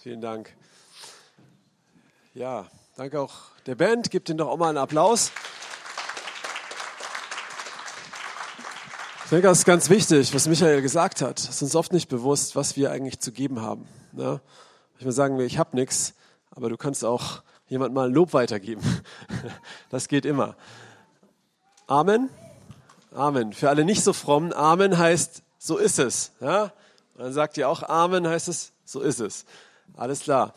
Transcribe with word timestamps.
Vielen 0.00 0.20
Dank. 0.20 0.54
Ja, 2.32 2.68
danke 2.94 3.20
auch 3.20 3.34
der 3.66 3.74
Band. 3.74 4.12
Gebt 4.12 4.28
ihnen 4.28 4.38
doch 4.38 4.46
auch 4.46 4.56
mal 4.56 4.68
einen 4.68 4.78
Applaus. 4.78 5.32
Ich 9.24 9.30
denke, 9.30 9.48
das 9.48 9.58
ist 9.58 9.64
ganz 9.64 9.90
wichtig, 9.90 10.32
was 10.32 10.46
Michael 10.46 10.82
gesagt 10.82 11.20
hat. 11.20 11.40
Es 11.40 11.48
ist 11.48 11.62
uns 11.62 11.74
oft 11.74 11.92
nicht 11.92 12.08
bewusst, 12.08 12.54
was 12.54 12.76
wir 12.76 12.92
eigentlich 12.92 13.18
zu 13.18 13.32
geben 13.32 13.60
haben. 13.60 13.88
Ne? 14.12 14.40
Manchmal 14.94 15.12
sagen 15.12 15.36
wir, 15.36 15.46
ich 15.46 15.58
habe 15.58 15.74
nichts, 15.74 16.14
aber 16.52 16.68
du 16.68 16.76
kannst 16.76 17.04
auch 17.04 17.42
jemand 17.66 17.92
mal 17.92 18.08
Lob 18.10 18.32
weitergeben. 18.32 18.82
Das 19.90 20.06
geht 20.06 20.24
immer. 20.24 20.54
Amen. 21.88 22.30
Amen. 23.12 23.52
Für 23.52 23.68
alle 23.68 23.84
nicht 23.84 24.04
so 24.04 24.12
frommen, 24.12 24.52
Amen 24.52 24.96
heißt, 24.96 25.42
so 25.58 25.76
ist 25.76 25.98
es. 25.98 26.30
Ja? 26.40 26.72
Und 27.14 27.24
dann 27.24 27.32
sagt 27.32 27.56
ihr 27.56 27.68
auch 27.68 27.82
Amen, 27.82 28.28
heißt 28.28 28.46
es, 28.46 28.72
so 28.84 29.00
ist 29.00 29.18
es. 29.18 29.44
Alles 29.96 30.20
klar. 30.20 30.54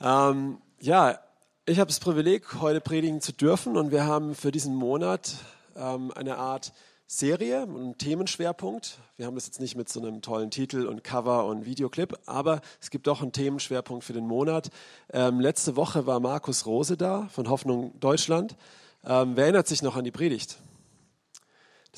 Ähm, 0.00 0.58
ja, 0.80 1.18
ich 1.66 1.78
habe 1.78 1.88
das 1.88 2.00
Privileg, 2.00 2.60
heute 2.60 2.80
predigen 2.80 3.20
zu 3.20 3.32
dürfen 3.32 3.76
und 3.76 3.90
wir 3.90 4.06
haben 4.06 4.34
für 4.34 4.50
diesen 4.50 4.74
Monat 4.74 5.34
ähm, 5.76 6.12
eine 6.14 6.38
Art 6.38 6.72
Serie, 7.06 7.62
einen 7.62 7.96
Themenschwerpunkt. 7.96 8.98
Wir 9.16 9.24
haben 9.24 9.34
das 9.34 9.46
jetzt 9.46 9.60
nicht 9.60 9.76
mit 9.76 9.88
so 9.88 10.00
einem 10.00 10.20
tollen 10.20 10.50
Titel 10.50 10.86
und 10.86 11.02
Cover 11.02 11.46
und 11.46 11.64
Videoclip, 11.64 12.18
aber 12.26 12.60
es 12.82 12.90
gibt 12.90 13.08
auch 13.08 13.22
einen 13.22 13.32
Themenschwerpunkt 13.32 14.04
für 14.04 14.12
den 14.12 14.26
Monat. 14.26 14.70
Ähm, 15.10 15.40
letzte 15.40 15.76
Woche 15.76 16.06
war 16.06 16.20
Markus 16.20 16.66
Rose 16.66 16.98
da 16.98 17.28
von 17.32 17.48
Hoffnung 17.48 17.98
Deutschland. 17.98 18.56
Ähm, 19.04 19.36
wer 19.36 19.44
erinnert 19.44 19.68
sich 19.68 19.80
noch 19.82 19.96
an 19.96 20.04
die 20.04 20.10
Predigt? 20.10 20.58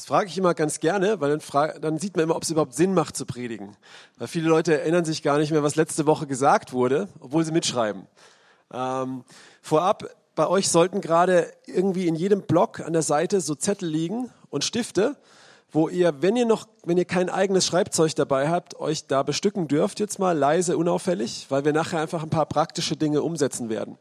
Das 0.00 0.06
frage 0.06 0.30
ich 0.30 0.38
immer 0.38 0.54
ganz 0.54 0.80
gerne, 0.80 1.20
weil 1.20 1.28
dann, 1.28 1.80
dann 1.82 1.98
sieht 1.98 2.16
man 2.16 2.22
immer, 2.22 2.34
ob 2.34 2.42
es 2.42 2.48
überhaupt 2.48 2.72
Sinn 2.72 2.95
macht 2.95 3.18
zu 3.18 3.27
predigen. 3.27 3.77
Weil 4.16 4.28
viele 4.28 4.48
Leute 4.48 4.80
erinnern 4.80 5.04
sich 5.04 5.22
gar 5.22 5.36
nicht 5.36 5.50
mehr, 5.50 5.62
was 5.62 5.77
letzte 5.77 6.06
Woche 6.06 6.27
gesagt 6.27 6.72
wurde, 6.72 7.08
obwohl 7.20 7.45
sie 7.45 7.52
mitschreiben. 7.52 8.06
Ähm, 8.72 9.24
vorab, 9.60 10.08
bei 10.34 10.47
euch 10.48 10.70
sollten 10.70 11.02
gerade 11.02 11.52
irgendwie 11.66 12.08
in 12.08 12.14
jedem 12.14 12.41
Block 12.41 12.80
an 12.80 12.94
der 12.94 13.02
Seite 13.02 13.42
so 13.42 13.55
Zettel 13.55 13.91
liegen 13.91 14.30
und 14.48 14.64
Stifte, 14.64 15.16
wo 15.70 15.91
ihr, 15.91 16.22
wenn 16.22 16.34
ihr 16.34 16.47
noch, 16.47 16.66
wenn 16.82 16.97
ihr 16.97 17.05
kein 17.05 17.28
eigenes 17.28 17.66
Schreibzeug 17.66 18.14
dabei 18.14 18.48
habt, 18.48 18.80
euch 18.80 19.06
da 19.06 19.22
bestücken 19.22 19.69
dürft, 19.69 20.00
jetzt 20.00 20.19
mal 20.19 20.32
leise, 20.32 20.78
unauffällig, 20.78 21.44
weil 21.50 21.66
wir 21.66 21.75
nachher 21.75 22.00
einfach 22.00 22.22
ein 22.22 22.30
paar 22.30 22.47
praktische 22.47 22.97
Dinge 22.97 23.20
umsetzen 23.20 23.69
werden. 23.69 23.98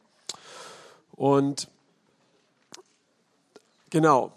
Und 1.17 1.67
genau. 3.89 4.31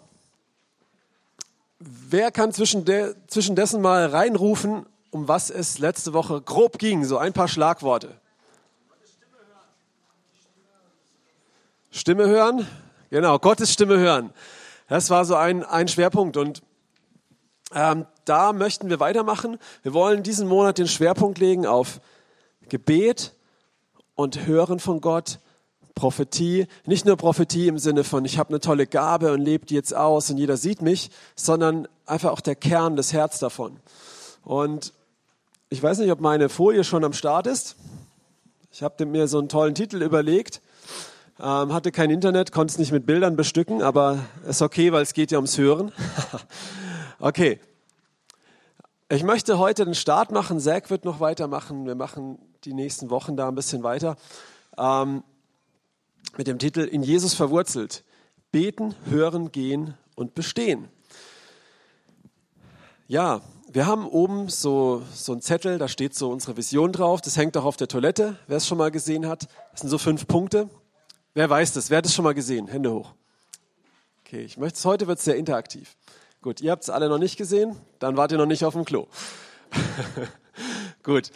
Wer 1.85 2.31
kann 2.31 2.51
zwischen 2.53 2.85
de, 2.85 3.15
zwischendessen 3.27 3.81
mal 3.81 4.05
reinrufen, 4.05 4.85
um 5.11 5.27
was 5.27 5.49
es 5.49 5.79
letzte 5.79 6.13
Woche 6.13 6.41
grob 6.41 6.77
ging? 6.77 7.03
So 7.03 7.17
ein 7.17 7.33
paar 7.33 7.47
Schlagworte. 7.47 8.19
Stimme 11.91 12.27
hören? 12.27 12.67
Genau, 13.09 13.37
Gottes 13.37 13.71
Stimme 13.71 13.97
hören. 13.97 14.31
Das 14.87 15.09
war 15.09 15.25
so 15.25 15.35
ein, 15.35 15.63
ein 15.63 15.87
Schwerpunkt 15.87 16.37
und 16.37 16.61
ähm, 17.73 18.05
da 18.25 18.53
möchten 18.53 18.89
wir 18.89 18.99
weitermachen. 18.99 19.57
Wir 19.81 19.93
wollen 19.93 20.23
diesen 20.23 20.47
Monat 20.47 20.77
den 20.77 20.87
Schwerpunkt 20.87 21.37
legen 21.39 21.65
auf 21.65 21.99
Gebet 22.69 23.33
und 24.15 24.45
Hören 24.45 24.79
von 24.79 25.01
Gott, 25.01 25.39
Prophetie. 25.95 26.67
Nicht 26.85 27.05
nur 27.05 27.17
Prophetie 27.17 27.67
im 27.67 27.77
Sinne 27.77 28.03
von, 28.03 28.25
ich 28.25 28.37
habe 28.37 28.49
eine 28.49 28.59
tolle 28.59 28.87
Gabe 28.87 29.31
und 29.33 29.41
lebe 29.41 29.65
die 29.65 29.75
jetzt 29.75 29.95
aus 29.95 30.29
und 30.29 30.37
jeder 30.37 30.57
sieht 30.57 30.81
mich, 30.81 31.11
sondern 31.35 31.87
einfach 32.05 32.31
auch 32.31 32.41
der 32.41 32.55
Kern, 32.55 32.95
das 32.95 33.13
Herz 33.13 33.39
davon. 33.39 33.77
Und 34.43 34.93
ich 35.69 35.81
weiß 35.81 35.99
nicht, 35.99 36.11
ob 36.11 36.19
meine 36.19 36.49
Folie 36.49 36.83
schon 36.83 37.03
am 37.03 37.13
Start 37.13 37.47
ist. 37.47 37.75
Ich 38.71 38.83
habe 38.83 39.05
mir 39.05 39.27
so 39.27 39.39
einen 39.39 39.49
tollen 39.49 39.75
Titel 39.75 40.01
überlegt. 40.01 40.61
Ähm, 41.39 41.73
hatte 41.73 41.91
kein 41.91 42.09
Internet, 42.09 42.51
konnte 42.51 42.73
es 42.73 42.77
nicht 42.77 42.91
mit 42.91 43.05
Bildern 43.05 43.35
bestücken, 43.35 43.81
aber 43.81 44.19
ist 44.47 44.61
okay, 44.61 44.91
weil 44.91 45.01
es 45.01 45.13
geht 45.13 45.31
ja 45.31 45.37
ums 45.37 45.57
Hören. 45.57 45.91
okay. 47.19 47.59
Ich 49.09 49.23
möchte 49.23 49.59
heute 49.59 49.85
den 49.85 49.95
Start 49.95 50.31
machen. 50.31 50.59
Zack 50.59 50.89
wird 50.89 51.05
noch 51.05 51.19
weitermachen. 51.19 51.85
Wir 51.85 51.95
machen 51.95 52.39
die 52.65 52.73
nächsten 52.73 53.09
Wochen 53.09 53.35
da 53.35 53.47
ein 53.47 53.55
bisschen 53.55 53.83
weiter. 53.83 54.15
Ähm, 54.77 55.23
mit 56.37 56.47
dem 56.47 56.59
Titel 56.59 56.81
In 56.81 57.03
Jesus 57.03 57.33
verwurzelt. 57.33 58.03
Beten, 58.51 58.95
hören, 59.09 59.51
gehen 59.51 59.95
und 60.15 60.35
bestehen. 60.35 60.87
Ja, 63.07 63.41
wir 63.71 63.87
haben 63.87 64.07
oben 64.07 64.49
so, 64.49 65.01
so 65.13 65.31
einen 65.31 65.41
Zettel, 65.41 65.77
da 65.77 65.87
steht 65.87 66.13
so 66.13 66.29
unsere 66.29 66.57
Vision 66.57 66.91
drauf. 66.91 67.21
Das 67.21 67.37
hängt 67.37 67.57
auch 67.57 67.65
auf 67.65 67.77
der 67.77 67.87
Toilette, 67.87 68.37
wer 68.47 68.57
es 68.57 68.67
schon 68.67 68.77
mal 68.77 68.91
gesehen 68.91 69.27
hat. 69.27 69.47
Das 69.71 69.81
sind 69.81 69.89
so 69.89 69.97
fünf 69.97 70.27
Punkte. 70.27 70.69
Wer 71.33 71.49
weiß 71.49 71.73
das? 71.73 71.89
Wer 71.89 71.97
hat 71.97 72.05
es 72.05 72.13
schon 72.13 72.23
mal 72.23 72.35
gesehen? 72.35 72.67
Hände 72.67 72.93
hoch. 72.93 73.13
Okay, 74.25 74.41
ich 74.41 74.57
möchte 74.57 74.77
es 74.77 74.85
heute 74.85 75.07
wird 75.07 75.19
es 75.19 75.25
sehr 75.25 75.35
interaktiv. 75.35 75.95
Gut, 76.41 76.61
ihr 76.61 76.71
habt 76.71 76.83
es 76.83 76.89
alle 76.89 77.09
noch 77.09 77.17
nicht 77.17 77.37
gesehen, 77.37 77.75
dann 77.99 78.17
wart 78.17 78.31
ihr 78.31 78.37
noch 78.37 78.45
nicht 78.45 78.65
auf 78.65 78.73
dem 78.73 78.85
Klo. 78.85 79.07
Gut. 81.03 81.31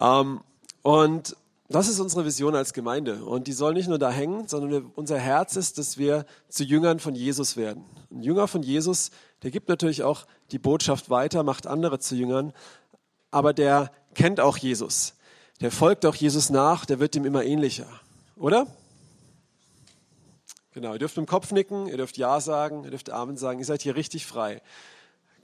Ähm, 0.00 0.40
und 0.82 1.36
das 1.72 1.86
ist 1.86 2.00
unsere 2.00 2.24
Vision 2.24 2.56
als 2.56 2.72
Gemeinde. 2.72 3.24
Und 3.24 3.46
die 3.46 3.52
soll 3.52 3.74
nicht 3.74 3.88
nur 3.88 3.98
da 3.98 4.10
hängen, 4.10 4.48
sondern 4.48 4.90
unser 4.96 5.18
Herz 5.18 5.54
ist, 5.54 5.78
dass 5.78 5.98
wir 5.98 6.26
zu 6.48 6.64
Jüngern 6.64 6.98
von 6.98 7.14
Jesus 7.14 7.56
werden. 7.56 7.84
Ein 8.10 8.22
Jünger 8.22 8.48
von 8.48 8.64
Jesus, 8.64 9.12
der 9.44 9.52
gibt 9.52 9.68
natürlich 9.68 10.02
auch 10.02 10.26
die 10.50 10.58
Botschaft 10.58 11.10
weiter, 11.10 11.44
macht 11.44 11.68
andere 11.68 12.00
zu 12.00 12.16
Jüngern, 12.16 12.52
aber 13.30 13.52
der 13.52 13.92
kennt 14.14 14.40
auch 14.40 14.56
Jesus. 14.56 15.14
Der 15.60 15.70
folgt 15.70 16.04
auch 16.06 16.16
Jesus 16.16 16.50
nach, 16.50 16.86
der 16.86 16.98
wird 16.98 17.14
ihm 17.14 17.24
immer 17.24 17.44
ähnlicher. 17.44 17.86
Oder? 18.34 18.66
Genau, 20.72 20.94
ihr 20.94 20.98
dürft 20.98 21.16
dem 21.16 21.26
Kopf 21.26 21.52
nicken, 21.52 21.86
ihr 21.86 21.98
dürft 21.98 22.16
Ja 22.16 22.40
sagen, 22.40 22.82
ihr 22.82 22.90
dürft 22.90 23.10
Amen 23.10 23.36
sagen, 23.36 23.60
ihr 23.60 23.64
seid 23.64 23.82
hier 23.82 23.94
richtig 23.94 24.26
frei. 24.26 24.60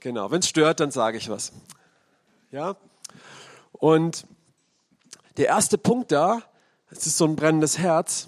Genau, 0.01 0.29
wenn 0.29 0.39
es 0.39 0.49
stört, 0.49 0.81
dann 0.81 0.91
sage 0.91 1.17
ich 1.17 1.29
was. 1.29 1.53
Ja? 2.51 2.75
Und 3.71 4.25
der 5.37 5.47
erste 5.47 5.77
Punkt 5.77 6.11
da, 6.11 6.41
es 6.89 7.05
ist 7.05 7.17
so 7.17 7.25
ein 7.25 7.35
brennendes 7.35 7.77
Herz 7.77 8.27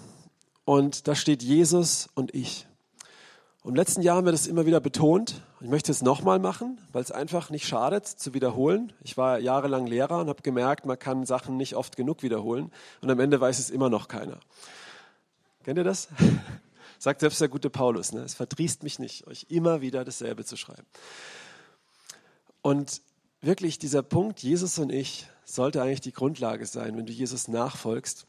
und 0.64 1.08
da 1.08 1.14
steht 1.14 1.42
Jesus 1.42 2.08
und 2.14 2.34
ich. 2.34 2.66
Und 3.62 3.70
Im 3.70 3.76
letzten 3.76 4.00
Jahr 4.00 4.16
haben 4.16 4.24
wir 4.24 4.32
das 4.32 4.46
immer 4.46 4.64
wieder 4.64 4.80
betont. 4.80 5.42
Ich 5.60 5.68
möchte 5.68 5.92
es 5.92 6.02
nochmal 6.02 6.38
machen, 6.38 6.80
weil 6.92 7.02
es 7.02 7.10
einfach 7.10 7.50
nicht 7.50 7.66
schadet, 7.66 8.06
zu 8.06 8.32
wiederholen. 8.32 8.92
Ich 9.02 9.18
war 9.18 9.38
jahrelang 9.38 9.86
Lehrer 9.86 10.20
und 10.20 10.28
habe 10.28 10.40
gemerkt, 10.42 10.86
man 10.86 10.98
kann 10.98 11.26
Sachen 11.26 11.56
nicht 11.56 11.74
oft 11.74 11.96
genug 11.96 12.22
wiederholen 12.22 12.72
und 13.02 13.10
am 13.10 13.20
Ende 13.20 13.40
weiß 13.40 13.58
es 13.58 13.70
immer 13.70 13.90
noch 13.90 14.08
keiner. 14.08 14.38
Kennt 15.64 15.78
ihr 15.78 15.84
das? 15.84 16.08
Sagt 16.98 17.20
selbst 17.20 17.40
der 17.40 17.48
gute 17.48 17.70
Paulus, 17.70 18.12
ne? 18.12 18.20
es 18.20 18.34
verdrießt 18.34 18.82
mich 18.82 18.98
nicht, 18.98 19.26
euch 19.26 19.46
immer 19.48 19.80
wieder 19.80 20.04
dasselbe 20.04 20.44
zu 20.44 20.56
schreiben. 20.56 20.86
Und 22.62 23.02
wirklich 23.40 23.78
dieser 23.78 24.02
Punkt, 24.02 24.42
Jesus 24.42 24.78
und 24.78 24.90
ich, 24.90 25.26
sollte 25.54 25.82
eigentlich 25.82 26.00
die 26.00 26.12
Grundlage 26.12 26.66
sein, 26.66 26.96
wenn 26.96 27.06
du 27.06 27.12
Jesus 27.12 27.48
nachfolgst. 27.48 28.26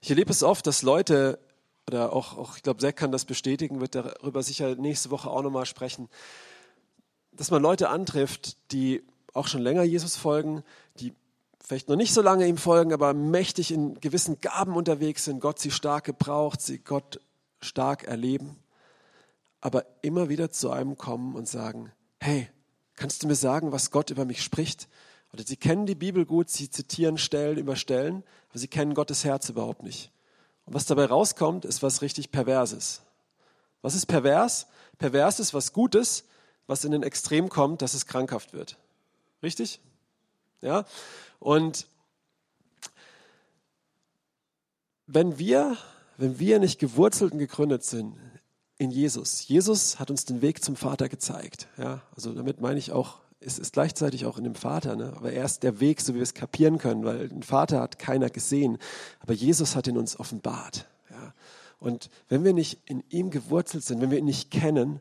Ich 0.00 0.10
erlebe 0.10 0.30
es 0.30 0.42
oft, 0.42 0.66
dass 0.66 0.82
Leute, 0.82 1.38
oder 1.86 2.12
auch, 2.12 2.36
auch 2.36 2.56
ich 2.56 2.62
glaube, 2.62 2.80
Zack 2.80 2.96
kann 2.96 3.12
das 3.12 3.24
bestätigen, 3.24 3.80
wird 3.80 3.94
darüber 3.94 4.42
sicher 4.42 4.74
nächste 4.74 5.10
Woche 5.10 5.30
auch 5.30 5.42
nochmal 5.42 5.66
sprechen, 5.66 6.08
dass 7.32 7.50
man 7.50 7.62
Leute 7.62 7.88
antrifft, 7.88 8.56
die 8.72 9.02
auch 9.32 9.46
schon 9.46 9.62
länger 9.62 9.82
Jesus 9.84 10.16
folgen, 10.16 10.62
die 10.98 11.14
vielleicht 11.64 11.88
noch 11.88 11.96
nicht 11.96 12.12
so 12.12 12.20
lange 12.20 12.46
ihm 12.46 12.58
folgen, 12.58 12.92
aber 12.92 13.14
mächtig 13.14 13.70
in 13.70 14.00
gewissen 14.00 14.40
Gaben 14.40 14.74
unterwegs 14.74 15.24
sind, 15.24 15.40
Gott 15.40 15.58
sie 15.58 15.70
stark 15.70 16.04
gebraucht, 16.04 16.60
sie 16.60 16.78
Gott 16.78 17.20
stark 17.60 18.04
erleben, 18.04 18.56
aber 19.60 19.86
immer 20.02 20.28
wieder 20.28 20.50
zu 20.50 20.70
einem 20.70 20.98
kommen 20.98 21.36
und 21.36 21.48
sagen, 21.48 21.92
hey, 22.20 22.48
kannst 22.96 23.22
du 23.22 23.28
mir 23.28 23.36
sagen, 23.36 23.72
was 23.72 23.90
Gott 23.90 24.10
über 24.10 24.24
mich 24.24 24.42
spricht? 24.42 24.88
Oder 25.32 25.44
sie 25.44 25.56
kennen 25.56 25.86
die 25.86 25.94
Bibel 25.94 26.26
gut, 26.26 26.50
sie 26.50 26.70
zitieren 26.70 27.16
Stellen 27.18 27.58
über 27.58 27.76
Stellen, 27.76 28.22
aber 28.50 28.58
sie 28.58 28.68
kennen 28.68 28.94
Gottes 28.94 29.24
Herz 29.24 29.48
überhaupt 29.48 29.82
nicht. 29.82 30.10
Und 30.66 30.74
was 30.74 30.86
dabei 30.86 31.06
rauskommt, 31.06 31.64
ist 31.64 31.82
was 31.82 32.02
richtig 32.02 32.30
Perverses. 32.30 33.02
Was 33.80 33.94
ist 33.94 34.06
pervers? 34.06 34.66
Pervers 34.98 35.40
ist 35.40 35.54
was 35.54 35.72
Gutes, 35.72 36.24
was 36.66 36.84
in 36.84 36.92
den 36.92 37.02
Extrem 37.02 37.48
kommt, 37.48 37.82
dass 37.82 37.94
es 37.94 38.06
krankhaft 38.06 38.52
wird. 38.52 38.78
Richtig? 39.42 39.80
Ja? 40.60 40.84
Und 41.40 41.86
wenn 45.06 45.38
wir, 45.38 45.76
wenn 46.16 46.38
wir 46.38 46.60
nicht 46.60 46.78
gewurzelt 46.78 47.32
und 47.32 47.38
gegründet 47.38 47.84
sind 47.84 48.16
in 48.78 48.90
Jesus, 48.90 49.46
Jesus 49.48 49.98
hat 49.98 50.10
uns 50.10 50.24
den 50.24 50.40
Weg 50.42 50.62
zum 50.62 50.76
Vater 50.76 51.08
gezeigt. 51.08 51.66
Ja, 51.76 52.02
also 52.14 52.32
damit 52.32 52.60
meine 52.60 52.78
ich 52.78 52.92
auch, 52.92 53.18
es 53.44 53.58
ist 53.58 53.72
gleichzeitig 53.72 54.26
auch 54.26 54.38
in 54.38 54.44
dem 54.44 54.54
Vater, 54.54 54.96
ne? 54.96 55.12
aber 55.16 55.32
er 55.32 55.44
ist 55.44 55.62
der 55.62 55.80
Weg, 55.80 56.00
so 56.00 56.12
wie 56.12 56.18
wir 56.18 56.22
es 56.22 56.34
kapieren 56.34 56.78
können, 56.78 57.04
weil 57.04 57.28
den 57.28 57.42
Vater 57.42 57.80
hat 57.80 57.98
keiner 57.98 58.30
gesehen, 58.30 58.78
aber 59.20 59.32
Jesus 59.32 59.76
hat 59.76 59.86
ihn 59.86 59.98
uns 59.98 60.18
offenbart. 60.18 60.86
Ja? 61.10 61.34
Und 61.78 62.10
wenn 62.28 62.44
wir 62.44 62.52
nicht 62.52 62.80
in 62.86 63.02
ihm 63.10 63.30
gewurzelt 63.30 63.84
sind, 63.84 64.00
wenn 64.00 64.10
wir 64.10 64.18
ihn 64.18 64.24
nicht 64.24 64.50
kennen, 64.50 65.00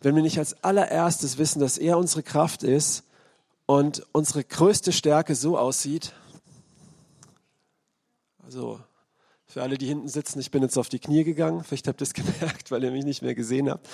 wenn 0.00 0.14
wir 0.16 0.22
nicht 0.22 0.38
als 0.38 0.64
allererstes 0.64 1.38
wissen, 1.38 1.60
dass 1.60 1.78
er 1.78 1.96
unsere 1.96 2.22
Kraft 2.22 2.62
ist, 2.62 3.04
und 3.66 4.06
unsere 4.12 4.44
größte 4.44 4.92
Stärke 4.92 5.34
so 5.34 5.56
aussieht, 5.56 6.12
also 8.44 8.80
für 9.46 9.62
alle, 9.62 9.78
die 9.78 9.86
hinten 9.86 10.08
sitzen, 10.08 10.40
ich 10.40 10.50
bin 10.50 10.62
jetzt 10.62 10.76
auf 10.78 10.88
die 10.88 10.98
Knie 10.98 11.24
gegangen, 11.24 11.64
vielleicht 11.64 11.88
habt 11.88 12.00
ihr 12.02 12.06
es 12.06 12.14
gemerkt, 12.14 12.70
weil 12.70 12.84
ihr 12.84 12.90
mich 12.90 13.04
nicht 13.04 13.22
mehr 13.22 13.34
gesehen 13.34 13.70
habt, 13.70 13.88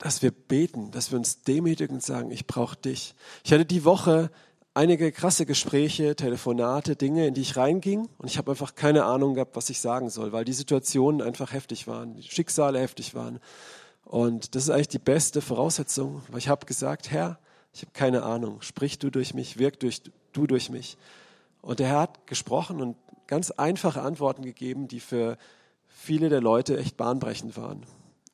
dass 0.00 0.22
wir 0.22 0.30
beten, 0.30 0.90
dass 0.90 1.12
wir 1.12 1.18
uns 1.18 1.42
demütigen 1.42 1.96
und 1.96 2.02
sagen, 2.02 2.30
ich 2.30 2.46
brauche 2.46 2.76
dich. 2.76 3.14
Ich 3.44 3.52
hatte 3.52 3.66
die 3.66 3.84
Woche 3.84 4.30
einige 4.72 5.12
krasse 5.12 5.44
Gespräche, 5.44 6.16
Telefonate, 6.16 6.96
Dinge, 6.96 7.26
in 7.26 7.34
die 7.34 7.42
ich 7.42 7.56
reinging 7.56 8.08
und 8.16 8.30
ich 8.30 8.38
habe 8.38 8.52
einfach 8.52 8.74
keine 8.74 9.04
Ahnung 9.04 9.34
gehabt, 9.34 9.56
was 9.56 9.68
ich 9.68 9.80
sagen 9.80 10.08
soll, 10.08 10.32
weil 10.32 10.46
die 10.46 10.54
Situationen 10.54 11.20
einfach 11.20 11.52
heftig 11.52 11.86
waren, 11.86 12.16
die 12.16 12.22
Schicksale 12.22 12.80
heftig 12.80 13.14
waren. 13.14 13.40
Und 14.04 14.54
das 14.54 14.64
ist 14.64 14.70
eigentlich 14.70 14.88
die 14.88 14.98
beste 14.98 15.42
Voraussetzung, 15.42 16.22
weil 16.28 16.38
ich 16.38 16.48
habe 16.48 16.64
gesagt, 16.64 17.10
Herr, 17.10 17.38
ich 17.74 17.82
habe 17.82 17.92
keine 17.92 18.22
Ahnung, 18.22 18.62
sprich 18.62 18.98
du 18.98 19.10
durch 19.10 19.34
mich, 19.34 19.58
wirk 19.58 19.78
durch, 19.80 20.02
du 20.32 20.46
durch 20.46 20.70
mich. 20.70 20.96
Und 21.60 21.78
der 21.78 21.88
Herr 21.88 22.00
hat 22.00 22.26
gesprochen 22.26 22.80
und 22.80 22.96
ganz 23.26 23.50
einfache 23.50 24.00
Antworten 24.00 24.42
gegeben, 24.42 24.88
die 24.88 25.00
für 25.00 25.36
viele 25.88 26.30
der 26.30 26.40
Leute 26.40 26.78
echt 26.78 26.96
bahnbrechend 26.96 27.56
waren. 27.58 27.84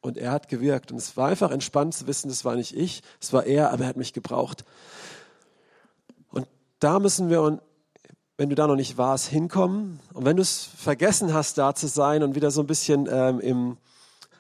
Und 0.07 0.17
er 0.17 0.31
hat 0.31 0.49
gewirkt. 0.49 0.93
Und 0.93 0.99
es 0.99 1.17
war 1.17 1.29
einfach 1.29 1.51
entspannt 1.51 1.95
zu 1.95 2.07
wissen, 2.07 2.29
das 2.29 2.45
war 2.45 2.55
nicht 2.55 2.77
ich, 2.77 3.03
es 3.21 3.33
war 3.33 3.45
er, 3.45 3.73
aber 3.73 3.85
er 3.85 3.89
hat 3.89 3.97
mich 3.97 4.13
gebraucht 4.13 4.65
da 6.81 6.99
müssen 6.99 7.31
wir, 7.31 7.61
wenn 8.37 8.49
du 8.51 8.55
da 8.55 8.67
noch 8.67 8.77
nicht 8.77 8.99
warst, 8.99 9.29
hinkommen. 9.29 10.01
Und 10.13 10.25
wenn 10.25 10.37
du 10.37 10.43
es 10.43 10.65
vergessen 10.65 11.33
hast, 11.33 11.59
da 11.59 11.75
zu 11.75 11.89
sein 11.89 12.23
und 12.23 12.35
wieder 12.35 12.51
so 12.51 12.61
ein 12.61 12.67
bisschen 12.67 13.09
ähm, 13.11 13.41
im 13.41 13.77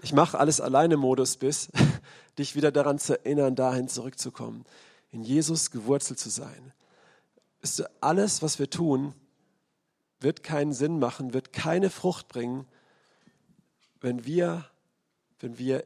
Ich 0.02 0.12
mache 0.12 0.38
alles 0.38 0.60
alleine 0.60 0.96
Modus 0.96 1.36
bist, 1.36 1.70
dich 2.38 2.54
wieder 2.54 2.70
daran 2.70 2.98
zu 2.98 3.18
erinnern, 3.18 3.54
dahin 3.54 3.88
zurückzukommen, 3.88 4.64
in 5.10 5.22
Jesus 5.22 5.70
gewurzelt 5.70 6.18
zu 6.18 6.28
sein. 6.28 6.72
Ist 7.62 7.84
alles, 8.02 8.42
was 8.42 8.58
wir 8.58 8.68
tun, 8.68 9.14
wird 10.20 10.42
keinen 10.42 10.72
Sinn 10.72 10.98
machen, 10.98 11.32
wird 11.32 11.52
keine 11.52 11.90
Frucht 11.90 12.28
bringen, 12.28 12.66
wenn 14.00 14.26
wir, 14.26 14.66
wenn 15.40 15.58
wir 15.58 15.84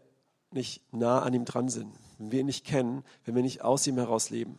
nicht 0.50 0.82
nah 0.92 1.20
an 1.20 1.34
ihm 1.34 1.44
dran 1.44 1.68
sind, 1.68 1.94
wenn 2.18 2.32
wir 2.32 2.40
ihn 2.40 2.46
nicht 2.46 2.66
kennen, 2.66 3.04
wenn 3.24 3.34
wir 3.34 3.42
nicht 3.42 3.62
aus 3.62 3.86
ihm 3.86 3.96
heraus 3.96 4.30
leben. 4.30 4.58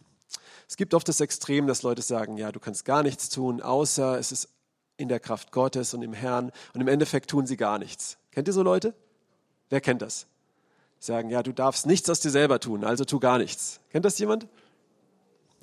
Es 0.67 0.77
gibt 0.77 0.93
oft 0.93 1.07
das 1.07 1.19
Extrem, 1.19 1.67
dass 1.67 1.83
Leute 1.83 2.01
sagen, 2.01 2.37
ja, 2.37 2.51
du 2.51 2.59
kannst 2.59 2.85
gar 2.85 3.03
nichts 3.03 3.29
tun, 3.29 3.61
außer 3.61 4.17
es 4.17 4.31
ist 4.31 4.49
in 4.97 5.09
der 5.09 5.19
Kraft 5.19 5.51
Gottes 5.51 5.93
und 5.93 6.01
im 6.01 6.13
Herrn. 6.13 6.51
Und 6.73 6.81
im 6.81 6.87
Endeffekt 6.87 7.29
tun 7.29 7.45
sie 7.45 7.57
gar 7.57 7.79
nichts. 7.79 8.17
Kennt 8.31 8.47
ihr 8.47 8.53
so 8.53 8.63
Leute? 8.63 8.93
Wer 9.69 9.81
kennt 9.81 10.01
das? 10.01 10.27
Die 10.99 11.05
sagen, 11.05 11.29
ja, 11.29 11.43
du 11.43 11.51
darfst 11.51 11.85
nichts 11.85 12.09
aus 12.09 12.19
dir 12.19 12.29
selber 12.29 12.59
tun, 12.59 12.83
also 12.83 13.03
tu 13.03 13.19
gar 13.19 13.37
nichts. 13.37 13.79
Kennt 13.89 14.05
das 14.05 14.17
jemand? 14.19 14.47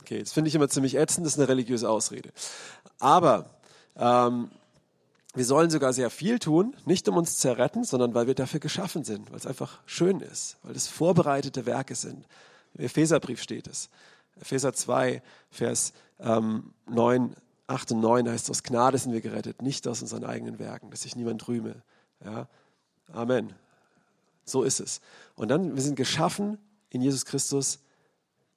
Okay, 0.01 0.21
das 0.21 0.33
finde 0.33 0.49
ich 0.49 0.55
immer 0.55 0.69
ziemlich 0.69 0.97
ätzend, 0.97 1.25
das 1.27 1.35
ist 1.35 1.39
eine 1.39 1.49
religiöse 1.49 1.89
Ausrede. 1.89 2.31
Aber 2.99 3.51
ähm, 3.97 4.51
wir 5.39 5.45
sollen 5.45 5.71
sogar 5.71 5.93
sehr 5.93 6.11
viel 6.11 6.39
tun, 6.39 6.77
nicht 6.85 7.09
um 7.09 7.17
uns 7.17 7.39
zu 7.39 7.49
erretten, 7.49 7.85
sondern 7.85 8.13
weil 8.13 8.27
wir 8.27 8.35
dafür 8.35 8.61
geschaffen 8.61 9.05
sind, 9.05 9.31
weil 9.31 9.39
es 9.39 9.47
einfach 9.47 9.81
schön 9.87 10.21
ist, 10.21 10.59
weil 10.65 10.75
es 10.75 10.89
vorbereitete 10.89 11.65
Werke 11.65 11.95
sind. 11.95 12.27
Im 12.75 12.85
Epheserbrief 12.85 13.41
steht 13.41 13.69
es. 13.69 13.89
Epheser 14.41 14.73
2, 14.73 15.23
Vers 15.51 15.93
ähm, 16.19 16.73
9, 16.91 17.35
8 17.69 17.93
und 17.93 18.01
9 18.01 18.29
heißt, 18.29 18.51
aus 18.51 18.63
Gnade 18.63 18.99
sind 18.99 19.13
wir 19.13 19.21
gerettet, 19.21 19.63
nicht 19.63 19.87
aus 19.87 20.03
unseren 20.03 20.25
eigenen 20.25 20.59
Werken, 20.59 20.91
dass 20.91 21.03
sich 21.03 21.15
niemand 21.15 21.47
rühme. 21.47 21.83
Ja? 22.25 22.49
Amen. 23.13 23.53
So 24.45 24.65
ist 24.65 24.81
es. 24.81 25.01
Und 25.37 25.49
dann, 25.49 25.77
wir 25.77 25.83
sind 25.83 25.95
geschaffen 25.95 26.59
in 26.91 27.01
Jesus 27.01 27.25
Christus 27.25 27.79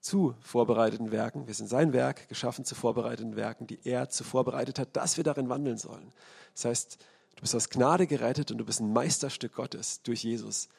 zu 0.01 0.36
vorbereiteten 0.42 1.12
Werken. 1.12 1.48
Wir 1.48 1.53
sind 1.53 1.68
sein 1.68 1.94
Werk, 1.94 2.27
geschaffen 2.27 2.65
zu 2.65 2.75
vorbereiteten 2.75 3.36
Werken, 3.36 3.68
die 3.68 3.80
er 3.83 4.09
zu 4.09 4.24
vorbereitet 4.24 4.80
hat, 4.80 4.95
dass 4.98 5.18
wir 5.18 5.24
darin 5.24 5.48
wandeln 5.48 5.77
sollen. 5.77 6.12
Das 6.53 6.65
heißt, 6.65 6.98
du 7.36 7.42
bist 7.42 7.56
aus 7.56 7.69
Gnade 7.69 8.07
gerettet 8.07 8.51
und 8.51 8.57
du 8.57 8.65
bist 8.65 8.81
ein 8.81 8.92
Meisterstück 8.92 9.53
Gottes 9.53 10.01
durch 10.01 10.24
Jesus. 10.24 10.69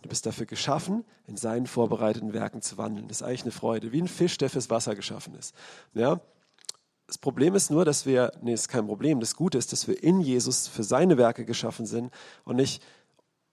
Du 0.00 0.08
bist 0.08 0.26
dafür 0.26 0.46
geschaffen, 0.46 1.04
in 1.26 1.36
seinen 1.36 1.66
vorbereiteten 1.66 2.32
Werken 2.32 2.60
zu 2.60 2.76
wandeln. 2.76 3.06
Das 3.06 3.18
ist 3.18 3.22
eigentlich 3.22 3.42
eine 3.42 3.52
Freude, 3.52 3.92
wie 3.92 4.02
ein 4.02 4.08
Fisch, 4.08 4.36
der 4.38 4.50
fürs 4.50 4.68
Wasser 4.68 4.96
geschaffen 4.96 5.34
ist. 5.34 5.54
Ja? 5.94 6.20
Das 7.06 7.18
Problem 7.18 7.54
ist 7.54 7.70
nur, 7.70 7.84
dass 7.84 8.06
wir, 8.06 8.32
nee, 8.40 8.54
ist 8.54 8.68
kein 8.68 8.86
Problem, 8.86 9.20
das 9.20 9.36
Gute 9.36 9.58
ist, 9.58 9.72
dass 9.72 9.86
wir 9.86 10.02
in 10.02 10.20
Jesus 10.20 10.66
für 10.66 10.82
seine 10.82 11.18
Werke 11.18 11.44
geschaffen 11.44 11.84
sind 11.84 12.10
und 12.44 12.56
nicht 12.56 12.82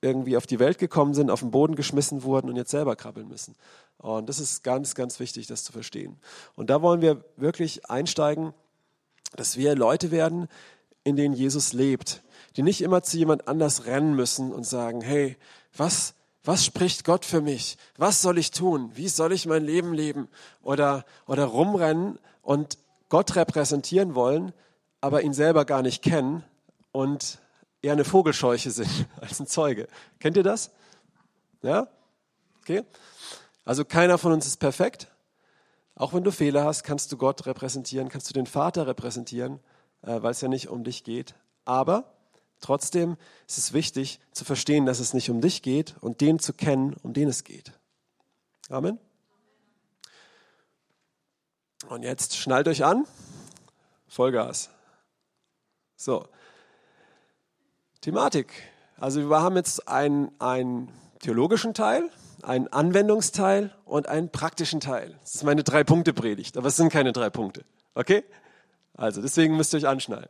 irgendwie 0.01 0.37
auf 0.37 0.47
die 0.47 0.59
Welt 0.59 0.77
gekommen 0.77 1.13
sind, 1.13 1.29
auf 1.29 1.41
den 1.41 1.51
Boden 1.51 1.75
geschmissen 1.75 2.23
wurden 2.23 2.49
und 2.49 2.55
jetzt 2.55 2.71
selber 2.71 2.95
krabbeln 2.95 3.27
müssen. 3.27 3.55
Und 3.97 4.29
das 4.29 4.39
ist 4.39 4.63
ganz, 4.63 4.95
ganz 4.95 5.19
wichtig, 5.19 5.47
das 5.47 5.63
zu 5.63 5.71
verstehen. 5.71 6.19
Und 6.55 6.69
da 6.69 6.81
wollen 6.81 7.01
wir 7.01 7.23
wirklich 7.35 7.89
einsteigen, 7.89 8.53
dass 9.35 9.57
wir 9.57 9.75
Leute 9.75 10.11
werden, 10.11 10.47
in 11.03 11.15
denen 11.15 11.33
Jesus 11.33 11.73
lebt, 11.73 12.23
die 12.55 12.63
nicht 12.63 12.81
immer 12.81 13.03
zu 13.03 13.17
jemand 13.17 13.47
anders 13.47 13.85
rennen 13.85 14.15
müssen 14.15 14.51
und 14.53 14.65
sagen, 14.65 15.01
hey, 15.01 15.37
was 15.75 16.13
was 16.43 16.65
spricht 16.65 17.03
Gott 17.03 17.25
für 17.25 17.41
mich? 17.41 17.77
Was 17.97 18.21
soll 18.21 18.37
ich 18.37 18.51
tun? 18.51 18.91
Wie 18.95 19.09
soll 19.09 19.33
ich 19.33 19.45
mein 19.45 19.65
Leben 19.65 19.93
leben? 19.93 20.29
Oder, 20.63 21.05
oder 21.27 21.45
rumrennen 21.45 22.17
und 22.41 22.77
Gott 23.09 23.35
repräsentieren 23.35 24.15
wollen, 24.15 24.53
aber 25.01 25.21
ihn 25.21 25.33
selber 25.33 25.65
gar 25.65 25.81
nicht 25.81 26.01
kennen 26.01 26.43
und 26.91 27.39
eher 27.81 27.93
eine 27.93 28.05
Vogelscheuche 28.05 28.71
sind 28.71 29.07
als 29.21 29.39
ein 29.39 29.47
Zeuge. 29.47 29.87
Kennt 30.19 30.37
ihr 30.37 30.43
das? 30.43 30.71
Ja? 31.61 31.87
Okay? 32.61 32.83
Also 33.65 33.85
keiner 33.85 34.17
von 34.17 34.31
uns 34.31 34.47
ist 34.47 34.57
perfekt. 34.57 35.07
Auch 35.95 36.13
wenn 36.13 36.23
du 36.23 36.31
Fehler 36.31 36.63
hast, 36.63 36.83
kannst 36.83 37.11
du 37.11 37.17
Gott 37.17 37.45
repräsentieren, 37.45 38.09
kannst 38.09 38.29
du 38.29 38.33
den 38.33 38.45
Vater 38.45 38.87
repräsentieren, 38.87 39.59
äh, 40.01 40.21
weil 40.21 40.31
es 40.31 40.41
ja 40.41 40.47
nicht 40.47 40.69
um 40.69 40.83
dich 40.83 41.03
geht. 41.03 41.35
Aber 41.65 42.15
Trotzdem 42.59 43.17
ist 43.47 43.57
es 43.57 43.73
wichtig 43.73 44.19
zu 44.31 44.43
verstehen, 44.43 44.85
dass 44.85 44.99
es 44.99 45.13
nicht 45.13 45.29
um 45.29 45.41
dich 45.41 45.61
geht 45.61 45.95
und 46.01 46.21
den 46.21 46.39
zu 46.39 46.53
kennen, 46.53 46.95
um 47.03 47.13
den 47.13 47.29
es 47.29 47.43
geht. 47.43 47.71
Amen. 48.69 48.99
Und 51.87 52.03
jetzt 52.03 52.35
schnallt 52.35 52.67
euch 52.67 52.83
an. 52.83 53.05
Vollgas. 54.07 54.69
So. 55.95 56.27
Thematik. 58.01 58.53
Also 58.97 59.29
wir 59.29 59.41
haben 59.41 59.57
jetzt 59.57 59.89
einen, 59.89 60.31
einen 60.39 60.89
theologischen 61.19 61.73
Teil, 61.73 62.09
einen 62.43 62.69
Anwendungsteil 62.69 63.75
und 63.83 64.07
einen 64.07 64.29
praktischen 64.29 64.79
Teil. 64.79 65.17
Das 65.21 65.35
ist 65.35 65.43
meine 65.43 65.63
Drei-Punkte-Predigt, 65.63 66.55
aber 66.55 66.67
es 66.67 66.77
sind 66.77 66.93
keine 66.93 67.11
drei 67.11 67.29
Punkte. 67.29 67.65
Okay? 67.95 68.23
Also 68.95 69.21
deswegen 69.21 69.57
müsst 69.57 69.73
ihr 69.73 69.77
euch 69.77 69.87
anschnallen. 69.87 70.29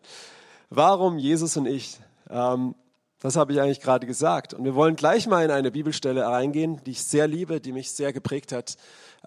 Warum 0.72 1.20
Jesus 1.20 1.58
und 1.58 1.68
ich? 1.68 2.00
Ähm, 2.32 2.74
das 3.20 3.36
habe 3.36 3.54
ich 3.54 3.62
eigentlich 3.62 3.82
gerade 3.82 4.08
gesagt. 4.08 4.56
Und 4.56 4.64
wir 4.64 4.74
wollen 4.74 4.96
gleich 4.96 5.28
mal 5.28 5.46
in 5.46 5.52
eine 5.52 5.70
Bibelstelle 5.70 6.26
reingehen, 6.26 6.82
die 6.86 6.92
ich 6.92 7.04
sehr 7.04 7.28
liebe, 7.28 7.62
die 7.62 7.72
mich 7.72 7.92
sehr 7.92 8.14
geprägt 8.14 8.52
hat, 8.52 8.78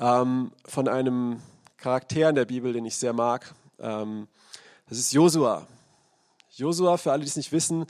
ähm, 0.01 0.51
von 0.65 0.89
einem 0.89 1.41
Charakter 1.77 2.29
in 2.29 2.35
der 2.35 2.47
Bibel, 2.47 2.73
den 2.73 2.87
ich 2.87 2.97
sehr 2.97 3.13
mag. 3.13 3.55
Ähm, 3.79 4.27
das 4.89 4.99
ist 4.99 5.13
Josua. 5.13 5.69
Josua, 6.51 6.97
für 6.97 7.13
alle, 7.13 7.23
die 7.23 7.29
es 7.29 7.37
nicht 7.37 7.53
wissen, 7.53 7.87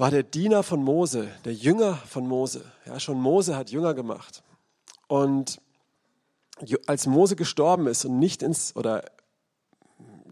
war 0.00 0.10
der 0.10 0.22
Diener 0.22 0.62
von 0.62 0.82
Mose, 0.82 1.28
der 1.44 1.52
Jünger 1.52 1.94
von 1.94 2.26
Mose. 2.26 2.64
Ja, 2.86 2.98
schon 2.98 3.20
Mose 3.20 3.54
hat 3.54 3.70
Jünger 3.70 3.92
gemacht. 3.92 4.42
Und 5.08 5.60
als 6.86 7.06
Mose 7.06 7.36
gestorben 7.36 7.86
ist 7.86 8.06
und 8.06 8.18
nicht 8.18 8.42
ins, 8.42 8.74
oder 8.76 9.04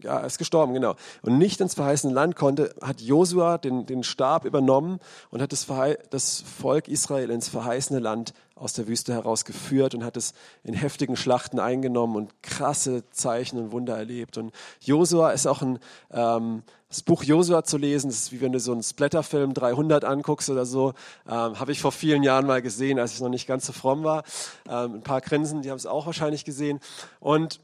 ja, 0.01 0.21
ist 0.21 0.39
gestorben, 0.39 0.73
genau, 0.73 0.95
und 1.21 1.37
nicht 1.37 1.61
ins 1.61 1.75
verheißene 1.75 2.11
Land 2.11 2.35
konnte, 2.35 2.73
hat 2.81 2.99
Josua 2.99 3.59
den, 3.59 3.85
den 3.85 4.01
Stab 4.01 4.43
übernommen 4.43 4.99
und 5.29 5.39
hat 5.39 5.51
das, 5.51 5.67
das 6.09 6.41
Volk 6.41 6.87
Israel 6.87 7.29
ins 7.29 7.47
verheißene 7.47 7.99
Land 7.99 8.33
aus 8.59 8.73
der 8.73 8.87
Wüste 8.87 9.13
herausgeführt 9.13 9.95
und 9.95 10.03
hat 10.03 10.17
es 10.17 10.33
in 10.63 10.73
heftigen 10.73 11.15
Schlachten 11.15 11.59
eingenommen 11.59 12.15
und 12.15 12.43
krasse 12.43 13.09
Zeichen 13.11 13.57
und 13.57 13.71
Wunder 13.71 13.97
erlebt. 13.97 14.37
Und 14.37 14.53
Josua 14.81 15.31
ist 15.31 15.47
auch 15.47 15.61
ein, 15.61 15.79
ähm, 16.11 16.63
das 16.89 17.01
Buch 17.01 17.23
Josua 17.23 17.63
zu 17.63 17.77
lesen, 17.77 18.09
das 18.09 18.17
ist 18.17 18.31
wie 18.31 18.41
wenn 18.41 18.51
du 18.51 18.59
so 18.59 18.71
einen 18.71 18.83
Splatterfilm 18.83 19.53
300 19.53 20.03
anguckst 20.03 20.49
oder 20.49 20.65
so, 20.65 20.93
ähm, 21.27 21.59
habe 21.59 21.71
ich 21.71 21.81
vor 21.81 21.91
vielen 21.91 22.23
Jahren 22.23 22.45
mal 22.45 22.61
gesehen, 22.61 22.99
als 22.99 23.13
ich 23.13 23.21
noch 23.21 23.29
nicht 23.29 23.47
ganz 23.47 23.65
so 23.65 23.73
fromm 23.73 24.03
war. 24.03 24.23
Ähm, 24.67 24.95
ein 24.95 25.03
paar 25.03 25.21
Grinsen, 25.21 25.61
die 25.61 25.69
haben 25.69 25.77
es 25.77 25.85
auch 25.85 26.05
wahrscheinlich 26.05 26.45
gesehen. 26.45 26.79
Und 27.19 27.61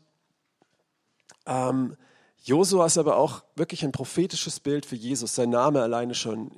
ähm, 1.45 1.95
Josua 2.43 2.85
ist 2.85 2.97
aber 2.97 3.17
auch 3.17 3.43
wirklich 3.55 3.83
ein 3.83 3.91
prophetisches 3.91 4.59
Bild 4.59 4.85
für 4.85 4.95
Jesus. 4.95 5.35
Sein 5.35 5.49
Name 5.49 5.81
alleine 5.81 6.13
schon. 6.13 6.51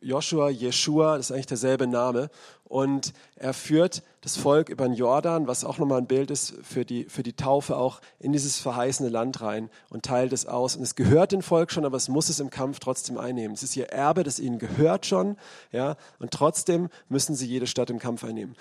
Joshua, 0.00 0.48
Jeshua, 0.48 1.16
das 1.16 1.26
ist 1.26 1.32
eigentlich 1.32 1.46
derselbe 1.46 1.86
Name. 1.86 2.30
Und 2.64 3.12
er 3.36 3.52
führt 3.52 4.02
das 4.22 4.36
Volk 4.36 4.68
über 4.70 4.84
den 4.84 4.94
Jordan, 4.94 5.46
was 5.46 5.64
auch 5.64 5.78
nochmal 5.78 5.98
ein 5.98 6.06
Bild 6.06 6.30
ist 6.30 6.54
für 6.62 6.84
die, 6.84 7.04
für 7.04 7.22
die 7.22 7.34
Taufe, 7.34 7.76
auch 7.76 8.00
in 8.18 8.32
dieses 8.32 8.58
verheißene 8.58 9.10
Land 9.10 9.42
rein 9.42 9.70
und 9.90 10.04
teilt 10.04 10.32
es 10.32 10.46
aus. 10.46 10.76
Und 10.76 10.82
es 10.82 10.94
gehört 10.94 11.32
dem 11.32 11.42
Volk 11.42 11.70
schon, 11.70 11.84
aber 11.84 11.96
es 11.96 12.08
muss 12.08 12.30
es 12.30 12.40
im 12.40 12.50
Kampf 12.50 12.78
trotzdem 12.78 13.18
einnehmen. 13.18 13.54
Es 13.54 13.62
ist 13.62 13.76
ihr 13.76 13.90
Erbe, 13.90 14.22
das 14.22 14.38
ihnen 14.38 14.58
gehört 14.58 15.06
schon, 15.06 15.36
ja, 15.72 15.96
und 16.18 16.30
trotzdem 16.30 16.88
müssen 17.08 17.34
sie 17.34 17.46
jede 17.46 17.66
Stadt 17.66 17.90
im 17.90 17.98
Kampf 17.98 18.24
einnehmen. 18.24 18.56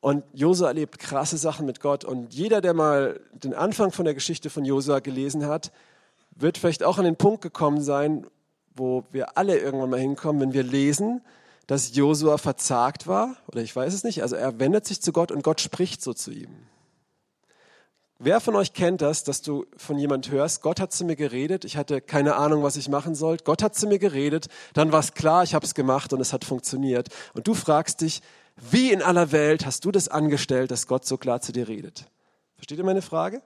Und 0.00 0.24
Josua 0.32 0.68
erlebt 0.68 0.98
krasse 0.98 1.38
Sachen 1.38 1.64
mit 1.64 1.80
Gott. 1.80 2.04
Und 2.04 2.34
jeder, 2.34 2.60
der 2.60 2.74
mal 2.74 3.20
den 3.32 3.54
Anfang 3.54 3.90
von 3.90 4.04
der 4.04 4.14
Geschichte 4.14 4.50
von 4.50 4.64
Josua 4.64 5.00
gelesen 5.00 5.46
hat, 5.46 5.72
wird 6.34 6.58
vielleicht 6.58 6.82
auch 6.82 6.98
an 6.98 7.04
den 7.04 7.16
Punkt 7.16 7.40
gekommen 7.40 7.80
sein, 7.80 8.26
wo 8.74 9.04
wir 9.10 9.38
alle 9.38 9.58
irgendwann 9.58 9.90
mal 9.90 10.00
hinkommen, 10.00 10.40
wenn 10.40 10.52
wir 10.52 10.62
lesen, 10.62 11.22
dass 11.66 11.94
Josua 11.94 12.38
verzagt 12.38 13.06
war, 13.06 13.36
oder 13.46 13.62
ich 13.62 13.74
weiß 13.74 13.94
es 13.94 14.04
nicht, 14.04 14.22
also 14.22 14.36
er 14.36 14.58
wendet 14.58 14.86
sich 14.86 15.00
zu 15.00 15.12
Gott 15.12 15.32
und 15.32 15.42
Gott 15.42 15.60
spricht 15.60 16.02
so 16.02 16.12
zu 16.12 16.30
ihm. 16.30 16.50
Wer 18.18 18.40
von 18.40 18.54
euch 18.54 18.72
kennt 18.72 19.02
das, 19.02 19.24
dass 19.24 19.42
du 19.42 19.66
von 19.76 19.98
jemand 19.98 20.30
hörst, 20.30 20.62
Gott 20.62 20.80
hat 20.80 20.92
zu 20.92 21.04
mir 21.04 21.16
geredet, 21.16 21.64
ich 21.64 21.76
hatte 21.76 22.00
keine 22.00 22.36
Ahnung, 22.36 22.62
was 22.62 22.76
ich 22.76 22.88
machen 22.88 23.14
soll, 23.14 23.38
Gott 23.38 23.62
hat 23.62 23.74
zu 23.74 23.86
mir 23.86 23.98
geredet, 23.98 24.48
dann 24.72 24.92
war 24.92 25.00
es 25.00 25.14
klar, 25.14 25.42
ich 25.42 25.54
habe 25.54 25.66
es 25.66 25.74
gemacht 25.74 26.12
und 26.12 26.20
es 26.20 26.32
hat 26.32 26.44
funktioniert. 26.44 27.08
Und 27.34 27.48
du 27.48 27.54
fragst 27.54 28.02
dich, 28.02 28.22
wie 28.56 28.92
in 28.92 29.02
aller 29.02 29.32
Welt 29.32 29.66
hast 29.66 29.84
du 29.84 29.90
das 29.90 30.08
angestellt, 30.08 30.70
dass 30.70 30.86
Gott 30.86 31.04
so 31.04 31.16
klar 31.16 31.40
zu 31.40 31.52
dir 31.52 31.66
redet? 31.66 32.06
Versteht 32.56 32.78
ihr 32.78 32.84
meine 32.84 33.02
Frage? 33.02 33.42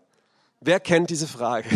Wer 0.61 0.81
kennt 0.81 1.11
diese 1.11 1.27
Frage? 1.27 1.69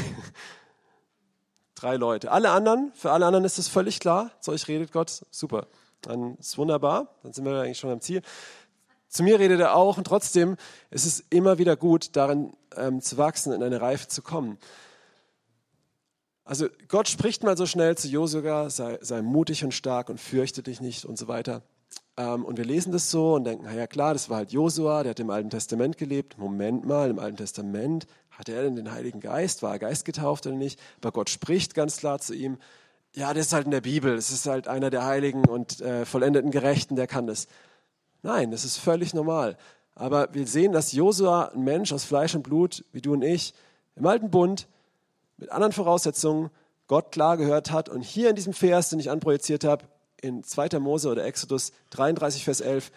Drei 1.83 1.97
Leute. 1.97 2.31
Alle 2.31 2.51
anderen, 2.51 2.93
für 2.95 3.11
alle 3.11 3.27
anderen 3.27 3.45
ist 3.45 3.59
es 3.59 3.67
völlig 3.67 3.99
klar, 3.99 4.31
zu 4.39 4.53
euch 4.53 4.69
redet 4.69 4.93
Gott, 4.93 5.25
super. 5.33 5.67
Dann 6.01 6.37
ist 6.37 6.57
wunderbar, 6.57 7.09
dann 7.25 7.33
sind 7.33 7.45
wir 7.45 7.61
eigentlich 7.61 7.81
schon 7.81 7.91
am 7.91 8.01
Ziel. 8.01 8.23
Zu 9.09 9.25
mir 9.25 9.41
redet 9.41 9.59
er 9.59 9.75
auch 9.75 9.99
und 9.99 10.05
trotzdem 10.05 10.57
ist 10.91 11.07
es 11.07 11.25
immer 11.31 11.59
wieder 11.59 11.75
gut, 11.75 12.15
darin 12.15 12.53
ähm, 12.77 13.01
zu 13.01 13.19
wachsen, 13.19 13.53
in 13.53 13.65
eine 13.65 13.81
Reife 13.81 14.07
zu 14.07 14.23
kommen. 14.23 14.59
Also 16.45 16.69
Gott 16.87 17.09
spricht 17.09 17.43
mal 17.43 17.57
so 17.57 17.67
schnell 17.67 17.97
zu 17.97 18.07
Josua, 18.07 18.71
sei, 18.71 19.01
sei 19.01 19.21
mutig 19.21 19.65
und 19.65 19.75
stark 19.75 20.09
und 20.09 20.21
fürchte 20.21 20.62
dich 20.62 20.81
nicht 20.81 21.05
und 21.05 21.19
so 21.19 21.27
weiter. 21.27 21.62
Ähm, 22.17 22.45
und 22.45 22.59
wir 22.59 22.65
lesen 22.65 22.93
das 22.93 23.11
so 23.11 23.35
und 23.35 23.43
denken, 23.43 23.65
naja 23.65 23.89
klar, 23.89 24.12
das 24.12 24.31
war 24.31 24.37
halt 24.37 24.53
Josua, 24.53 25.03
der 25.03 25.11
hat 25.11 25.21
im 25.21 25.31
Alten 25.31 25.51
Testament 25.51 25.99
gelebt. 25.99 26.39
Moment 26.39 26.87
mal, 26.87 27.11
im 27.11 27.19
Alten 27.19 27.39
Testament 27.39 28.07
hatte 28.39 28.53
er 28.53 28.62
denn 28.62 28.77
den 28.77 28.93
Heiligen 28.93 29.21
Geist? 29.21 29.62
War 29.62 29.73
er 29.73 29.79
geistgetauft 29.79 30.47
oder 30.47 30.57
nicht? 30.57 30.81
Aber 31.01 31.12
Gott 31.12 31.31
spricht 31.31 31.75
ganz 31.75 31.99
klar 31.99 32.19
zu 32.19 32.35
ihm, 32.35 32.59
ja, 33.15 33.35
das 33.35 33.47
ist 33.47 33.53
halt 33.53 33.67
in 33.67 33.73
der 33.73 33.83
Bibel, 33.83 34.15
es 34.15 34.31
ist 34.31 34.47
halt 34.47 34.69
einer 34.69 34.89
der 34.89 35.05
Heiligen 35.05 35.45
und 35.45 35.83
äh, 35.83 36.07
vollendeten 36.07 36.51
Gerechten, 36.51 36.97
der 36.97 37.07
kann 37.07 37.27
das. 37.27 37.47
Nein, 38.23 38.51
das 38.51 38.65
ist 38.65 38.79
völlig 38.79 39.12
normal. 39.12 39.59
Aber 39.95 40.33
wir 40.33 40.47
sehen, 40.47 40.73
dass 40.73 40.93
Josua, 40.93 41.53
ein 41.55 41.62
Mensch 41.62 41.93
aus 41.93 42.05
Fleisch 42.05 42.35
und 42.35 42.43
Blut, 42.43 42.85
wie 42.93 43.03
du 43.03 43.12
und 43.12 43.23
ich, 43.23 43.53
im 43.97 44.07
alten 44.07 44.31
Bund, 44.31 44.67
mit 45.37 45.51
anderen 45.51 45.73
Voraussetzungen, 45.73 46.51
Gott 46.87 47.12
klar 47.12 47.37
gehört 47.37 47.71
hat. 47.71 47.91
Und 47.91 48.01
hier 48.01 48.31
in 48.31 48.37
diesem 48.37 48.55
Vers, 48.55 48.89
den 48.89 49.01
ich 49.01 49.11
anprojiziert 49.11 49.65
habe, 49.65 49.85
in 50.23 50.43
2. 50.43 50.79
Mose 50.79 51.11
oder 51.11 51.25
Exodus 51.25 51.73
33, 51.91 52.45
Vers 52.45 52.62
11, 52.62 52.93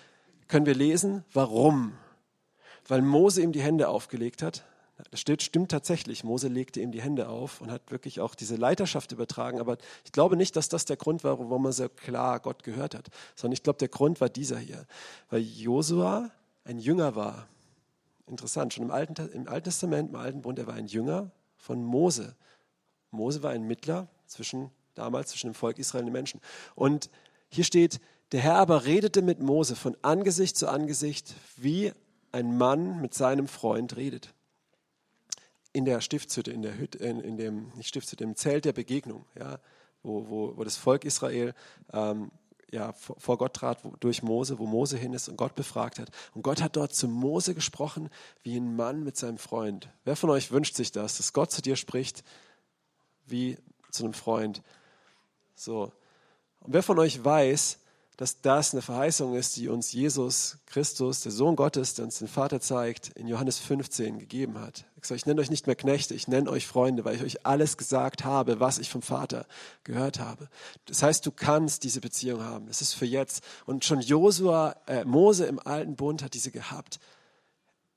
können 0.47 0.65
wir 0.65 0.75
lesen, 0.75 1.25
warum. 1.33 1.93
Weil 2.87 3.01
Mose 3.01 3.41
ihm 3.41 3.51
die 3.51 3.61
Hände 3.61 3.89
aufgelegt 3.89 4.41
hat 4.41 4.63
das 5.11 5.19
steht, 5.19 5.43
stimmt 5.43 5.71
tatsächlich. 5.71 6.23
Mose 6.23 6.47
legte 6.47 6.79
ihm 6.79 6.91
die 6.91 7.01
Hände 7.01 7.27
auf 7.27 7.59
und 7.59 7.69
hat 7.69 7.91
wirklich 7.91 8.21
auch 8.21 8.33
diese 8.33 8.55
Leiterschaft 8.55 9.11
übertragen. 9.11 9.59
Aber 9.59 9.77
ich 10.05 10.11
glaube 10.13 10.37
nicht, 10.37 10.55
dass 10.55 10.69
das 10.69 10.85
der 10.85 10.95
Grund 10.95 11.23
war, 11.23 11.37
warum 11.37 11.63
man 11.63 11.73
so 11.73 11.89
klar 11.89 12.39
Gott 12.39 12.63
gehört 12.63 12.95
hat, 12.95 13.09
sondern 13.35 13.53
ich 13.53 13.63
glaube, 13.63 13.79
der 13.79 13.89
Grund 13.89 14.21
war 14.21 14.29
dieser 14.29 14.57
hier. 14.57 14.85
Weil 15.29 15.41
Josua 15.41 16.31
ein 16.63 16.79
Jünger 16.79 17.15
war. 17.15 17.47
Interessant, 18.27 18.73
schon 18.73 18.85
im 18.85 18.91
Alten, 18.91 19.15
im 19.33 19.47
Alten 19.47 19.65
Testament, 19.65 20.09
im 20.09 20.15
Alten 20.15 20.41
Bund, 20.41 20.57
er 20.57 20.67
war 20.67 20.75
ein 20.75 20.87
Jünger 20.87 21.29
von 21.57 21.83
Mose. 21.83 22.35
Mose 23.11 23.43
war 23.43 23.51
ein 23.51 23.67
Mittler 23.67 24.07
zwischen, 24.27 24.71
damals 24.95 25.31
zwischen 25.31 25.49
dem 25.49 25.55
Volk 25.55 25.77
Israel 25.77 26.01
und 26.01 26.07
den 26.07 26.13
Menschen. 26.13 26.39
Und 26.73 27.09
hier 27.49 27.65
steht, 27.65 27.99
der 28.31 28.39
Herr 28.39 28.55
aber 28.55 28.85
redete 28.85 29.21
mit 29.21 29.41
Mose 29.41 29.75
von 29.75 29.95
Angesicht 30.01 30.57
zu 30.57 30.67
Angesicht, 30.67 31.35
wie 31.57 31.91
ein 32.31 32.57
Mann 32.57 33.01
mit 33.01 33.13
seinem 33.13 33.47
Freund 33.47 33.97
redet 33.97 34.34
in 35.75 35.83
der 35.83 35.99
Stiftshütte, 35.99 36.51
in 36.51 36.61
der 36.61 36.77
Hütte, 36.77 36.99
in, 36.99 37.19
in 37.19 37.35
dem, 37.37 37.71
nicht 37.75 37.89
Stiftshütte, 37.89 38.23
im 38.23 38.37
Zelt 38.37 38.63
der 38.63 38.71
Begegnung, 38.71 39.25
ja, 39.37 39.59
wo, 40.03 40.29
wo, 40.29 40.57
wo 40.57 40.63
das 40.63 40.77
Volk 40.77 41.03
Israel 41.03 41.53
ähm, 41.91 42.31
ja, 42.71 42.93
vor, 42.93 43.37
Gott 43.37 43.53
trat 43.53 43.79
durch 43.99 44.23
Mose, 44.23 44.57
wo 44.57 44.65
Mose 44.65 44.97
hin 44.97 45.13
ist 45.13 45.27
und 45.27 45.35
Gott 45.35 45.53
befragt 45.53 45.99
hat. 45.99 46.09
Und 46.33 46.43
Gott 46.43 46.61
hat 46.61 46.77
dort 46.77 46.95
zu 46.95 47.09
Mose 47.09 47.53
gesprochen 47.53 48.09
wie 48.41 48.55
ein 48.55 48.75
Mann 48.75 49.03
mit 49.03 49.17
seinem 49.17 49.37
Freund. 49.37 49.89
Wer 50.05 50.15
von 50.15 50.29
euch 50.29 50.51
wünscht 50.51 50.75
sich 50.75 50.93
das, 50.93 51.17
dass 51.17 51.33
Gott 51.33 51.51
zu 51.51 51.61
dir 51.61 51.75
spricht 51.75 52.23
wie 53.25 53.57
zu 53.91 54.05
einem 54.05 54.13
Freund? 54.13 54.61
So. 55.55 55.91
Und 56.61 56.73
wer 56.73 56.83
von 56.83 56.99
euch 56.99 57.23
weiß, 57.23 57.79
dass 58.17 58.41
das 58.41 58.73
eine 58.73 58.81
Verheißung 58.81 59.35
ist, 59.35 59.57
die 59.57 59.67
uns 59.67 59.91
Jesus 59.91 60.57
Christus, 60.65 61.21
der 61.21 61.31
Sohn 61.31 61.55
Gottes, 61.55 61.95
der 61.95 62.05
uns 62.05 62.19
den 62.19 62.27
Vater 62.27 62.61
zeigt, 62.61 63.09
in 63.09 63.27
Johannes 63.27 63.59
15 63.59 64.19
gegeben 64.19 64.59
hat. 64.59 64.85
Ich 64.95 65.05
sage, 65.05 65.17
ich 65.17 65.25
nenne 65.25 65.41
euch 65.41 65.49
nicht 65.49 65.67
mehr 65.67 65.75
Knechte, 65.75 66.13
ich 66.13 66.27
nenne 66.27 66.49
euch 66.49 66.65
Freunde, 66.65 67.03
weil 67.03 67.15
ich 67.15 67.23
euch 67.23 67.45
alles 67.45 67.77
gesagt 67.77 68.23
habe, 68.23 68.59
was 68.59 68.79
ich 68.79 68.89
vom 68.89 69.01
Vater 69.01 69.45
gehört 69.83 70.19
habe. 70.19 70.49
Das 70.85 71.03
heißt, 71.03 71.25
du 71.25 71.31
kannst 71.31 71.83
diese 71.83 71.99
Beziehung 72.01 72.41
haben. 72.41 72.67
Es 72.69 72.81
ist 72.81 72.93
für 72.93 73.05
jetzt. 73.05 73.43
Und 73.65 73.83
schon 73.83 73.99
Josua, 73.99 74.75
äh, 74.87 75.03
Mose 75.03 75.45
im 75.45 75.59
alten 75.59 75.95
Bund 75.95 76.23
hat 76.23 76.33
diese 76.33 76.51
gehabt. 76.51 76.99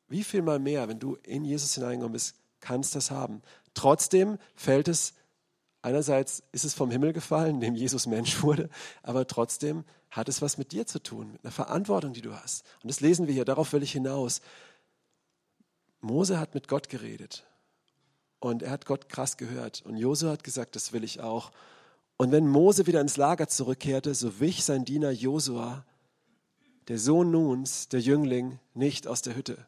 Wie 0.09 0.25
viel 0.25 0.43
mal 0.43 0.59
mehr, 0.59 0.89
wenn 0.89 0.99
du 0.99 1.17
in 1.23 1.45
Jesus 1.45 1.75
hineingekommen 1.75 2.15
bist, 2.15 2.35
kannst 2.61 2.97
das 2.97 3.11
haben. 3.11 3.43
Trotzdem 3.75 4.39
fällt 4.57 4.89
es 4.89 5.15
Einerseits 5.81 6.43
ist 6.51 6.65
es 6.65 6.75
vom 6.75 6.91
Himmel 6.91 7.13
gefallen, 7.13 7.57
indem 7.57 7.75
Jesus 7.77 8.07
Mensch 8.07 8.43
wurde, 8.43 8.69
aber 9.03 9.27
trotzdem 9.27 9.85
hat 10.11 10.29
es 10.29 10.41
was 10.43 10.59
mit 10.59 10.73
dir 10.73 10.87
zu 10.87 11.03
tun, 11.03 11.33
mit 11.33 11.45
einer 11.45 11.53
Verantwortung, 11.53 12.13
die 12.13 12.23
du 12.23 12.35
hast. 12.35 12.65
Und 12.83 12.89
das 12.89 13.01
lesen 13.01 13.27
wir 13.27 13.35
hier, 13.35 13.45
darauf 13.45 13.73
will 13.73 13.83
ich 13.83 13.93
hinaus. 13.93 14.41
Mose 16.01 16.39
hat 16.39 16.55
mit 16.55 16.69
Gott 16.69 16.89
geredet 16.89 17.45
und 18.41 18.63
er 18.63 18.71
hat 18.71 18.87
Gott 18.87 19.09
krass 19.09 19.37
gehört 19.37 19.83
und 19.83 19.97
Josua 19.97 20.33
hat 20.33 20.45
gesagt, 20.45 20.77
das 20.77 20.93
will 20.93 21.05
ich 21.05 21.21
auch. 21.21 21.51
Und 22.17 22.33
wenn 22.33 22.49
Mose 22.49 22.87
wieder 22.87 23.01
ins 23.01 23.17
Lager 23.17 23.49
zurückkehrte, 23.49 24.15
so 24.15 24.41
wich 24.41 24.65
sein 24.65 24.85
Diener 24.85 25.11
Josua, 25.11 25.85
der 26.89 26.99
Sohn 26.99 27.31
Nuns, 27.31 27.89
der 27.89 28.01
Jüngling, 28.01 28.59
nicht 28.75 29.07
aus 29.07 29.23
der 29.23 29.37
Hütte. 29.37 29.67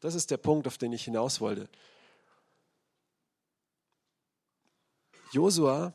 Das 0.00 0.14
ist 0.14 0.30
der 0.30 0.36
Punkt, 0.36 0.66
auf 0.66 0.78
den 0.78 0.92
ich 0.92 1.04
hinaus 1.04 1.40
wollte. 1.40 1.68
Josua 5.32 5.92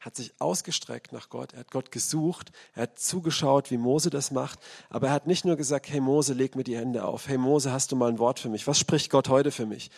hat 0.00 0.16
sich 0.16 0.32
ausgestreckt 0.38 1.12
nach 1.12 1.28
Gott, 1.28 1.52
er 1.52 1.60
hat 1.60 1.70
Gott 1.70 1.92
gesucht, 1.92 2.50
er 2.74 2.84
hat 2.84 2.98
zugeschaut, 2.98 3.70
wie 3.70 3.76
Mose 3.76 4.10
das 4.10 4.30
macht, 4.30 4.58
aber 4.88 5.08
er 5.08 5.12
hat 5.12 5.26
nicht 5.26 5.44
nur 5.44 5.56
gesagt, 5.56 5.90
hey 5.90 6.00
Mose, 6.00 6.32
leg 6.32 6.56
mir 6.56 6.64
die 6.64 6.76
Hände 6.76 7.04
auf, 7.04 7.28
hey 7.28 7.38
Mose, 7.38 7.70
hast 7.70 7.92
du 7.92 7.96
mal 7.96 8.08
ein 8.08 8.18
Wort 8.18 8.40
für 8.40 8.48
mich, 8.48 8.66
was 8.66 8.78
spricht 8.78 9.10
Gott 9.10 9.28
heute 9.28 9.50
für 9.50 9.66
mich? 9.66 9.90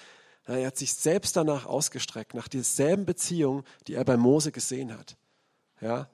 Er 0.45 0.67
hat 0.67 0.77
sich 0.77 0.93
selbst 0.93 1.37
danach 1.37 1.67
ausgestreckt, 1.67 2.35
nach 2.35 2.49
derselben 2.49 3.07
Beziehung, 3.07 3.63
die 3.87 3.95
er 3.95 4.05
bei 4.05 4.17
Mose 4.17 4.51
gesehen 4.51 4.93
hat. 4.97 5.17
Ja? 5.81 6.09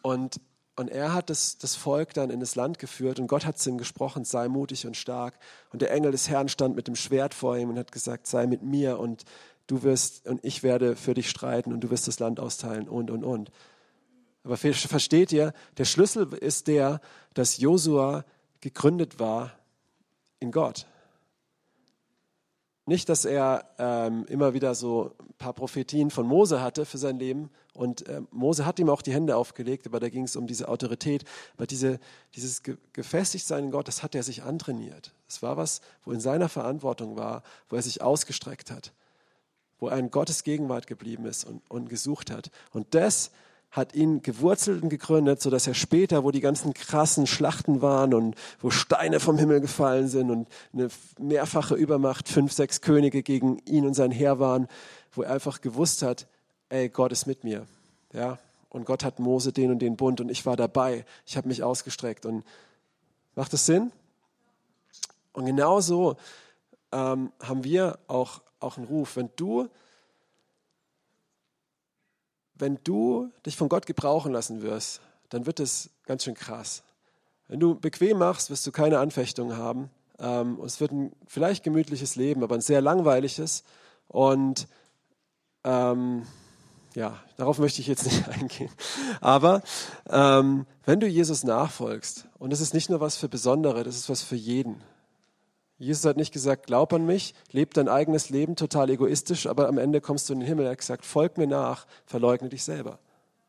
Und, 0.00 0.40
und 0.76 0.88
er 0.88 1.12
hat 1.12 1.28
das, 1.28 1.58
das 1.58 1.76
Volk 1.76 2.14
dann 2.14 2.30
in 2.30 2.40
das 2.40 2.54
Land 2.54 2.78
geführt 2.78 3.20
und 3.20 3.26
Gott 3.26 3.44
hat 3.44 3.58
zu 3.58 3.68
ihm 3.68 3.76
gesprochen, 3.76 4.24
sei 4.24 4.48
mutig 4.48 4.86
und 4.86 4.96
stark. 4.96 5.38
Und 5.70 5.82
der 5.82 5.90
Engel 5.90 6.12
des 6.12 6.30
Herrn 6.30 6.48
stand 6.48 6.76
mit 6.76 6.86
dem 6.86 6.96
Schwert 6.96 7.34
vor 7.34 7.58
ihm 7.58 7.68
und 7.68 7.78
hat 7.78 7.92
gesagt, 7.92 8.26
sei 8.26 8.46
mit 8.46 8.62
mir 8.62 8.98
und 8.98 9.24
du 9.70 9.82
wirst 9.82 10.26
und 10.26 10.44
ich 10.44 10.62
werde 10.62 10.96
für 10.96 11.14
dich 11.14 11.30
streiten 11.30 11.72
und 11.72 11.80
du 11.80 11.90
wirst 11.90 12.08
das 12.08 12.18
Land 12.18 12.40
austeilen 12.40 12.88
und, 12.88 13.10
und, 13.10 13.24
und. 13.24 13.50
Aber 14.42 14.56
versteht 14.56 15.32
ihr, 15.32 15.52
der 15.76 15.84
Schlüssel 15.84 16.32
ist 16.32 16.66
der, 16.66 17.00
dass 17.34 17.58
Josua 17.58 18.24
gegründet 18.60 19.18
war 19.18 19.52
in 20.38 20.50
Gott. 20.50 20.86
Nicht, 22.86 23.08
dass 23.08 23.24
er 23.24 23.66
ähm, 23.78 24.24
immer 24.28 24.54
wieder 24.54 24.74
so 24.74 25.14
ein 25.20 25.34
paar 25.34 25.52
Prophetien 25.52 26.10
von 26.10 26.26
Mose 26.26 26.60
hatte 26.60 26.86
für 26.86 26.98
sein 26.98 27.18
Leben. 27.18 27.50
Und 27.74 28.08
äh, 28.08 28.22
Mose 28.32 28.66
hat 28.66 28.80
ihm 28.80 28.88
auch 28.88 29.02
die 29.02 29.12
Hände 29.12 29.36
aufgelegt, 29.36 29.86
aber 29.86 30.00
da 30.00 30.08
ging 30.08 30.24
es 30.24 30.34
um 30.34 30.46
diese 30.46 30.68
Autorität. 30.68 31.24
Aber 31.56 31.66
diese, 31.66 32.00
dieses 32.34 32.62
Ge 32.62 32.78
Gefestigtsein 32.92 33.64
in 33.64 33.70
Gott, 33.70 33.86
das 33.86 34.02
hat 34.02 34.14
er 34.14 34.24
sich 34.24 34.42
antrainiert. 34.42 35.14
Das 35.28 35.42
war 35.42 35.56
was, 35.56 35.82
wo 36.04 36.10
in 36.10 36.20
seiner 36.20 36.48
Verantwortung 36.48 37.16
war, 37.16 37.42
wo 37.68 37.76
er 37.76 37.82
sich 37.82 38.02
ausgestreckt 38.02 38.70
hat 38.70 38.92
wo 39.80 39.88
er 39.88 39.98
in 39.98 40.10
Gottes 40.10 40.44
Gegenwart 40.44 40.86
geblieben 40.86 41.24
ist 41.26 41.44
und, 41.44 41.62
und 41.68 41.88
gesucht 41.88 42.30
hat. 42.30 42.50
Und 42.72 42.94
das 42.94 43.30
hat 43.70 43.94
ihn 43.94 44.20
gewurzelt 44.22 44.82
und 44.82 44.88
gegründet, 44.88 45.40
sodass 45.40 45.66
er 45.66 45.74
später, 45.74 46.24
wo 46.24 46.32
die 46.32 46.40
ganzen 46.40 46.74
krassen 46.74 47.26
Schlachten 47.26 47.80
waren 47.82 48.14
und 48.14 48.34
wo 48.60 48.70
Steine 48.70 49.20
vom 49.20 49.38
Himmel 49.38 49.60
gefallen 49.60 50.08
sind 50.08 50.30
und 50.30 50.48
eine 50.72 50.88
mehrfache 51.18 51.76
Übermacht, 51.76 52.28
fünf, 52.28 52.52
sechs 52.52 52.80
Könige 52.80 53.22
gegen 53.22 53.58
ihn 53.66 53.86
und 53.86 53.94
sein 53.94 54.10
Heer 54.10 54.40
waren, 54.40 54.66
wo 55.12 55.22
er 55.22 55.32
einfach 55.32 55.60
gewusst 55.60 56.02
hat, 56.02 56.26
ey, 56.68 56.88
Gott 56.88 57.12
ist 57.12 57.26
mit 57.26 57.44
mir. 57.44 57.66
Ja? 58.12 58.38
Und 58.70 58.86
Gott 58.86 59.04
hat 59.04 59.20
Mose 59.20 59.52
den 59.52 59.70
und 59.70 59.80
den 59.80 59.96
Bund 59.96 60.20
und 60.20 60.30
ich 60.30 60.46
war 60.46 60.56
dabei. 60.56 61.04
Ich 61.26 61.36
habe 61.36 61.48
mich 61.48 61.62
ausgestreckt. 61.62 62.26
Und 62.26 62.44
macht 63.36 63.52
das 63.52 63.66
Sinn? 63.66 63.92
Und 65.32 65.46
genauso 65.46 66.16
ähm, 66.92 67.32
haben 67.40 67.64
wir 67.64 67.98
auch 68.08 68.42
auch 68.60 68.76
ein 68.76 68.84
Ruf. 68.84 69.16
Wenn 69.16 69.30
du, 69.36 69.68
wenn 72.54 72.78
du 72.84 73.30
dich 73.46 73.56
von 73.56 73.68
Gott 73.68 73.86
gebrauchen 73.86 74.32
lassen 74.32 74.62
wirst, 74.62 75.00
dann 75.30 75.46
wird 75.46 75.60
es 75.60 75.90
ganz 76.04 76.24
schön 76.24 76.34
krass. 76.34 76.82
Wenn 77.48 77.60
du 77.60 77.74
bequem 77.74 78.18
machst, 78.18 78.50
wirst 78.50 78.66
du 78.66 78.72
keine 78.72 78.98
Anfechtungen 78.98 79.56
haben. 79.56 79.90
Ähm, 80.18 80.60
es 80.64 80.80
wird 80.80 80.92
ein 80.92 81.12
vielleicht 81.26 81.64
gemütliches 81.64 82.16
Leben, 82.16 82.42
aber 82.42 82.54
ein 82.54 82.60
sehr 82.60 82.80
langweiliges. 82.80 83.64
Und 84.06 84.68
ähm, 85.64 86.26
ja, 86.94 87.18
darauf 87.36 87.58
möchte 87.58 87.80
ich 87.80 87.86
jetzt 87.86 88.04
nicht 88.04 88.28
eingehen. 88.40 88.70
Aber 89.20 89.62
ähm, 90.08 90.66
wenn 90.84 91.00
du 91.00 91.06
Jesus 91.06 91.44
nachfolgst, 91.44 92.28
und 92.38 92.50
das 92.50 92.60
ist 92.60 92.74
nicht 92.74 92.90
nur 92.90 93.00
was 93.00 93.16
für 93.16 93.28
Besondere, 93.28 93.84
das 93.84 93.96
ist 93.96 94.08
was 94.08 94.22
für 94.22 94.36
jeden. 94.36 94.82
Jesus 95.80 96.04
hat 96.04 96.18
nicht 96.18 96.32
gesagt, 96.32 96.66
glaub 96.66 96.92
an 96.92 97.06
mich, 97.06 97.34
leb 97.52 97.72
dein 97.72 97.88
eigenes 97.88 98.28
Leben 98.28 98.54
total 98.54 98.90
egoistisch, 98.90 99.46
aber 99.46 99.66
am 99.66 99.78
Ende 99.78 100.02
kommst 100.02 100.28
du 100.28 100.34
in 100.34 100.40
den 100.40 100.46
Himmel. 100.46 100.66
Er 100.66 100.72
hat 100.72 100.78
gesagt, 100.78 101.06
folg 101.06 101.38
mir 101.38 101.46
nach, 101.46 101.86
verleugne 102.04 102.50
dich 102.50 102.64
selber. 102.64 102.98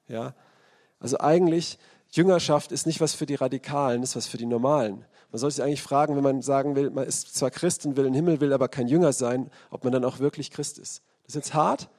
Ja? 0.08 0.34
Also 1.02 1.20
eigentlich, 1.20 1.78
Jüngerschaft 2.10 2.72
ist 2.72 2.88
nicht 2.88 3.02
was 3.02 3.14
für 3.14 3.26
die 3.26 3.36
Radikalen, 3.36 4.02
ist 4.02 4.16
was 4.16 4.28
für 4.28 4.38
die 4.38 4.46
Normalen. 4.46 5.04
Man 5.34 5.40
sollte 5.40 5.58
sich 5.58 5.64
eigentlich 5.66 5.82
fragen, 5.82 6.16
wenn 6.16 6.24
man 6.24 6.42
sagen 6.42 6.78
will, 6.78 6.90
man 6.90 7.06
ist 7.06 7.36
zwar 7.36 7.52
Christ 7.52 7.86
und 7.86 7.98
will 7.98 8.06
in 8.06 8.14
den 8.14 8.26
Himmel, 8.26 8.40
will 8.40 8.54
aber 8.54 8.70
kein 8.70 8.88
Jünger 8.88 9.12
sein, 9.12 9.52
ob 9.70 9.84
man 9.84 9.92
dann 9.92 10.06
auch 10.06 10.20
wirklich 10.20 10.52
Christ 10.52 10.80
ist. 10.80 11.04
Das 11.24 11.36
ist 11.36 11.36
jetzt 11.36 11.54
hart, 11.54 11.90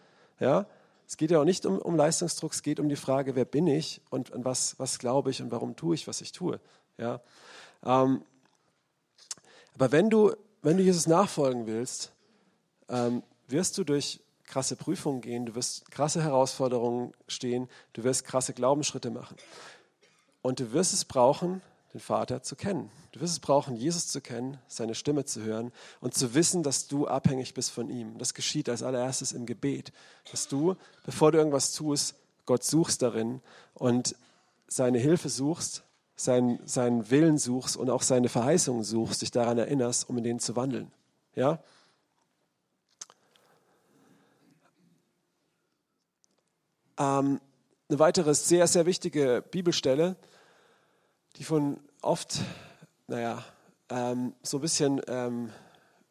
ja, 0.40 0.64
es 1.06 1.18
geht 1.18 1.30
ja 1.30 1.40
auch 1.40 1.44
nicht 1.44 1.66
um, 1.66 1.78
um 1.78 1.94
Leistungsdruck, 1.94 2.52
es 2.52 2.62
geht 2.62 2.80
um 2.80 2.88
die 2.88 2.96
Frage, 2.96 3.36
wer 3.36 3.44
bin 3.44 3.66
ich 3.66 4.00
und 4.08 4.32
an 4.32 4.46
was, 4.46 4.78
was 4.78 4.98
glaube 4.98 5.30
ich 5.30 5.42
und 5.42 5.50
warum 5.50 5.76
tue 5.76 5.94
ich, 5.94 6.08
was 6.08 6.22
ich 6.22 6.32
tue. 6.32 6.58
Ja? 6.96 7.20
Ähm, 7.84 8.22
aber 9.74 9.92
wenn 9.92 10.10
du, 10.10 10.34
wenn 10.62 10.76
du 10.76 10.82
Jesus 10.82 11.06
nachfolgen 11.06 11.66
willst, 11.66 12.12
ähm, 12.88 13.22
wirst 13.48 13.78
du 13.78 13.84
durch 13.84 14.20
krasse 14.44 14.76
Prüfungen 14.76 15.20
gehen, 15.20 15.46
du 15.46 15.54
wirst 15.54 15.90
krasse 15.90 16.22
Herausforderungen 16.22 17.12
stehen, 17.26 17.68
du 17.94 18.04
wirst 18.04 18.24
krasse 18.24 18.52
Glaubensschritte 18.52 19.10
machen. 19.10 19.36
Und 20.42 20.60
du 20.60 20.72
wirst 20.72 20.92
es 20.92 21.04
brauchen, 21.04 21.62
den 21.94 22.00
Vater 22.00 22.42
zu 22.42 22.56
kennen. 22.56 22.90
Du 23.12 23.20
wirst 23.20 23.34
es 23.34 23.40
brauchen, 23.40 23.76
Jesus 23.76 24.08
zu 24.08 24.20
kennen, 24.20 24.58
seine 24.66 24.94
Stimme 24.94 25.24
zu 25.24 25.42
hören 25.42 25.72
und 26.00 26.14
zu 26.14 26.34
wissen, 26.34 26.62
dass 26.62 26.88
du 26.88 27.06
abhängig 27.06 27.54
bist 27.54 27.70
von 27.70 27.90
ihm. 27.90 28.18
Das 28.18 28.34
geschieht 28.34 28.68
als 28.68 28.82
allererstes 28.82 29.32
im 29.32 29.46
Gebet, 29.46 29.92
dass 30.30 30.48
du, 30.48 30.76
bevor 31.04 31.32
du 31.32 31.38
irgendwas 31.38 31.72
tust, 31.72 32.14
Gott 32.46 32.64
suchst 32.64 33.02
darin 33.02 33.40
und 33.74 34.16
seine 34.66 34.98
Hilfe 34.98 35.28
suchst, 35.28 35.84
seinen, 36.24 36.58
seinen 36.66 37.10
Willen 37.10 37.38
suchst 37.38 37.76
und 37.76 37.90
auch 37.90 38.02
seine 38.02 38.28
Verheißungen 38.28 38.84
suchst, 38.84 39.22
dich 39.22 39.30
daran 39.30 39.58
erinnerst, 39.58 40.08
um 40.08 40.18
in 40.18 40.24
denen 40.24 40.40
zu 40.40 40.56
wandeln. 40.56 40.90
Ja? 41.34 41.58
Ähm, 46.98 47.40
eine 47.88 47.98
weitere 47.98 48.34
sehr, 48.34 48.66
sehr 48.66 48.86
wichtige 48.86 49.42
Bibelstelle 49.50 50.16
die 51.36 51.44
von 51.44 51.80
oft, 52.00 52.40
naja, 53.06 53.44
ähm, 53.88 54.34
so 54.42 54.58
ein 54.58 54.60
bisschen 54.60 55.00
ähm, 55.08 55.50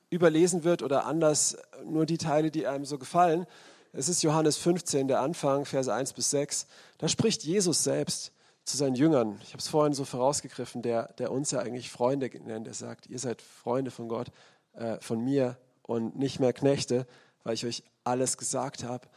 überlesen 0.10 0.64
wird 0.64 0.84
oder 0.84 1.06
anders, 1.06 1.58
nur 1.86 2.06
die 2.06 2.18
Teile, 2.18 2.52
die 2.52 2.68
einem 2.68 2.86
so 2.86 2.98
gefallen. 2.98 3.46
Es 3.94 4.10
ist 4.10 4.24
Johannes 4.24 4.58
15, 4.58 5.08
der 5.08 5.20
Anfang, 5.20 5.66
Verse 5.66 5.94
1 5.94 6.14
bis 6.14 6.32
6. 6.32 6.68
Da 6.98 7.08
spricht 7.08 7.44
Jesus 7.44 7.84
selbst 7.84 8.32
zu 8.66 8.78
seinen 8.78 8.96
Jüngern. 8.96 9.40
Ich 9.44 9.50
habe 9.50 9.60
es 9.60 9.68
vorhin 9.68 9.94
so 9.94 10.06
vorausgegriffen, 10.06 10.82
der, 10.82 11.14
der 11.14 11.32
uns 11.32 11.52
ja 11.52 11.60
eigentlich 11.60 11.90
Freunde 11.90 12.30
nennt. 12.44 12.68
Er 12.68 12.74
sagt, 12.74 13.08
ihr 13.08 13.20
seid 13.20 13.42
Freunde 13.42 13.92
von 13.92 14.08
Gott, 14.08 14.28
äh, 14.74 14.98
von 15.00 15.24
mir 15.24 15.58
und 15.84 16.18
nicht 16.18 16.40
mehr 16.40 16.54
Knechte, 16.54 17.06
weil 17.44 17.54
ich 17.54 17.66
euch 17.66 17.84
alles 18.04 18.38
gesagt 18.38 18.84
habe. 18.84 19.08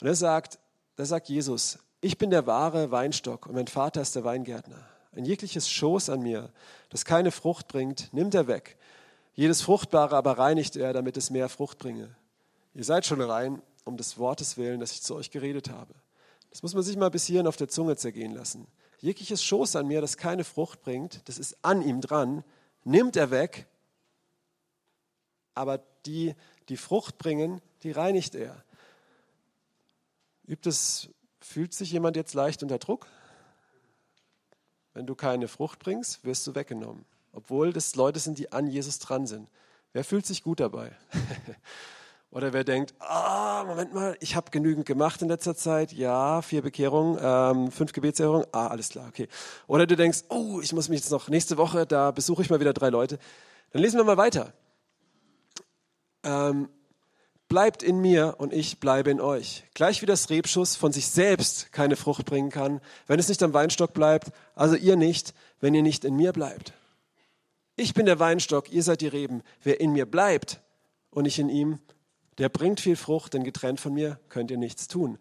Und 0.00 0.06
er 0.06 0.14
sagt, 0.14 0.58
da 0.96 1.04
sagt 1.04 1.28
Jesus, 1.28 1.78
ich 2.00 2.18
bin 2.18 2.30
der 2.30 2.46
wahre 2.46 2.90
Weinstock 2.90 3.46
und 3.46 3.54
mein 3.54 3.66
Vater 3.66 4.00
ist 4.00 4.14
der 4.14 4.24
Weingärtner. 4.24 4.88
Ein 5.12 5.24
jegliches 5.24 5.68
Schoß 5.68 6.10
an 6.10 6.20
mir, 6.20 6.50
das 6.90 7.04
keine 7.04 7.32
Frucht 7.32 7.68
bringt, 7.68 8.12
nimmt 8.12 8.34
er 8.34 8.46
weg. 8.46 8.76
Jedes 9.34 9.62
Fruchtbare 9.62 10.16
aber 10.16 10.38
reinigt 10.38 10.76
er, 10.76 10.92
damit 10.92 11.16
es 11.16 11.30
mehr 11.30 11.48
Frucht 11.48 11.78
bringe. 11.78 12.14
Ihr 12.74 12.84
seid 12.84 13.06
schon 13.06 13.20
rein, 13.20 13.62
um 13.84 13.96
des 13.96 14.18
Wortes 14.18 14.56
willen, 14.56 14.80
das 14.80 14.92
ich 14.92 15.02
zu 15.02 15.14
euch 15.14 15.30
geredet 15.30 15.70
habe. 15.70 15.94
Das 16.58 16.64
muss 16.64 16.74
man 16.74 16.82
sich 16.82 16.96
mal 16.96 17.08
bis 17.08 17.24
hierhin 17.24 17.46
auf 17.46 17.54
der 17.54 17.68
Zunge 17.68 17.94
zergehen 17.94 18.32
lassen. 18.32 18.66
Jegliches 18.98 19.44
Schoß 19.44 19.76
an 19.76 19.86
mir, 19.86 20.00
das 20.00 20.16
keine 20.16 20.42
Frucht 20.42 20.82
bringt, 20.82 21.20
das 21.28 21.38
ist 21.38 21.56
an 21.62 21.82
ihm 21.82 22.00
dran, 22.00 22.42
nimmt 22.82 23.14
er 23.14 23.30
weg, 23.30 23.68
aber 25.54 25.80
die, 26.04 26.34
die 26.68 26.76
Frucht 26.76 27.16
bringen, 27.16 27.60
die 27.84 27.92
reinigt 27.92 28.34
er. 28.34 28.64
Übt 30.48 30.68
es, 30.68 31.10
fühlt 31.40 31.74
sich 31.74 31.92
jemand 31.92 32.16
jetzt 32.16 32.34
leicht 32.34 32.64
unter 32.64 32.78
Druck? 32.78 33.06
Wenn 34.94 35.06
du 35.06 35.14
keine 35.14 35.46
Frucht 35.46 35.78
bringst, 35.78 36.24
wirst 36.24 36.44
du 36.44 36.56
weggenommen. 36.56 37.04
Obwohl 37.30 37.72
das 37.72 37.94
Leute 37.94 38.18
sind, 38.18 38.36
die 38.36 38.50
an 38.50 38.66
Jesus 38.66 38.98
dran 38.98 39.28
sind. 39.28 39.48
Wer 39.92 40.02
fühlt 40.02 40.26
sich 40.26 40.42
gut 40.42 40.58
dabei? 40.58 40.90
Oder 42.30 42.52
wer 42.52 42.64
denkt, 42.64 42.94
ah, 42.98 43.64
Moment 43.66 43.94
mal, 43.94 44.16
ich 44.20 44.36
habe 44.36 44.50
genügend 44.50 44.84
gemacht 44.84 45.22
in 45.22 45.28
letzter 45.28 45.56
Zeit. 45.56 45.92
Ja, 45.92 46.42
vier 46.42 46.60
Bekehrungen, 46.60 47.18
ähm, 47.22 47.72
fünf 47.72 47.92
Gebetserhörungen. 47.92 48.46
Ah, 48.52 48.66
alles 48.66 48.90
klar, 48.90 49.08
okay. 49.08 49.28
Oder 49.66 49.86
du 49.86 49.96
denkst, 49.96 50.24
oh, 50.28 50.60
ich 50.62 50.72
muss 50.72 50.88
mich 50.88 51.00
jetzt 51.00 51.10
noch 51.10 51.28
nächste 51.28 51.56
Woche, 51.56 51.86
da 51.86 52.10
besuche 52.10 52.42
ich 52.42 52.50
mal 52.50 52.60
wieder 52.60 52.74
drei 52.74 52.90
Leute. 52.90 53.18
Dann 53.72 53.82
lesen 53.82 53.96
wir 53.98 54.04
mal 54.04 54.18
weiter. 54.18 54.52
Ähm, 56.22 56.68
Bleibt 57.48 57.82
in 57.82 58.02
mir 58.02 58.34
und 58.36 58.52
ich 58.52 58.78
bleibe 58.78 59.10
in 59.10 59.22
euch. 59.22 59.64
Gleich 59.72 60.02
wie 60.02 60.06
das 60.06 60.28
Rebschuss 60.28 60.76
von 60.76 60.92
sich 60.92 61.08
selbst 61.08 61.72
keine 61.72 61.96
Frucht 61.96 62.26
bringen 62.26 62.50
kann, 62.50 62.82
wenn 63.06 63.18
es 63.18 63.28
nicht 63.28 63.42
am 63.42 63.54
Weinstock 63.54 63.94
bleibt, 63.94 64.32
also 64.54 64.76
ihr 64.76 64.96
nicht, 64.96 65.32
wenn 65.58 65.72
ihr 65.72 65.82
nicht 65.82 66.04
in 66.04 66.14
mir 66.14 66.32
bleibt. 66.32 66.74
Ich 67.74 67.94
bin 67.94 68.04
der 68.04 68.18
Weinstock, 68.18 68.70
ihr 68.70 68.82
seid 68.82 69.00
die 69.00 69.08
Reben. 69.08 69.42
Wer 69.62 69.80
in 69.80 69.92
mir 69.92 70.04
bleibt 70.04 70.60
und 71.10 71.24
ich 71.24 71.38
in 71.38 71.48
ihm, 71.48 71.78
der 72.38 72.48
bringt 72.48 72.80
viel 72.80 72.96
Frucht, 72.96 73.34
denn 73.34 73.44
getrennt 73.44 73.80
von 73.80 73.92
mir 73.92 74.18
könnt 74.28 74.50
ihr 74.50 74.58
nichts 74.58 74.88
tun. 74.88 75.18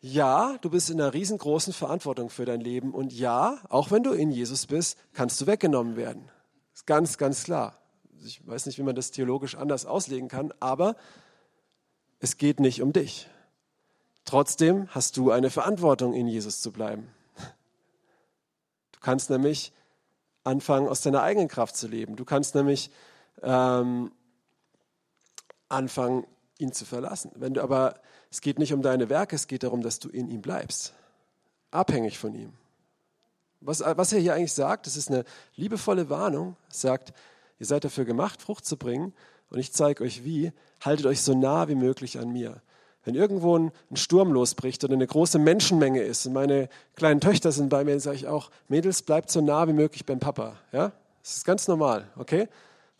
Ja, 0.00 0.58
du 0.60 0.68
bist 0.68 0.90
in 0.90 1.00
einer 1.00 1.14
riesengroßen 1.14 1.72
Verantwortung 1.72 2.28
für 2.28 2.44
dein 2.44 2.60
Leben 2.60 2.92
und 2.92 3.12
ja, 3.12 3.58
auch 3.68 3.92
wenn 3.92 4.02
du 4.02 4.12
in 4.12 4.32
Jesus 4.32 4.66
bist, 4.66 4.98
kannst 5.12 5.40
du 5.40 5.46
weggenommen 5.46 5.96
werden. 5.96 6.28
ist 6.74 6.86
ganz, 6.86 7.18
ganz 7.18 7.44
klar. 7.44 7.78
Ich 8.24 8.44
weiß 8.46 8.66
nicht, 8.66 8.78
wie 8.78 8.82
man 8.82 8.96
das 8.96 9.12
theologisch 9.12 9.54
anders 9.54 9.86
auslegen 9.86 10.28
kann, 10.28 10.52
aber 10.58 10.96
es 12.18 12.36
geht 12.36 12.58
nicht 12.58 12.82
um 12.82 12.92
dich. 12.92 13.28
Trotzdem 14.24 14.88
hast 14.90 15.16
du 15.16 15.30
eine 15.30 15.50
Verantwortung, 15.50 16.14
in 16.14 16.26
Jesus 16.26 16.60
zu 16.60 16.72
bleiben. 16.72 17.08
Du 18.92 19.00
kannst 19.00 19.30
nämlich 19.30 19.72
anfangen, 20.44 20.88
aus 20.88 21.00
deiner 21.00 21.22
eigenen 21.22 21.48
Kraft 21.48 21.76
zu 21.76 21.88
leben. 21.88 22.16
Du 22.16 22.24
kannst 22.24 22.54
nämlich 22.54 22.90
ähm, 23.42 24.12
anfangen, 25.72 26.26
ihn 26.58 26.72
zu 26.72 26.84
verlassen. 26.84 27.32
Wenn 27.34 27.54
du 27.54 27.62
aber, 27.62 27.94
es 28.30 28.40
geht 28.40 28.58
nicht 28.58 28.72
um 28.72 28.82
deine 28.82 29.08
Werke, 29.08 29.36
es 29.36 29.46
geht 29.46 29.62
darum, 29.62 29.82
dass 29.82 29.98
du 29.98 30.08
in 30.08 30.28
ihm 30.28 30.42
bleibst, 30.42 30.92
abhängig 31.70 32.18
von 32.18 32.34
ihm. 32.34 32.52
Was, 33.60 33.80
was 33.80 34.12
er 34.12 34.20
hier 34.20 34.34
eigentlich 34.34 34.52
sagt, 34.52 34.86
das 34.86 34.96
ist 34.96 35.08
eine 35.08 35.24
liebevolle 35.54 36.10
Warnung, 36.10 36.56
sagt, 36.68 37.12
Ihr 37.62 37.66
seid 37.66 37.84
dafür 37.84 38.04
gemacht, 38.04 38.42
Frucht 38.42 38.66
zu 38.66 38.76
bringen 38.76 39.12
und 39.48 39.60
ich 39.60 39.72
zeige 39.72 40.02
euch 40.02 40.24
wie. 40.24 40.50
Haltet 40.80 41.06
euch 41.06 41.22
so 41.22 41.32
nah 41.32 41.68
wie 41.68 41.76
möglich 41.76 42.18
an 42.18 42.32
mir. 42.32 42.60
Wenn 43.04 43.14
irgendwo 43.14 43.56
ein, 43.56 43.70
Sturm 43.94 44.32
losbricht 44.32 44.82
oder 44.82 44.94
eine 44.94 45.06
große 45.06 45.38
Menschenmenge 45.38 46.02
ist 46.02 46.26
und 46.26 46.32
meine 46.32 46.68
kleinen 46.96 47.20
Töchter 47.20 47.52
sind 47.52 47.68
bei 47.68 47.84
mir, 47.84 47.92
dann 47.92 48.00
sage 48.00 48.16
ich 48.16 48.26
auch, 48.26 48.50
Mädels, 48.66 49.02
bleibt 49.02 49.30
so 49.30 49.40
nah 49.40 49.68
wie 49.68 49.74
möglich 49.74 50.04
beim 50.04 50.18
Papa. 50.18 50.56
Ja? 50.72 50.90
Das 51.22 51.36
ist 51.36 51.44
ganz 51.44 51.68
normal, 51.68 52.08
okay? 52.16 52.48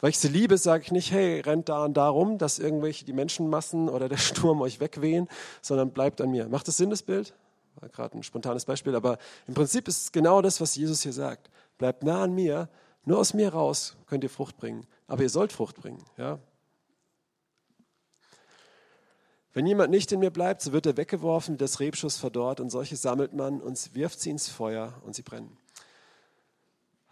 Weil 0.02 0.10
ich 0.10 0.18
sie 0.18 0.28
liebe, 0.28 0.58
sage 0.58 0.82
ich 0.82 0.92
nicht, 0.92 1.10
hey, 1.12 1.40
rennt 1.40 1.70
da 1.70 1.86
und 1.86 1.94
da 1.94 2.08
rum, 2.08 2.36
dass 2.36 2.58
irgendwelche 2.58 3.06
die 3.06 3.14
Menschenmassen 3.14 3.88
oder 3.88 4.10
der 4.10 4.16
Sturm 4.18 4.60
euch 4.60 4.80
wegwehen, 4.80 5.26
sondern 5.62 5.92
bleibt 5.92 6.20
an 6.20 6.30
mir. 6.30 6.46
Macht 6.50 6.68
das 6.68 6.76
Sinn, 6.76 6.90
das 6.90 7.02
Bild? 7.02 7.34
War 7.76 7.88
gerade 7.88 8.18
ein 8.18 8.22
spontanes 8.22 8.66
Beispiel, 8.66 8.94
aber 8.94 9.16
im 9.46 9.54
Prinzip 9.54 9.88
ist 9.88 10.02
es 10.02 10.12
genau 10.12 10.42
das, 10.42 10.60
was 10.60 10.76
Jesus 10.76 11.00
hier 11.02 11.14
sagt. 11.14 11.48
Bleibt 11.78 12.02
nah 12.02 12.24
an 12.24 12.34
mir 12.34 12.68
nur 13.04 13.18
aus 13.18 13.34
mir 13.34 13.52
raus 13.52 13.96
könnt 14.06 14.22
ihr 14.22 14.30
Frucht 14.30 14.56
bringen. 14.56 14.86
Aber 15.06 15.22
ihr 15.22 15.30
sollt 15.30 15.52
Frucht 15.52 15.76
bringen. 15.76 16.04
Ja? 16.16 16.38
Wenn 19.52 19.66
jemand 19.66 19.90
nicht 19.90 20.10
in 20.12 20.20
mir 20.20 20.30
bleibt, 20.30 20.62
so 20.62 20.72
wird 20.72 20.86
er 20.86 20.96
weggeworfen, 20.96 21.58
das 21.58 21.80
Rebschuss 21.80 22.16
verdorrt 22.16 22.60
und 22.60 22.70
solche 22.70 22.96
sammelt 22.96 23.34
man 23.34 23.60
und 23.60 23.94
wirft 23.94 24.20
sie 24.20 24.30
ins 24.30 24.48
Feuer 24.48 24.94
und 25.04 25.14
sie 25.14 25.22
brennen. 25.22 25.56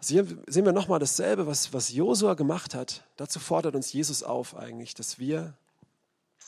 Also 0.01 0.13
hier 0.15 0.25
sehen 0.47 0.65
wir 0.65 0.73
nochmal 0.73 0.97
dasselbe, 0.97 1.45
was, 1.45 1.73
was 1.73 1.93
Josua 1.93 2.33
gemacht 2.33 2.73
hat. 2.73 3.05
Dazu 3.17 3.39
fordert 3.39 3.75
uns 3.75 3.93
Jesus 3.93 4.23
auf 4.23 4.55
eigentlich, 4.55 4.95
dass 4.95 5.19
wir, 5.19 5.53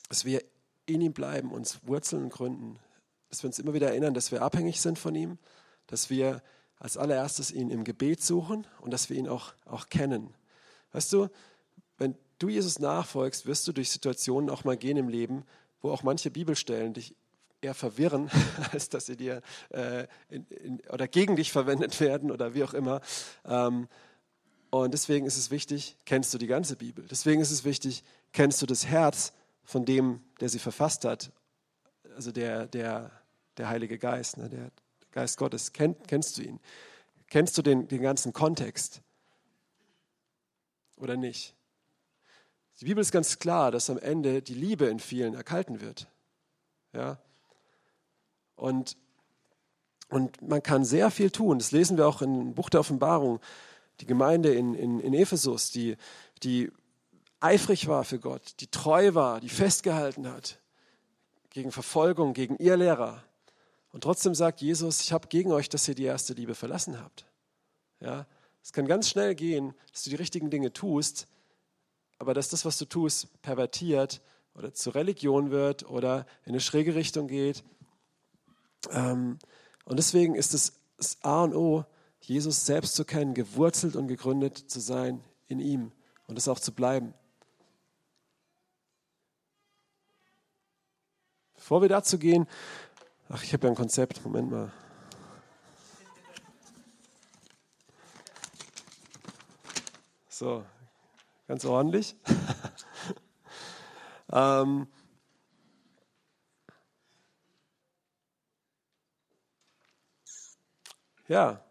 dass 0.09 0.25
wir 0.25 0.43
in 0.87 1.01
ihm 1.01 1.13
bleiben, 1.13 1.51
uns 1.51 1.85
Wurzeln 1.85 2.29
gründen, 2.29 2.79
dass 3.29 3.43
wir 3.43 3.49
uns 3.49 3.59
immer 3.59 3.75
wieder 3.75 3.89
erinnern, 3.89 4.15
dass 4.15 4.31
wir 4.31 4.41
abhängig 4.41 4.81
sind 4.81 4.97
von 4.97 5.13
ihm, 5.13 5.37
dass 5.85 6.09
wir 6.09 6.41
als 6.79 6.97
allererstes 6.97 7.51
ihn 7.51 7.69
im 7.69 7.83
Gebet 7.83 8.23
suchen 8.23 8.65
und 8.81 8.91
dass 8.91 9.11
wir 9.11 9.17
ihn 9.17 9.27
auch, 9.27 9.53
auch 9.65 9.87
kennen. 9.89 10.33
Weißt 10.91 11.13
du, 11.13 11.29
wenn 11.99 12.15
du 12.39 12.49
Jesus 12.49 12.79
nachfolgst, 12.79 13.45
wirst 13.45 13.67
du 13.67 13.71
durch 13.71 13.91
Situationen 13.91 14.49
auch 14.49 14.63
mal 14.63 14.77
gehen 14.77 14.97
im 14.97 15.09
Leben, 15.09 15.45
wo 15.79 15.91
auch 15.91 16.01
manche 16.01 16.31
Bibelstellen 16.31 16.95
dich 16.95 17.15
eher 17.63 17.73
verwirren, 17.73 18.29
als 18.71 18.89
dass 18.89 19.05
sie 19.05 19.17
dir 19.17 19.41
äh, 19.69 20.07
in, 20.29 20.45
in, 20.47 20.81
oder 20.89 21.07
gegen 21.07 21.35
dich 21.35 21.51
verwendet 21.51 21.99
werden 21.99 22.31
oder 22.31 22.53
wie 22.53 22.63
auch 22.63 22.73
immer. 22.73 23.01
Ähm, 23.45 23.87
und 24.69 24.93
deswegen 24.93 25.25
ist 25.25 25.37
es 25.37 25.51
wichtig, 25.51 25.97
kennst 26.05 26.33
du 26.33 26.37
die 26.37 26.47
ganze 26.47 26.75
Bibel. 26.75 27.05
Deswegen 27.09 27.41
ist 27.41 27.51
es 27.51 27.63
wichtig, 27.63 28.03
kennst 28.31 28.61
du 28.61 28.65
das 28.65 28.87
Herz 28.87 29.33
von 29.63 29.85
dem, 29.85 30.21
der 30.39 30.49
sie 30.49 30.59
verfasst 30.59 31.05
hat, 31.05 31.31
also 32.15 32.31
der, 32.31 32.67
der, 32.67 33.11
der 33.57 33.69
Heilige 33.69 33.97
Geist, 33.97 34.37
ne, 34.37 34.49
der 34.49 34.71
Geist 35.11 35.37
Gottes. 35.37 35.73
Kenn, 35.73 35.95
kennst 36.07 36.37
du 36.37 36.41
ihn? 36.41 36.59
Kennst 37.27 37.57
du 37.57 37.61
den, 37.61 37.87
den 37.87 38.01
ganzen 38.01 38.33
Kontext? 38.33 39.01
Oder 40.97 41.17
nicht? 41.17 41.55
Die 42.79 42.85
Bibel 42.85 43.01
ist 43.01 43.11
ganz 43.11 43.39
klar, 43.39 43.71
dass 43.71 43.89
am 43.89 43.97
Ende 43.97 44.41
die 44.41 44.55
Liebe 44.55 44.85
in 44.85 44.99
vielen 44.99 45.35
erkalten 45.35 45.81
wird. 45.81 46.07
Ja? 46.93 47.19
Und, 48.55 48.97
und 50.09 50.41
man 50.41 50.61
kann 50.61 50.85
sehr 50.85 51.11
viel 51.11 51.31
tun. 51.31 51.59
Das 51.59 51.71
lesen 51.71 51.97
wir 51.97 52.07
auch 52.07 52.21
im 52.21 52.53
Buch 52.53 52.69
der 52.69 52.79
Offenbarung. 52.79 53.39
Die 53.99 54.05
Gemeinde 54.05 54.53
in, 54.53 54.73
in, 54.73 54.99
in 54.99 55.13
Ephesus, 55.13 55.71
die, 55.71 55.97
die 56.41 56.71
eifrig 57.39 57.87
war 57.87 58.03
für 58.03 58.19
Gott, 58.19 58.55
die 58.59 58.67
treu 58.67 59.13
war, 59.13 59.39
die 59.39 59.49
festgehalten 59.49 60.27
hat 60.27 60.59
gegen 61.49 61.71
Verfolgung, 61.71 62.33
gegen 62.33 62.57
ihr 62.57 62.77
Lehrer. 62.77 63.23
Und 63.91 64.03
trotzdem 64.03 64.33
sagt 64.33 64.61
Jesus, 64.61 65.01
ich 65.01 65.13
habe 65.13 65.27
gegen 65.27 65.51
euch, 65.51 65.69
dass 65.69 65.87
ihr 65.87 65.93
die 65.93 66.05
erste 66.05 66.33
Liebe 66.33 66.55
verlassen 66.55 66.99
habt. 66.99 67.25
Ja, 67.99 68.25
es 68.63 68.73
kann 68.73 68.87
ganz 68.87 69.07
schnell 69.09 69.35
gehen, 69.35 69.75
dass 69.91 70.03
du 70.03 70.09
die 70.09 70.15
richtigen 70.15 70.49
Dinge 70.49 70.73
tust, 70.73 71.27
aber 72.17 72.33
dass 72.33 72.49
das, 72.49 72.65
was 72.65 72.77
du 72.77 72.85
tust, 72.85 73.41
pervertiert 73.41 74.21
oder 74.55 74.73
zur 74.73 74.95
Religion 74.95 75.51
wird 75.51 75.87
oder 75.87 76.25
in 76.45 76.53
eine 76.53 76.59
schräge 76.59 76.95
Richtung 76.95 77.27
geht. 77.27 77.63
Ähm, 78.91 79.39
und 79.85 79.97
deswegen 79.97 80.35
ist 80.35 80.53
es 80.53 80.73
das 80.97 81.17
A 81.23 81.43
und 81.43 81.55
O, 81.55 81.85
Jesus 82.21 82.65
selbst 82.65 82.95
zu 82.95 83.03
kennen, 83.03 83.33
gewurzelt 83.33 83.95
und 83.95 84.07
gegründet 84.07 84.57
zu 84.57 84.79
sein 84.79 85.21
in 85.47 85.59
ihm 85.59 85.91
und 86.27 86.37
es 86.37 86.47
auch 86.47 86.59
zu 86.59 86.71
bleiben. 86.71 87.13
Bevor 91.55 91.81
wir 91.81 91.89
dazu 91.89 92.17
gehen, 92.17 92.47
ach, 93.29 93.43
ich 93.43 93.53
habe 93.53 93.67
ja 93.67 93.71
ein 93.71 93.75
Konzept, 93.75 94.23
Moment 94.23 94.51
mal. 94.51 94.71
So, 100.29 100.65
ganz 101.47 101.63
ordentlich. 101.63 102.15
ähm, 104.31 104.87
ja, 111.27 111.63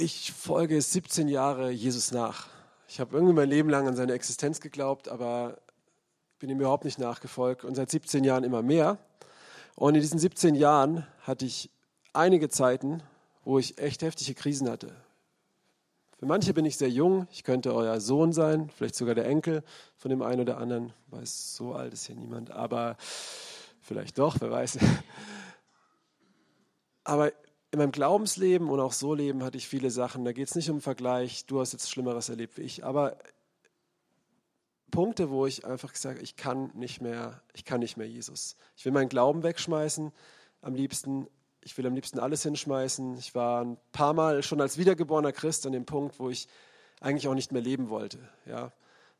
ich 0.00 0.32
folge 0.32 0.80
17 0.80 1.28
Jahre 1.28 1.70
Jesus 1.70 2.10
nach. 2.10 2.48
Ich 2.88 3.00
habe 3.00 3.14
irgendwie 3.14 3.34
mein 3.34 3.48
Leben 3.48 3.68
lang 3.68 3.86
an 3.86 3.94
seine 3.94 4.14
Existenz 4.14 4.60
geglaubt, 4.60 5.08
aber 5.08 5.58
bin 6.38 6.50
ihm 6.50 6.58
überhaupt 6.58 6.84
nicht 6.84 6.98
nachgefolgt 6.98 7.64
und 7.64 7.74
seit 7.74 7.90
17 7.90 8.24
Jahren 8.24 8.44
immer 8.44 8.62
mehr. 8.62 8.98
Und 9.76 9.94
in 9.94 10.00
diesen 10.00 10.18
17 10.18 10.54
Jahren 10.54 11.06
hatte 11.20 11.44
ich 11.44 11.70
einige 12.12 12.48
Zeiten, 12.48 13.02
wo 13.44 13.58
ich 13.58 13.78
echt 13.78 14.02
heftige 14.02 14.34
Krisen 14.34 14.68
hatte. 14.68 14.94
Für 16.20 16.26
manche 16.26 16.52
bin 16.52 16.66
ich 16.66 16.76
sehr 16.76 16.90
jung, 16.90 17.26
ich 17.30 17.44
könnte 17.44 17.74
euer 17.74 17.98
Sohn 17.98 18.34
sein, 18.34 18.68
vielleicht 18.76 18.94
sogar 18.94 19.14
der 19.14 19.24
Enkel 19.24 19.64
von 19.96 20.10
dem 20.10 20.20
einen 20.20 20.42
oder 20.42 20.58
anderen. 20.58 20.92
Weiß, 21.06 21.56
so 21.56 21.72
alt 21.72 21.94
ist 21.94 22.08
hier 22.08 22.14
niemand, 22.14 22.50
aber 22.50 22.98
vielleicht 23.80 24.18
doch, 24.18 24.36
wer 24.38 24.50
weiß. 24.50 24.80
Aber 27.04 27.32
in 27.70 27.78
meinem 27.78 27.90
Glaubensleben 27.90 28.68
und 28.68 28.80
auch 28.80 28.92
so 28.92 29.14
Leben 29.14 29.42
hatte 29.42 29.56
ich 29.56 29.66
viele 29.66 29.90
Sachen. 29.90 30.26
Da 30.26 30.32
geht 30.32 30.46
es 30.46 30.54
nicht 30.54 30.68
um 30.68 30.82
Vergleich, 30.82 31.46
du 31.46 31.58
hast 31.58 31.72
jetzt 31.72 31.90
Schlimmeres 31.90 32.28
erlebt 32.28 32.58
wie 32.58 32.62
ich, 32.62 32.84
aber 32.84 33.16
Punkte, 34.90 35.30
wo 35.30 35.46
ich 35.46 35.64
einfach 35.64 35.94
gesagt 35.94 36.16
habe, 36.16 36.22
ich 36.22 36.36
kann 36.36 36.70
nicht 36.74 37.00
mehr, 37.00 37.40
ich 37.54 37.64
kann 37.64 37.80
nicht 37.80 37.96
mehr 37.96 38.06
Jesus. 38.06 38.56
Ich 38.76 38.84
will 38.84 38.92
meinen 38.92 39.08
Glauben 39.08 39.42
wegschmeißen, 39.42 40.12
am 40.60 40.74
liebsten, 40.74 41.28
ich 41.62 41.76
will 41.76 41.86
am 41.86 41.94
liebsten 41.94 42.18
alles 42.18 42.42
hinschmeißen. 42.42 43.16
Ich 43.18 43.34
war 43.34 43.64
ein 43.64 43.76
paar 43.92 44.14
Mal 44.14 44.42
schon 44.42 44.60
als 44.60 44.78
wiedergeborener 44.78 45.32
Christ 45.32 45.66
an 45.66 45.72
dem 45.72 45.84
Punkt, 45.84 46.18
wo 46.18 46.30
ich 46.30 46.48
eigentlich 47.00 47.28
auch 47.28 47.34
nicht 47.34 47.52
mehr 47.52 47.62
leben 47.62 47.90
wollte. 47.90 48.18
Ja? 48.46 48.72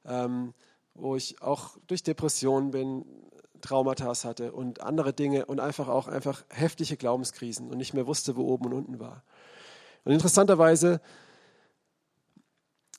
Ähm, 0.05 0.55
wo 0.95 1.17
ich 1.17 1.43
auch 1.43 1.77
durch 1.87 2.03
Depressionen 2.03 2.71
bin, 2.71 3.05
Traumata 3.61 4.13
hatte 4.25 4.53
und 4.53 4.81
andere 4.81 5.13
Dinge 5.13 5.47
und 5.47 5.61
einfach 5.61 5.89
auch 5.89 6.09
einfach 6.09 6.45
heftige 6.49 6.97
Glaubenskrisen 6.97 7.71
und 7.71 7.77
nicht 7.77 7.95
mehr 7.95 8.07
wusste, 8.07 8.37
wo 8.37 8.45
oben 8.47 8.67
und 8.67 8.73
unten 8.73 9.01
war. 9.01 9.23
Und 10.05 10.13
interessanterweise 10.13 11.01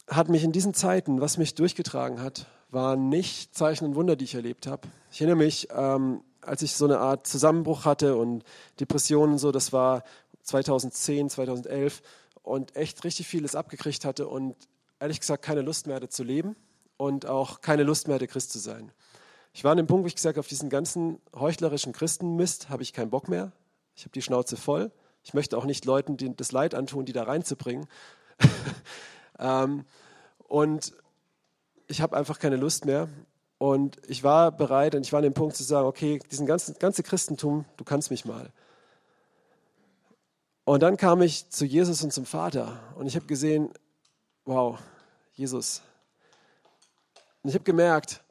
hat 0.08 0.30
mich 0.30 0.44
in 0.44 0.52
diesen 0.52 0.74
Zeiten, 0.74 1.22
was 1.22 1.38
mich 1.38 1.56
durchgetragen 1.56 2.22
hat, 2.22 2.46
waren 2.70 3.10
nicht 3.10 3.56
Zeichen 3.56 3.86
und 3.86 3.96
Wunder, 3.96 4.16
die 4.16 4.26
ich 4.26 4.36
erlebt 4.36 4.68
habe. 4.68 4.88
Ich 5.12 5.22
erinnere 5.22 5.38
mich, 5.38 5.68
ähm, 5.76 6.24
als 6.42 6.62
ich 6.62 6.74
so 6.74 6.86
eine 6.86 7.00
Art 7.00 7.28
Zusammenbruch 7.28 7.86
hatte 7.86 8.16
und 8.16 8.44
Depressionen 8.80 9.38
so, 9.38 9.52
das 9.52 9.74
war 9.74 10.04
2010, 10.44 11.30
2011 11.30 12.02
und 12.44 12.76
echt 12.76 13.04
richtig 13.04 13.28
vieles 13.28 13.56
abgekriegt 13.56 14.06
hatte 14.06 14.28
und 14.28 14.56
ehrlich 15.00 15.20
gesagt 15.20 15.44
keine 15.44 15.62
Lust 15.62 15.88
mehr 15.88 15.98
hatte 15.98 16.10
zu 16.10 16.24
leben 16.24 16.56
und 16.98 17.26
auch 17.26 17.62
keine 17.62 17.84
Lust 17.84 18.08
mehr 18.08 18.16
hatte, 18.16 18.28
Christ 18.28 18.52
zu 18.52 18.60
sein. 18.60 18.92
Ich 19.54 19.64
war 19.64 19.72
an 19.72 19.78
dem 19.78 19.88
Punkt, 19.88 20.04
wo 20.04 20.08
ich 20.08 20.16
gesagt 20.16 20.36
habe, 20.36 20.42
auf 20.42 20.48
diesen 20.48 20.70
ganzen 20.70 21.20
heuchlerischen 21.36 21.94
Christenmist 21.94 22.70
habe 22.70 22.84
ich 22.84 22.94
keinen 22.94 23.10
Bock 23.10 23.28
mehr. 23.28 23.52
Ich 23.96 24.04
habe 24.04 24.12
die 24.12 24.22
Schnauze 24.22 24.56
voll. 24.56 24.92
Ich 25.24 25.34
möchte 25.34 25.58
auch 25.58 25.66
nicht 25.66 25.86
Leuten 25.86 26.18
das 26.38 26.52
Leid 26.52 26.74
antun, 26.74 27.06
die 27.06 27.14
da 27.14 27.24
reinzubringen. 27.24 27.88
ähm, 29.40 29.86
und 30.48 30.94
ich 31.88 32.02
habe 32.02 32.16
einfach 32.16 32.40
keine 32.40 32.56
Lust 32.56 32.86
mehr. 32.86 33.10
Und 33.62 34.00
ich 34.08 34.24
war 34.24 34.52
bereit 34.52 34.96
und 34.96 35.06
ich 35.06 35.14
war 35.14 35.20
an 35.20 35.24
dem 35.24 35.36
Punkt 35.36 35.56
zu 35.56 35.62
sagen, 35.62 35.88
okay, 35.88 36.20
diesen 36.32 36.48
ganzen 36.48 36.80
ganze 36.80 37.04
Christentum, 37.04 37.66
du 37.78 37.84
kannst 37.84 38.10
mich 38.10 38.26
mal. 38.26 38.52
Und 40.64 40.82
dann 40.82 40.98
kam 40.98 41.22
ich 41.22 41.48
zu 41.52 41.64
Jesus 41.64 42.04
und 42.04 42.12
zum 42.12 42.26
Vater 42.26 42.80
und 42.96 43.06
ich 43.06 43.16
habe 43.16 43.28
gesehen, 43.28 43.70
wow, 44.46 44.80
Jesus. 45.34 45.84
Und 47.44 47.50
ich 47.50 47.54
habe 47.54 47.64
gemerkt, 47.64 48.24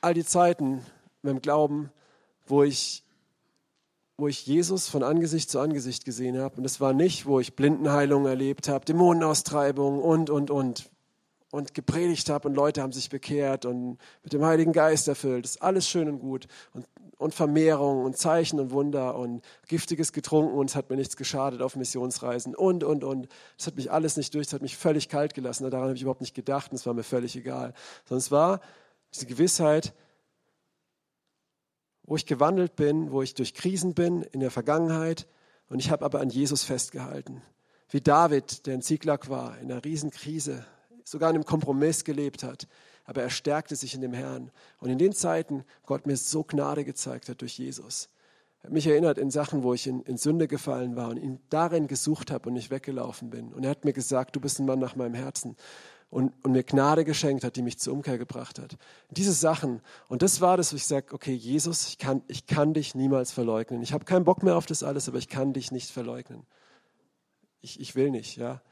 all 0.00 0.14
die 0.14 0.24
Zeiten 0.24 0.76
mit 1.20 1.34
dem 1.34 1.42
Glauben, 1.42 1.90
wo 2.46 2.62
ich, 2.62 3.04
wo 4.16 4.28
ich 4.28 4.46
Jesus 4.46 4.88
von 4.88 5.02
Angesicht 5.02 5.50
zu 5.50 5.60
Angesicht 5.60 6.06
gesehen 6.06 6.38
habe. 6.38 6.56
Und 6.56 6.64
es 6.64 6.80
war 6.80 6.94
nicht, 6.94 7.26
wo 7.26 7.38
ich 7.38 7.54
Blindenheilung 7.54 8.24
erlebt 8.24 8.66
habe, 8.66 8.86
Dämonenaustreibung 8.86 10.00
und, 10.00 10.30
und, 10.30 10.50
und. 10.50 10.90
Und 11.54 11.72
gepredigt 11.72 12.30
habe 12.30 12.48
und 12.48 12.54
Leute 12.56 12.82
haben 12.82 12.90
sich 12.90 13.10
bekehrt 13.10 13.64
und 13.64 13.98
mit 14.24 14.32
dem 14.32 14.44
Heiligen 14.44 14.72
Geist 14.72 15.06
erfüllt. 15.06 15.44
Das 15.44 15.52
ist 15.52 15.62
alles 15.62 15.88
schön 15.88 16.08
und 16.08 16.18
gut. 16.18 16.48
Und, 16.72 16.88
und 17.16 17.32
Vermehrung 17.32 18.02
und 18.02 18.16
Zeichen 18.16 18.58
und 18.58 18.72
Wunder 18.72 19.16
und 19.16 19.44
Giftiges 19.68 20.12
getrunken 20.12 20.58
und 20.58 20.70
es 20.70 20.74
hat 20.74 20.90
mir 20.90 20.96
nichts 20.96 21.16
geschadet 21.16 21.62
auf 21.62 21.76
Missionsreisen 21.76 22.56
und, 22.56 22.82
und, 22.82 23.04
und. 23.04 23.28
Das 23.56 23.68
hat 23.68 23.76
mich 23.76 23.92
alles 23.92 24.16
nicht 24.16 24.34
durch, 24.34 24.48
das 24.48 24.54
hat 24.54 24.62
mich 24.62 24.76
völlig 24.76 25.08
kalt 25.08 25.32
gelassen. 25.32 25.70
Daran 25.70 25.86
habe 25.86 25.94
ich 25.94 26.02
überhaupt 26.02 26.22
nicht 26.22 26.34
gedacht 26.34 26.72
und 26.72 26.76
es 26.76 26.86
war 26.86 26.92
mir 26.92 27.04
völlig 27.04 27.36
egal. 27.36 27.72
Sondern 28.04 28.18
es 28.18 28.32
war 28.32 28.60
diese 29.14 29.26
Gewissheit, 29.26 29.94
wo 32.02 32.16
ich 32.16 32.26
gewandelt 32.26 32.74
bin, 32.74 33.12
wo 33.12 33.22
ich 33.22 33.34
durch 33.34 33.54
Krisen 33.54 33.94
bin 33.94 34.22
in 34.22 34.40
der 34.40 34.50
Vergangenheit 34.50 35.28
und 35.68 35.78
ich 35.78 35.92
habe 35.92 36.04
aber 36.04 36.18
an 36.18 36.30
Jesus 36.30 36.64
festgehalten. 36.64 37.42
Wie 37.90 38.00
David, 38.00 38.66
der 38.66 38.74
in 38.74 38.82
Ziklag 38.82 39.28
war, 39.28 39.56
in 39.58 39.70
einer 39.70 39.84
Riesenkrise, 39.84 40.66
sogar 41.04 41.30
in 41.30 41.36
einem 41.36 41.44
Kompromiss 41.44 42.04
gelebt 42.04 42.42
hat, 42.42 42.66
aber 43.04 43.22
er 43.22 43.30
stärkte 43.30 43.76
sich 43.76 43.94
in 43.94 44.00
dem 44.00 44.12
Herrn. 44.12 44.50
Und 44.80 44.90
in 44.90 44.98
den 44.98 45.12
Zeiten 45.12 45.64
Gott 45.86 46.06
mir 46.06 46.16
so 46.16 46.42
Gnade 46.42 46.84
gezeigt 46.84 47.28
hat 47.28 47.40
durch 47.42 47.58
Jesus. 47.58 48.08
Er 48.62 48.68
hat 48.68 48.72
mich 48.72 48.86
erinnert 48.86 49.18
in 49.18 49.30
Sachen, 49.30 49.62
wo 49.62 49.74
ich 49.74 49.86
in, 49.86 50.00
in 50.02 50.16
Sünde 50.16 50.48
gefallen 50.48 50.96
war 50.96 51.10
und 51.10 51.18
ihn 51.18 51.38
darin 51.50 51.86
gesucht 51.86 52.30
habe 52.30 52.48
und 52.48 52.54
nicht 52.54 52.70
weggelaufen 52.70 53.28
bin. 53.28 53.52
Und 53.52 53.64
er 53.64 53.70
hat 53.70 53.84
mir 53.84 53.92
gesagt, 53.92 54.34
du 54.36 54.40
bist 54.40 54.58
ein 54.58 54.64
Mann 54.64 54.78
nach 54.78 54.96
meinem 54.96 55.12
Herzen 55.14 55.56
und, 56.08 56.32
und 56.44 56.52
mir 56.52 56.62
Gnade 56.62 57.04
geschenkt 57.04 57.44
hat, 57.44 57.56
die 57.56 57.62
mich 57.62 57.78
zur 57.78 57.92
Umkehr 57.92 58.16
gebracht 58.16 58.58
hat. 58.58 58.78
Diese 59.10 59.32
Sachen. 59.32 59.82
Und 60.08 60.22
das 60.22 60.40
war 60.40 60.56
das, 60.56 60.72
wo 60.72 60.76
ich 60.76 60.86
sage, 60.86 61.12
okay, 61.12 61.34
Jesus, 61.34 61.88
ich 61.88 61.98
kann, 61.98 62.22
ich 62.28 62.46
kann 62.46 62.72
dich 62.72 62.94
niemals 62.94 63.32
verleugnen. 63.32 63.82
Ich 63.82 63.92
habe 63.92 64.04
keinen 64.04 64.24
Bock 64.24 64.42
mehr 64.42 64.56
auf 64.56 64.64
das 64.64 64.82
alles, 64.82 65.08
aber 65.08 65.18
ich 65.18 65.28
kann 65.28 65.52
dich 65.52 65.72
nicht 65.72 65.90
verleugnen. 65.90 66.46
Ich, 67.60 67.80
ich 67.80 67.96
will 67.96 68.10
nicht, 68.10 68.36
ja. 68.36 68.62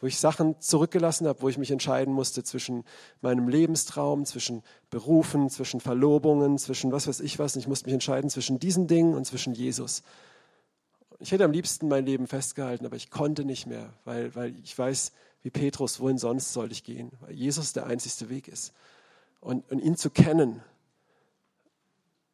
Wo 0.00 0.06
ich 0.06 0.18
Sachen 0.18 0.60
zurückgelassen 0.60 1.26
habe, 1.26 1.40
wo 1.40 1.48
ich 1.48 1.56
mich 1.56 1.70
entscheiden 1.70 2.12
musste 2.12 2.44
zwischen 2.44 2.84
meinem 3.22 3.48
Lebenstraum, 3.48 4.26
zwischen 4.26 4.62
Berufen, 4.90 5.48
zwischen 5.48 5.80
Verlobungen, 5.80 6.58
zwischen 6.58 6.92
was 6.92 7.06
weiß 7.06 7.20
ich 7.20 7.38
was. 7.38 7.54
Und 7.54 7.60
ich 7.60 7.68
musste 7.68 7.86
mich 7.86 7.94
entscheiden 7.94 8.28
zwischen 8.28 8.58
diesen 8.58 8.86
Dingen 8.86 9.14
und 9.14 9.24
zwischen 9.24 9.54
Jesus. 9.54 10.02
Ich 11.18 11.32
hätte 11.32 11.44
am 11.44 11.52
liebsten 11.52 11.88
mein 11.88 12.04
Leben 12.04 12.26
festgehalten, 12.26 12.84
aber 12.84 12.96
ich 12.96 13.10
konnte 13.10 13.44
nicht 13.44 13.66
mehr, 13.66 13.94
weil, 14.04 14.34
weil 14.34 14.54
ich 14.62 14.76
weiß, 14.76 15.12
wie 15.42 15.50
Petrus, 15.50 16.00
wohin 16.00 16.18
sonst 16.18 16.52
soll 16.52 16.72
ich 16.72 16.84
gehen? 16.84 17.10
Weil 17.20 17.32
Jesus 17.32 17.72
der 17.72 17.86
einzigste 17.86 18.28
Weg 18.28 18.48
ist. 18.48 18.74
Und, 19.40 19.70
und 19.70 19.78
ihn 19.78 19.96
zu 19.96 20.10
kennen. 20.10 20.60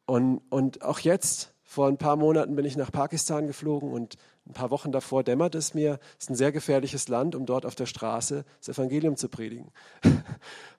Und, 0.07 0.40
und 0.51 0.83
auch 0.83 0.98
jetzt, 0.98 1.52
vor 1.73 1.89
ein 1.89 1.97
paar 1.97 2.17
Monaten 2.17 2.55
bin 2.55 2.67
ich 2.67 2.77
nach 2.77 2.93
Pakistan 2.93 3.47
geflogen 3.47 3.93
und 3.93 4.17
ein 4.47 4.53
paar 4.53 4.71
Wochen 4.71 4.93
davor 4.93 5.25
dämmert 5.25 5.55
es 5.55 5.73
mir, 5.73 6.01
es 6.19 6.25
ist 6.25 6.31
ein 6.31 6.35
sehr 6.35 6.53
gefährliches 6.53 7.09
Land, 7.09 7.35
um 7.35 7.47
dort 7.47 7.65
auf 7.65 7.75
der 7.75 7.87
Straße 7.87 8.45
das 8.59 8.69
Evangelium 8.69 9.17
zu 9.17 9.31
predigen, 9.31 9.73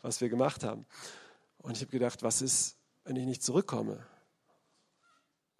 was 0.03 0.21
wir 0.21 0.29
gemacht 0.29 0.63
haben. 0.63 0.85
Und 1.63 1.77
ich 1.77 1.81
habe 1.81 1.91
gedacht, 1.91 2.21
was 2.21 2.43
ist, 2.43 2.77
wenn 3.05 3.15
ich 3.15 3.25
nicht 3.25 3.41
zurückkomme? 3.41 4.05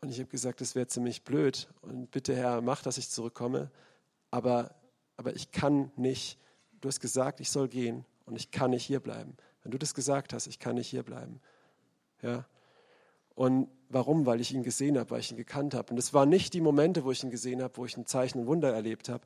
Und 0.02 0.10
ich 0.10 0.20
habe 0.20 0.30
gesagt, 0.30 0.62
das 0.62 0.76
wäre 0.76 0.86
ziemlich 0.86 1.24
blöd. 1.24 1.68
Und 1.82 2.12
bitte, 2.12 2.36
Herr, 2.36 2.62
mach, 2.62 2.84
dass 2.84 3.00
ich 3.00 3.10
zurückkomme. 3.10 3.72
Aber, 4.30 4.76
aber 5.18 5.36
ich 5.36 5.50
kann 5.50 5.92
nicht. 5.96 6.38
Du 6.80 6.90
hast 6.90 7.00
gesagt, 7.00 7.40
ich 7.40 7.50
soll 7.50 7.70
gehen 7.70 8.06
und 8.26 8.36
ich 8.36 8.52
kann 8.52 8.70
nicht 8.70 8.86
hier 8.86 9.00
bleiben. 9.00 9.36
Wenn 9.64 9.72
du 9.72 9.80
das 9.80 9.96
gesagt 9.96 10.32
hast, 10.32 10.46
ich 10.46 10.60
kann 10.60 10.76
nicht 10.76 10.90
hier 10.90 11.02
bleiben. 11.02 11.42
Ja. 12.22 12.46
Und 13.36 13.68
warum? 13.90 14.26
Weil 14.26 14.42
ich 14.42 14.54
ihn 14.54 14.64
gesehen 14.64 14.98
habe, 14.98 15.12
weil 15.12 15.20
ich 15.20 15.32
ihn 15.32 15.38
gekannt 15.38 15.74
habe. 15.74 15.92
Und 15.92 15.98
es 15.98 16.14
waren 16.14 16.30
nicht 16.30 16.54
die 16.54 16.62
Momente, 16.62 17.04
wo 17.04 17.12
ich 17.12 17.24
ihn 17.24 17.32
gesehen 17.32 17.62
habe, 17.62 17.78
wo 17.78 17.86
ich 17.86 17.98
ein 17.98 18.06
Zeichen 18.06 18.40
und 18.40 18.48
Wunder 18.48 18.74
erlebt 18.74 19.10
habe. 19.10 19.24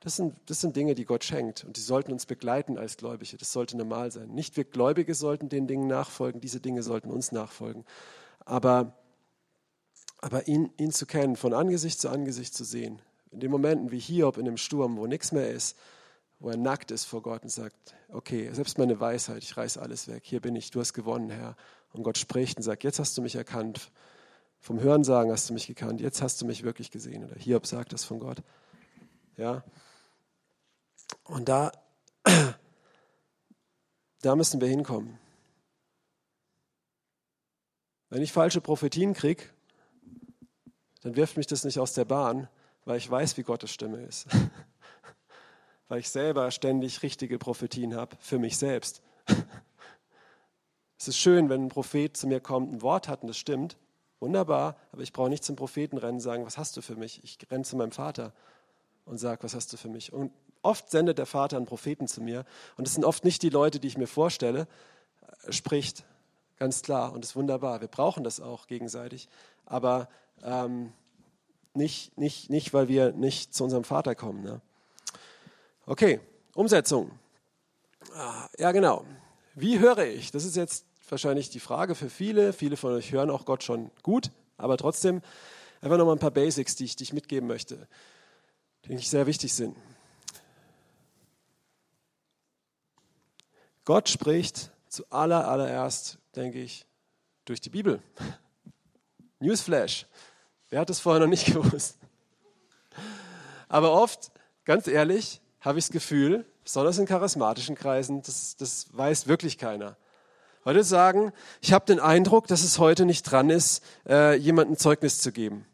Das 0.00 0.16
sind, 0.16 0.34
das 0.46 0.60
sind 0.60 0.76
Dinge, 0.76 0.94
die 0.94 1.04
Gott 1.04 1.24
schenkt 1.24 1.64
und 1.64 1.76
die 1.76 1.80
sollten 1.80 2.12
uns 2.12 2.26
begleiten 2.26 2.76
als 2.76 2.98
Gläubige. 2.98 3.36
Das 3.38 3.52
sollte 3.52 3.76
normal 3.76 4.10
sein. 4.12 4.28
Nicht 4.28 4.56
wir 4.56 4.64
Gläubige 4.64 5.14
sollten 5.14 5.48
den 5.48 5.66
Dingen 5.66 5.86
nachfolgen, 5.86 6.40
diese 6.40 6.60
Dinge 6.60 6.82
sollten 6.82 7.10
uns 7.10 7.32
nachfolgen. 7.32 7.84
Aber 8.44 8.94
aber 10.18 10.48
ihn, 10.48 10.70
ihn 10.78 10.92
zu 10.92 11.06
kennen, 11.06 11.36
von 11.36 11.52
Angesicht 11.52 12.00
zu 12.00 12.08
Angesicht 12.08 12.54
zu 12.54 12.64
sehen, 12.64 13.00
in 13.30 13.40
den 13.40 13.50
Momenten 13.50 13.90
wie 13.90 13.98
Hiob 13.98 14.38
in 14.38 14.44
dem 14.44 14.56
Sturm, 14.56 14.96
wo 14.96 15.06
nichts 15.06 15.32
mehr 15.32 15.50
ist, 15.50 15.76
wo 16.38 16.50
er 16.50 16.56
nackt 16.56 16.90
ist 16.90 17.04
vor 17.04 17.22
Gott 17.22 17.42
und 17.42 17.50
sagt, 17.50 17.94
okay, 18.10 18.50
selbst 18.52 18.78
meine 18.78 18.98
Weisheit, 18.98 19.42
ich 19.42 19.56
reiß 19.56 19.78
alles 19.78 20.08
weg, 20.08 20.22
hier 20.24 20.40
bin 20.40 20.56
ich, 20.56 20.70
du 20.70 20.80
hast 20.80 20.94
gewonnen, 20.94 21.30
Herr. 21.30 21.56
Und 21.96 22.02
Gott 22.02 22.18
spricht 22.18 22.56
und 22.58 22.62
sagt, 22.62 22.84
jetzt 22.84 22.98
hast 22.98 23.16
du 23.16 23.22
mich 23.22 23.34
erkannt. 23.36 23.90
Vom 24.58 24.80
Hörensagen 24.80 25.30
hast 25.32 25.48
du 25.48 25.54
mich 25.54 25.66
gekannt, 25.66 26.00
jetzt 26.00 26.22
hast 26.22 26.40
du 26.40 26.46
mich 26.46 26.62
wirklich 26.62 26.90
gesehen. 26.90 27.24
Oder 27.24 27.36
Hiob 27.36 27.66
sagt 27.66 27.92
das 27.92 28.04
von 28.04 28.18
Gott. 28.18 28.42
Ja. 29.36 29.64
Und 31.24 31.48
da, 31.48 31.72
da 34.22 34.36
müssen 34.36 34.60
wir 34.60 34.68
hinkommen. 34.68 35.18
Wenn 38.08 38.22
ich 38.22 38.32
falsche 38.32 38.60
Prophetien 38.60 39.14
kriege, 39.14 39.44
dann 41.02 41.16
wirft 41.16 41.36
mich 41.36 41.46
das 41.46 41.64
nicht 41.64 41.78
aus 41.78 41.92
der 41.92 42.04
Bahn, 42.04 42.48
weil 42.84 42.98
ich 42.98 43.10
weiß, 43.10 43.36
wie 43.36 43.42
Gottes 43.42 43.70
Stimme 43.70 44.02
ist. 44.02 44.26
weil 45.88 46.00
ich 46.00 46.08
selber 46.08 46.50
ständig 46.50 47.02
richtige 47.02 47.38
Prophetien 47.38 47.94
habe 47.94 48.16
für 48.20 48.38
mich 48.38 48.56
selbst. 48.56 49.02
Es 50.98 51.08
ist 51.08 51.18
schön, 51.18 51.48
wenn 51.48 51.64
ein 51.64 51.68
Prophet 51.68 52.16
zu 52.16 52.26
mir 52.26 52.40
kommt, 52.40 52.72
ein 52.72 52.82
Wort 52.82 53.08
hat 53.08 53.22
und 53.22 53.28
das 53.28 53.36
stimmt. 53.36 53.76
Wunderbar, 54.18 54.76
aber 54.92 55.02
ich 55.02 55.12
brauche 55.12 55.28
nicht 55.28 55.44
zum 55.44 55.56
Propheten 55.56 55.98
rennen 55.98 56.14
und 56.14 56.20
sagen, 56.20 56.46
was 56.46 56.56
hast 56.56 56.76
du 56.76 56.80
für 56.80 56.96
mich? 56.96 57.22
Ich 57.22 57.38
renne 57.50 57.64
zu 57.64 57.76
meinem 57.76 57.92
Vater 57.92 58.32
und 59.04 59.18
sage, 59.18 59.42
was 59.42 59.54
hast 59.54 59.72
du 59.72 59.76
für 59.76 59.88
mich? 59.88 60.12
Und 60.12 60.32
oft 60.62 60.90
sendet 60.90 61.18
der 61.18 61.26
Vater 61.26 61.58
einen 61.58 61.66
Propheten 61.66 62.08
zu 62.08 62.22
mir. 62.22 62.46
Und 62.78 62.86
es 62.86 62.94
sind 62.94 63.04
oft 63.04 63.24
nicht 63.24 63.42
die 63.42 63.50
Leute, 63.50 63.78
die 63.78 63.88
ich 63.88 63.98
mir 63.98 64.06
vorstelle, 64.06 64.66
spricht, 65.50 66.04
ganz 66.58 66.82
klar. 66.82 67.12
Und 67.12 67.24
ist 67.24 67.36
wunderbar. 67.36 67.82
Wir 67.82 67.88
brauchen 67.88 68.24
das 68.24 68.40
auch 68.40 68.66
gegenseitig. 68.66 69.28
Aber 69.66 70.08
ähm, 70.42 70.92
nicht, 71.74 72.16
nicht, 72.16 72.48
nicht, 72.48 72.72
weil 72.72 72.88
wir 72.88 73.12
nicht 73.12 73.54
zu 73.54 73.64
unserem 73.64 73.84
Vater 73.84 74.14
kommen. 74.14 74.42
Ne? 74.42 74.60
Okay, 75.84 76.20
Umsetzung. 76.54 77.10
Ah, 78.14 78.48
ja, 78.58 78.72
genau. 78.72 79.04
Wie 79.58 79.78
höre 79.78 80.04
ich? 80.04 80.30
Das 80.32 80.44
ist 80.44 80.54
jetzt 80.54 80.84
wahrscheinlich 81.08 81.48
die 81.48 81.60
Frage 81.60 81.94
für 81.94 82.10
viele. 82.10 82.52
Viele 82.52 82.76
von 82.76 82.92
euch 82.92 83.10
hören 83.10 83.30
auch 83.30 83.46
Gott 83.46 83.64
schon 83.64 83.90
gut, 84.02 84.30
aber 84.58 84.76
trotzdem 84.76 85.22
einfach 85.80 85.96
nochmal 85.96 86.16
ein 86.16 86.20
paar 86.20 86.30
Basics, 86.30 86.76
die 86.76 86.84
ich, 86.84 86.94
die 86.94 87.04
ich 87.04 87.14
mitgeben 87.14 87.48
möchte, 87.48 87.88
die 88.84 88.92
ich 88.92 89.08
sehr 89.08 89.26
wichtig 89.26 89.54
sind. 89.54 89.74
Gott 93.86 94.10
spricht 94.10 94.72
zu 94.88 95.10
aller, 95.10 95.48
allererst, 95.48 96.18
denke 96.34 96.60
ich, 96.60 96.84
durch 97.46 97.62
die 97.62 97.70
Bibel. 97.70 98.02
Newsflash. 99.40 100.04
Wer 100.68 100.80
hat 100.80 100.90
es 100.90 101.00
vorher 101.00 101.20
noch 101.20 101.30
nicht 101.30 101.46
gewusst? 101.54 101.96
Aber 103.68 103.92
oft, 103.92 104.32
ganz 104.66 104.86
ehrlich, 104.86 105.40
habe 105.60 105.78
ich 105.78 105.86
das 105.86 105.92
Gefühl, 105.92 106.44
besonders 106.66 106.98
in 106.98 107.06
charismatischen 107.06 107.76
Kreisen, 107.76 108.22
das, 108.22 108.56
das 108.56 108.88
weiß 108.90 109.28
wirklich 109.28 109.56
keiner. 109.56 109.96
Leute 110.64 110.82
sagen, 110.82 111.32
ich 111.60 111.72
habe 111.72 111.84
den 111.86 112.00
Eindruck, 112.00 112.48
dass 112.48 112.64
es 112.64 112.80
heute 112.80 113.04
nicht 113.04 113.22
dran 113.22 113.50
ist, 113.50 113.84
äh, 114.04 114.34
jemandem 114.34 114.76
Zeugnis 114.76 115.20
zu 115.20 115.30
geben, 115.30 115.64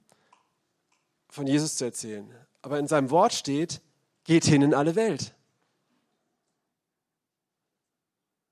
von 1.30 1.46
Jesus 1.46 1.76
zu 1.76 1.86
erzählen. 1.86 2.30
Aber 2.60 2.78
in 2.78 2.88
seinem 2.88 3.08
Wort 3.08 3.32
steht, 3.32 3.80
geht 4.24 4.44
hin 4.44 4.60
in 4.60 4.74
alle 4.74 4.94
Welt. 4.94 5.34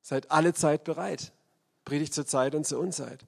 Seid 0.00 0.30
alle 0.30 0.54
Zeit 0.54 0.84
bereit. 0.84 1.32
Predigt 1.84 2.14
zur 2.14 2.24
Zeit 2.24 2.54
und 2.54 2.66
zur 2.66 2.80
Unzeit. 2.80 3.26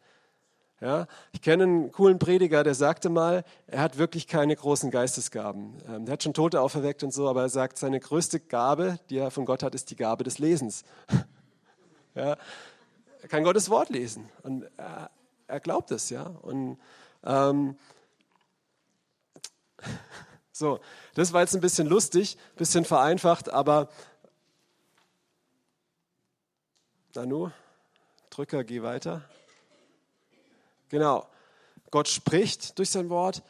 Ja, 0.83 1.07
ich 1.31 1.41
kenne 1.43 1.63
einen 1.63 1.93
coolen 1.93 2.19
Prediger, 2.19 2.65
der 2.65 2.75
sagte 2.75 3.09
mal, 3.09 3.45
er 3.69 3.83
hat 3.83 3.99
wirklich 3.99 4.27
keine 4.27 4.57
großen 4.57 4.91
Geistesgaben. 4.91 5.79
Ähm, 5.87 6.07
der 6.07 6.15
hat 6.15 6.25
schon 6.25 6.35
Tote 6.35 6.61
auferweckt 6.61 7.05
und 7.05 7.15
so, 7.15 7.29
aber 7.29 7.43
er 7.43 7.49
sagt, 7.51 7.79
seine 7.79 8.01
größte 8.01 8.41
Gabe, 8.41 8.99
die 9.09 9.19
er 9.19 9.31
von 9.31 9.45
Gott 9.45 9.63
hat, 9.63 9.77
ist 9.77 9.91
die 9.91 9.97
Gabe 9.97 10.25
des 10.25 10.41
Lesens. 10.41 10.83
ja, 12.17 12.37
er 13.23 13.29
kann 13.29 13.45
Gottes 13.45 13.71
Wort 13.71 13.91
lesen 13.91 14.29
und 14.43 14.65
er, 14.77 15.13
er 15.47 15.61
glaubt 15.61 15.93
es, 15.93 16.11
ja. 16.11 16.25
Und 16.25 16.81
ähm, 17.23 17.77
so, 20.51 20.81
das 21.15 21.33
war 21.33 21.43
jetzt 21.43 21.55
ein 21.55 21.61
bisschen 21.61 21.87
lustig, 21.87 22.37
ein 22.55 22.59
bisschen 22.59 22.85
vereinfacht, 22.85 23.53
aber 23.53 23.89
Nanu, 27.15 27.51
Drücker, 28.31 28.65
geh 28.65 28.83
weiter. 28.83 29.23
Genau. 30.93 31.27
Gott 31.91 32.07
spricht 32.07 32.79
durch 32.79 32.91
sein 32.91 33.09
Wort. 33.09 33.43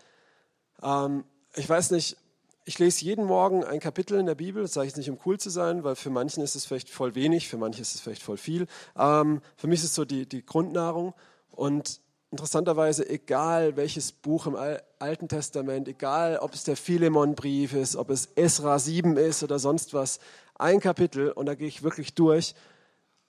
Ähm, 0.81 1.25
ich 1.57 1.69
weiß 1.69 1.91
nicht, 1.91 2.17
ich 2.65 2.79
lese 2.79 3.05
jeden 3.05 3.25
Morgen 3.25 3.65
ein 3.65 3.81
Kapitel 3.81 4.17
in 4.21 4.27
der 4.27 4.37
Bibel, 4.37 4.63
das 4.63 4.75
sage 4.75 4.87
ich 4.87 4.97
nicht, 4.97 5.11
um 5.11 5.19
cool 5.27 5.41
zu 5.41 5.51
sein, 5.51 5.83
weil 5.83 5.97
für 5.97 6.11
manchen 6.11 6.45
ist 6.45 6.55
es 6.55 6.67
vielleicht 6.67 6.89
voll 6.89 7.17
wenig, 7.17 7.49
für 7.49 7.57
manche 7.57 7.83
ist 7.83 7.97
es 7.97 8.01
vielleicht 8.01 8.23
voll 8.23 8.37
viel. 8.37 8.69
Ähm, 8.97 9.43
für 9.57 9.67
mich 9.67 9.81
ist 9.81 9.87
es 9.87 9.95
so 9.97 10.05
die, 10.05 10.29
die 10.29 10.47
Grundnahrung. 10.47 11.15
Und 11.51 12.01
interessanterweise, 12.31 13.11
egal 13.11 13.77
welches 13.77 14.13
Buch 14.13 14.47
im 14.47 14.57
Alten 15.01 15.27
Testament, 15.27 15.89
egal 15.89 16.39
ob 16.39 16.55
es 16.55 16.63
der 16.63 16.77
Philemon-Brief 16.77 17.75
ist, 17.75 17.97
ob 17.97 18.11
es 18.11 18.27
Esra 18.37 18.79
7 18.79 19.17
ist 19.17 19.43
oder 19.43 19.59
sonst 19.59 19.95
was, 19.95 20.21
ein 20.55 20.79
Kapitel 20.79 21.33
und 21.33 21.47
da 21.47 21.57
gehe 21.57 21.67
ich 21.67 21.83
wirklich 21.83 22.15
durch 22.15 22.55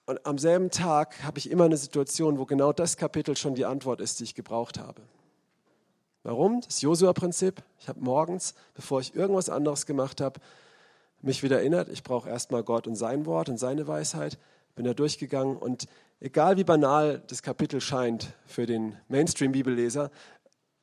und 0.05 0.25
am 0.25 0.37
selben 0.37 0.69
Tag 0.69 1.23
habe 1.23 1.39
ich 1.39 1.49
immer 1.49 1.65
eine 1.65 1.77
Situation, 1.77 2.37
wo 2.37 2.45
genau 2.45 2.73
das 2.73 2.97
Kapitel 2.97 3.37
schon 3.37 3.55
die 3.55 3.65
Antwort 3.65 4.01
ist, 4.01 4.19
die 4.19 4.25
ich 4.25 4.35
gebraucht 4.35 4.79
habe. 4.79 5.01
Warum? 6.23 6.61
Das 6.61 6.81
Josua-Prinzip. 6.81 7.61
Ich 7.79 7.87
habe 7.87 7.99
morgens, 7.99 8.53
bevor 8.73 9.01
ich 9.01 9.15
irgendwas 9.15 9.49
anderes 9.49 9.85
gemacht 9.85 10.21
habe, 10.21 10.39
mich 11.21 11.43
wieder 11.43 11.59
erinnert, 11.59 11.89
ich 11.89 12.03
brauche 12.03 12.29
erstmal 12.29 12.63
Gott 12.63 12.87
und 12.87 12.95
sein 12.95 13.25
Wort 13.25 13.49
und 13.49 13.57
seine 13.57 13.87
Weisheit. 13.87 14.37
Bin 14.75 14.85
da 14.85 14.93
durchgegangen 14.93 15.55
und 15.55 15.87
egal 16.19 16.57
wie 16.57 16.63
banal 16.63 17.21
das 17.27 17.43
Kapitel 17.43 17.79
scheint 17.79 18.33
für 18.45 18.65
den 18.65 18.97
Mainstream-Bibelleser, 19.07 20.11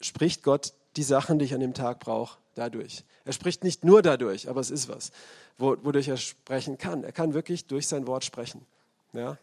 spricht 0.00 0.42
Gott 0.42 0.72
die 0.96 1.02
Sachen, 1.02 1.38
die 1.38 1.44
ich 1.44 1.54
an 1.54 1.61
dem 1.61 1.74
Tag 1.74 2.00
brauche, 2.00 2.38
dadurch. 2.54 3.04
Er 3.24 3.33
spricht 3.33 3.64
nicht 3.64 3.85
nur 3.85 4.02
dadurch, 4.02 4.48
aber 4.48 4.61
es 4.61 4.70
ist 4.70 4.88
was, 4.88 5.11
wodurch 5.59 6.09
er 6.09 6.16
sprechen 6.16 6.78
kann. 6.78 7.04
Er 7.04 7.12
kann 7.12 7.35
wirklich 7.35 7.66
durch 7.66 7.87
sein 7.87 8.06
Wort 8.06 8.24
sprechen. 8.24 8.66
Ja? 9.12 9.38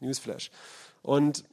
Newsflash. 0.00 0.50
Und 1.02 1.44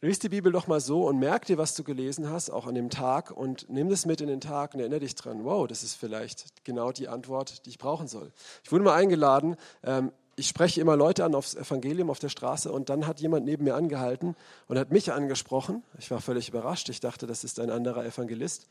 lies 0.00 0.18
die 0.18 0.28
Bibel 0.28 0.52
doch 0.52 0.66
mal 0.66 0.80
so 0.80 1.06
und 1.06 1.18
merk 1.18 1.46
dir, 1.46 1.58
was 1.58 1.74
du 1.74 1.82
gelesen 1.82 2.30
hast, 2.30 2.50
auch 2.50 2.66
an 2.66 2.74
dem 2.74 2.90
Tag 2.90 3.30
und 3.30 3.68
nimm 3.68 3.88
das 3.88 4.06
mit 4.06 4.20
in 4.20 4.28
den 4.28 4.40
Tag 4.40 4.74
und 4.74 4.80
erinnere 4.80 5.00
dich 5.00 5.14
dran, 5.14 5.44
wow, 5.44 5.66
das 5.66 5.82
ist 5.82 5.94
vielleicht 5.94 6.64
genau 6.64 6.92
die 6.92 7.08
Antwort, 7.08 7.66
die 7.66 7.70
ich 7.70 7.78
brauchen 7.78 8.06
soll. 8.06 8.32
Ich 8.62 8.70
wurde 8.70 8.84
mal 8.84 8.94
eingeladen, 8.94 9.56
ähm, 9.82 10.12
ich 10.38 10.46
spreche 10.46 10.80
immer 10.80 10.96
Leute 10.96 11.24
an 11.24 11.34
aufs 11.34 11.56
Evangelium 11.56 12.10
auf 12.10 12.20
der 12.20 12.28
Straße 12.28 12.70
und 12.70 12.90
dann 12.90 13.08
hat 13.08 13.20
jemand 13.20 13.44
neben 13.44 13.64
mir 13.64 13.74
angehalten 13.74 14.36
und 14.68 14.78
hat 14.78 14.92
mich 14.92 15.12
angesprochen. 15.12 15.82
Ich 15.98 16.12
war 16.12 16.20
völlig 16.20 16.48
überrascht. 16.48 16.88
Ich 16.90 17.00
dachte, 17.00 17.26
das 17.26 17.42
ist 17.42 17.58
ein 17.58 17.70
anderer 17.70 18.04
Evangelist. 18.04 18.68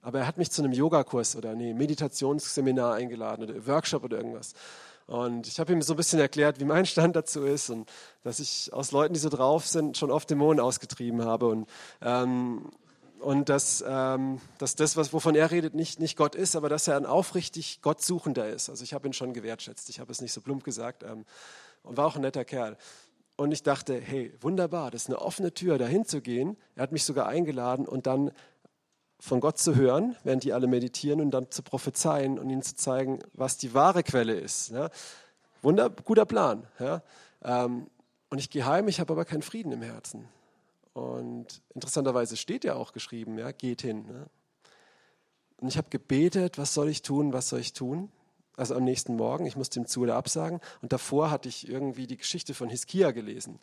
Aber 0.00 0.20
er 0.20 0.26
hat 0.26 0.38
mich 0.38 0.50
zu 0.50 0.62
einem 0.62 0.72
Yogakurs 0.72 1.36
oder 1.36 1.54
nee, 1.54 1.74
Meditationsseminar 1.74 2.94
eingeladen 2.94 3.44
oder 3.44 3.66
Workshop 3.66 4.02
oder 4.02 4.16
irgendwas. 4.16 4.54
Und 5.10 5.48
ich 5.48 5.58
habe 5.58 5.72
ihm 5.72 5.82
so 5.82 5.94
ein 5.94 5.96
bisschen 5.96 6.20
erklärt, 6.20 6.60
wie 6.60 6.64
mein 6.64 6.86
Stand 6.86 7.16
dazu 7.16 7.42
ist 7.42 7.68
und 7.68 7.90
dass 8.22 8.38
ich 8.38 8.72
aus 8.72 8.92
Leuten, 8.92 9.12
die 9.12 9.18
so 9.18 9.28
drauf 9.28 9.66
sind, 9.66 9.98
schon 9.98 10.12
oft 10.12 10.30
Dämonen 10.30 10.60
ausgetrieben 10.60 11.24
habe. 11.24 11.48
Und 11.48 11.68
ähm, 12.00 12.70
und 13.18 13.48
dass, 13.48 13.84
ähm, 13.86 14.40
dass 14.58 14.76
das, 14.76 14.96
was, 14.96 15.12
wovon 15.12 15.34
er 15.34 15.50
redet, 15.50 15.74
nicht, 15.74 15.98
nicht 15.98 16.16
Gott 16.16 16.34
ist, 16.34 16.56
aber 16.56 16.70
dass 16.70 16.88
er 16.88 16.96
ein 16.96 17.04
aufrichtig 17.04 17.82
Gottsuchender 17.82 18.48
ist. 18.48 18.70
Also 18.70 18.82
ich 18.82 18.94
habe 18.94 19.08
ihn 19.08 19.12
schon 19.12 19.34
gewertschätzt, 19.34 19.90
ich 19.90 20.00
habe 20.00 20.10
es 20.10 20.22
nicht 20.22 20.32
so 20.32 20.40
plump 20.40 20.64
gesagt 20.64 21.02
ähm, 21.02 21.26
und 21.82 21.96
war 21.98 22.06
auch 22.06 22.14
ein 22.14 22.22
netter 22.22 22.46
Kerl. 22.46 22.78
Und 23.36 23.52
ich 23.52 23.62
dachte, 23.62 24.00
hey, 24.00 24.32
wunderbar, 24.40 24.90
das 24.90 25.02
ist 25.02 25.08
eine 25.08 25.18
offene 25.18 25.52
Tür, 25.52 25.76
dahin 25.76 26.06
zu 26.06 26.22
gehen. 26.22 26.56
Er 26.76 26.84
hat 26.84 26.92
mich 26.92 27.04
sogar 27.04 27.26
eingeladen 27.26 27.86
und 27.86 28.06
dann 28.06 28.30
von 29.20 29.40
Gott 29.40 29.58
zu 29.58 29.76
hören, 29.76 30.16
während 30.24 30.44
die 30.44 30.52
alle 30.52 30.66
meditieren 30.66 31.20
und 31.20 31.30
dann 31.30 31.50
zu 31.50 31.62
prophezeien 31.62 32.38
und 32.38 32.48
ihnen 32.50 32.62
zu 32.62 32.74
zeigen, 32.74 33.20
was 33.34 33.58
die 33.58 33.74
wahre 33.74 34.02
Quelle 34.02 34.34
ist. 34.34 34.70
Ja. 34.70 34.90
Wunder, 35.62 35.90
guter 35.90 36.24
Plan. 36.24 36.66
Ja. 36.78 37.02
Ähm, 37.44 37.86
und 38.30 38.38
ich 38.38 38.48
gehe 38.50 38.64
heim, 38.64 38.88
ich 38.88 38.98
habe 38.98 39.12
aber 39.12 39.24
keinen 39.24 39.42
Frieden 39.42 39.72
im 39.72 39.82
Herzen. 39.82 40.26
Und 40.94 41.62
interessanterweise 41.74 42.36
steht 42.36 42.64
ja 42.64 42.74
auch 42.74 42.92
geschrieben, 42.92 43.38
ja, 43.38 43.52
geht 43.52 43.82
hin. 43.82 44.06
Ne? 44.06 44.26
Und 45.58 45.68
ich 45.68 45.76
habe 45.76 45.90
gebetet, 45.90 46.56
was 46.56 46.72
soll 46.72 46.88
ich 46.88 47.02
tun, 47.02 47.32
was 47.32 47.50
soll 47.50 47.60
ich 47.60 47.74
tun? 47.74 48.10
Also 48.56 48.74
am 48.74 48.84
nächsten 48.84 49.16
Morgen, 49.16 49.46
ich 49.46 49.56
musste 49.56 49.80
ihm 49.80 49.86
zu 49.86 50.00
oder 50.00 50.16
absagen. 50.16 50.60
Und 50.80 50.92
davor 50.92 51.30
hatte 51.30 51.48
ich 51.48 51.68
irgendwie 51.68 52.06
die 52.06 52.16
Geschichte 52.16 52.54
von 52.54 52.68
Hiskia 52.68 53.10
gelesen, 53.10 53.58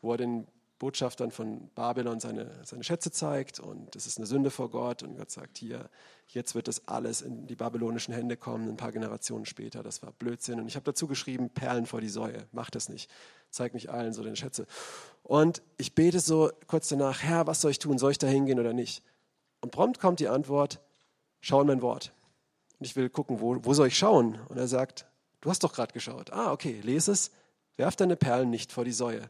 wo 0.00 0.12
er 0.12 0.18
den 0.18 0.46
Botschaftern 0.80 1.30
von 1.30 1.68
Babylon 1.74 2.20
seine, 2.20 2.50
seine 2.64 2.82
Schätze 2.82 3.12
zeigt 3.12 3.60
und 3.60 3.94
es 3.94 4.06
ist 4.06 4.16
eine 4.16 4.26
Sünde 4.26 4.50
vor 4.50 4.70
Gott 4.70 5.02
und 5.02 5.14
Gott 5.14 5.30
sagt 5.30 5.58
hier, 5.58 5.90
jetzt 6.26 6.54
wird 6.54 6.68
das 6.68 6.88
alles 6.88 7.20
in 7.20 7.46
die 7.46 7.54
babylonischen 7.54 8.14
Hände 8.14 8.38
kommen, 8.38 8.66
ein 8.66 8.78
paar 8.78 8.90
Generationen 8.90 9.44
später, 9.44 9.82
das 9.82 10.02
war 10.02 10.12
Blödsinn. 10.12 10.58
Und 10.58 10.68
ich 10.68 10.76
habe 10.76 10.84
dazu 10.84 11.06
geschrieben, 11.06 11.50
Perlen 11.50 11.84
vor 11.84 12.00
die 12.00 12.08
Säue, 12.08 12.46
mach 12.52 12.70
das 12.70 12.88
nicht, 12.88 13.10
zeig 13.50 13.74
nicht 13.74 13.90
allen 13.90 14.14
so 14.14 14.24
deine 14.24 14.36
Schätze. 14.36 14.66
Und 15.22 15.60
ich 15.76 15.94
bete 15.94 16.18
so 16.18 16.50
kurz 16.66 16.88
danach, 16.88 17.22
Herr, 17.22 17.46
was 17.46 17.60
soll 17.60 17.72
ich 17.72 17.78
tun, 17.78 17.98
soll 17.98 18.12
ich 18.12 18.18
da 18.18 18.26
hingehen 18.26 18.58
oder 18.58 18.72
nicht? 18.72 19.02
Und 19.60 19.72
prompt 19.72 20.00
kommt 20.00 20.18
die 20.18 20.28
Antwort, 20.28 20.80
schau 21.42 21.60
in 21.60 21.66
mein 21.66 21.82
Wort. 21.82 22.14
Und 22.78 22.86
ich 22.86 22.96
will 22.96 23.10
gucken, 23.10 23.42
wo, 23.42 23.62
wo 23.62 23.74
soll 23.74 23.88
ich 23.88 23.98
schauen? 23.98 24.40
Und 24.48 24.56
er 24.56 24.66
sagt, 24.66 25.04
du 25.42 25.50
hast 25.50 25.62
doch 25.62 25.74
gerade 25.74 25.92
geschaut. 25.92 26.32
Ah, 26.32 26.52
okay, 26.52 26.80
lese 26.82 27.12
es, 27.12 27.32
werf 27.76 27.96
deine 27.96 28.16
Perlen 28.16 28.48
nicht 28.48 28.72
vor 28.72 28.86
die 28.86 28.92
Säue. 28.92 29.28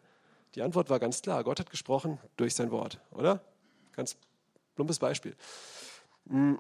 Die 0.55 0.63
Antwort 0.63 0.91
war 0.91 0.99
ganz 0.99 1.23
klar. 1.23 1.45
Gott 1.45 1.61
hat 1.61 1.71
gesprochen 1.71 2.19
durch 2.37 2.55
sein 2.55 2.71
Wort, 2.71 3.01
oder? 3.13 3.41
Ganz 3.93 4.17
plumpes 4.75 4.99
Beispiel. 4.99 5.37
Hm. 6.29 6.59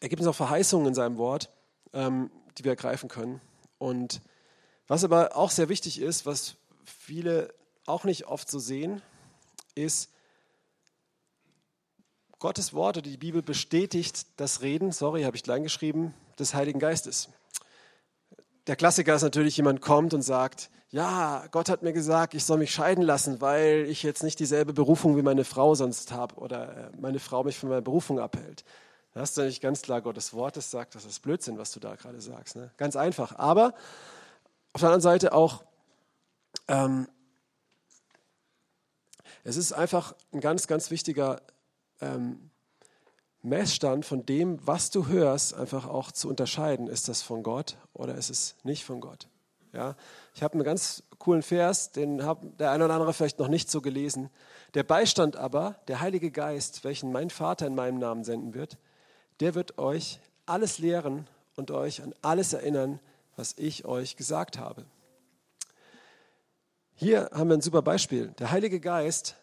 Er 0.00 0.08
gibt 0.08 0.20
uns 0.20 0.28
auch 0.28 0.34
Verheißungen 0.34 0.88
in 0.88 0.94
seinem 0.94 1.16
Wort, 1.16 1.50
ähm, 1.92 2.30
die 2.58 2.64
wir 2.64 2.72
ergreifen 2.72 3.08
können. 3.08 3.40
Und 3.78 4.20
was 4.88 5.04
aber 5.04 5.36
auch 5.36 5.50
sehr 5.50 5.68
wichtig 5.68 6.00
ist, 6.00 6.26
was 6.26 6.56
viele 6.84 7.54
auch 7.86 8.04
nicht 8.04 8.26
oft 8.26 8.50
so 8.50 8.58
sehen, 8.58 9.00
ist, 9.74 10.10
Gottes 12.42 12.74
Wort 12.74 12.96
oder 12.96 13.08
die 13.08 13.16
Bibel 13.16 13.40
bestätigt 13.40 14.26
das 14.36 14.62
Reden, 14.62 14.90
sorry, 14.90 15.22
habe 15.22 15.36
ich 15.36 15.44
klein 15.44 15.62
geschrieben, 15.62 16.12
des 16.40 16.54
Heiligen 16.54 16.80
Geistes. 16.80 17.28
Der 18.66 18.74
Klassiker 18.74 19.14
ist 19.14 19.22
natürlich, 19.22 19.56
jemand 19.56 19.80
kommt 19.80 20.12
und 20.12 20.22
sagt, 20.22 20.68
ja, 20.92 21.46
Gott 21.50 21.70
hat 21.70 21.82
mir 21.82 21.94
gesagt, 21.94 22.34
ich 22.34 22.44
soll 22.44 22.58
mich 22.58 22.70
scheiden 22.70 23.02
lassen, 23.02 23.40
weil 23.40 23.86
ich 23.88 24.02
jetzt 24.02 24.22
nicht 24.22 24.38
dieselbe 24.38 24.74
Berufung 24.74 25.16
wie 25.16 25.22
meine 25.22 25.44
Frau 25.44 25.74
sonst 25.74 26.12
habe 26.12 26.34
oder 26.34 26.76
äh, 26.76 26.90
meine 27.00 27.18
Frau 27.18 27.42
mich 27.44 27.58
von 27.58 27.70
meiner 27.70 27.80
Berufung 27.80 28.20
abhält. 28.20 28.62
Da 29.14 29.20
hast 29.20 29.38
du 29.38 29.42
nicht 29.42 29.62
ganz 29.62 29.80
klar 29.80 30.02
Gottes 30.02 30.34
Wort, 30.34 30.58
das 30.58 30.70
sagt, 30.70 30.94
das 30.94 31.06
ist 31.06 31.20
Blödsinn, 31.20 31.56
was 31.56 31.72
du 31.72 31.80
da 31.80 31.94
gerade 31.94 32.20
sagst. 32.20 32.56
Ne? 32.56 32.70
Ganz 32.76 32.94
einfach. 32.94 33.38
Aber 33.38 33.74
auf 34.74 34.82
der 34.82 34.90
anderen 34.90 35.00
Seite 35.00 35.32
auch, 35.32 35.64
ähm, 36.68 37.08
es 39.44 39.56
ist 39.56 39.72
einfach 39.72 40.14
ein 40.34 40.40
ganz, 40.40 40.66
ganz 40.66 40.90
wichtiger 40.90 41.40
ähm, 42.02 42.50
Messstand 43.40 44.04
von 44.04 44.26
dem, 44.26 44.58
was 44.66 44.90
du 44.90 45.06
hörst, 45.06 45.54
einfach 45.54 45.86
auch 45.86 46.12
zu 46.12 46.28
unterscheiden. 46.28 46.86
Ist 46.86 47.08
das 47.08 47.22
von 47.22 47.42
Gott 47.42 47.78
oder 47.94 48.14
ist 48.14 48.28
es 48.28 48.56
nicht 48.62 48.84
von 48.84 49.00
Gott? 49.00 49.26
Ja, 49.72 49.96
ich 50.34 50.42
habe 50.42 50.54
einen 50.54 50.64
ganz 50.64 51.02
coolen 51.18 51.42
Vers, 51.42 51.92
den 51.92 52.26
hat 52.26 52.38
der 52.58 52.72
eine 52.72 52.84
oder 52.84 52.94
andere 52.94 53.14
vielleicht 53.14 53.38
noch 53.38 53.48
nicht 53.48 53.70
so 53.70 53.80
gelesen. 53.80 54.28
Der 54.74 54.82
Beistand 54.82 55.36
aber, 55.36 55.76
der 55.88 56.00
Heilige 56.00 56.30
Geist, 56.30 56.84
welchen 56.84 57.10
mein 57.10 57.30
Vater 57.30 57.66
in 57.66 57.74
meinem 57.74 57.98
Namen 57.98 58.24
senden 58.24 58.54
wird, 58.54 58.76
der 59.40 59.54
wird 59.54 59.78
euch 59.78 60.20
alles 60.46 60.78
lehren 60.78 61.26
und 61.56 61.70
euch 61.70 62.02
an 62.02 62.14
alles 62.22 62.52
erinnern, 62.52 63.00
was 63.36 63.54
ich 63.56 63.84
euch 63.86 64.16
gesagt 64.16 64.58
habe. 64.58 64.84
Hier 66.94 67.30
haben 67.32 67.48
wir 67.48 67.56
ein 67.56 67.62
super 67.62 67.82
Beispiel. 67.82 68.28
Der 68.38 68.50
Heilige 68.50 68.78
Geist, 68.78 69.36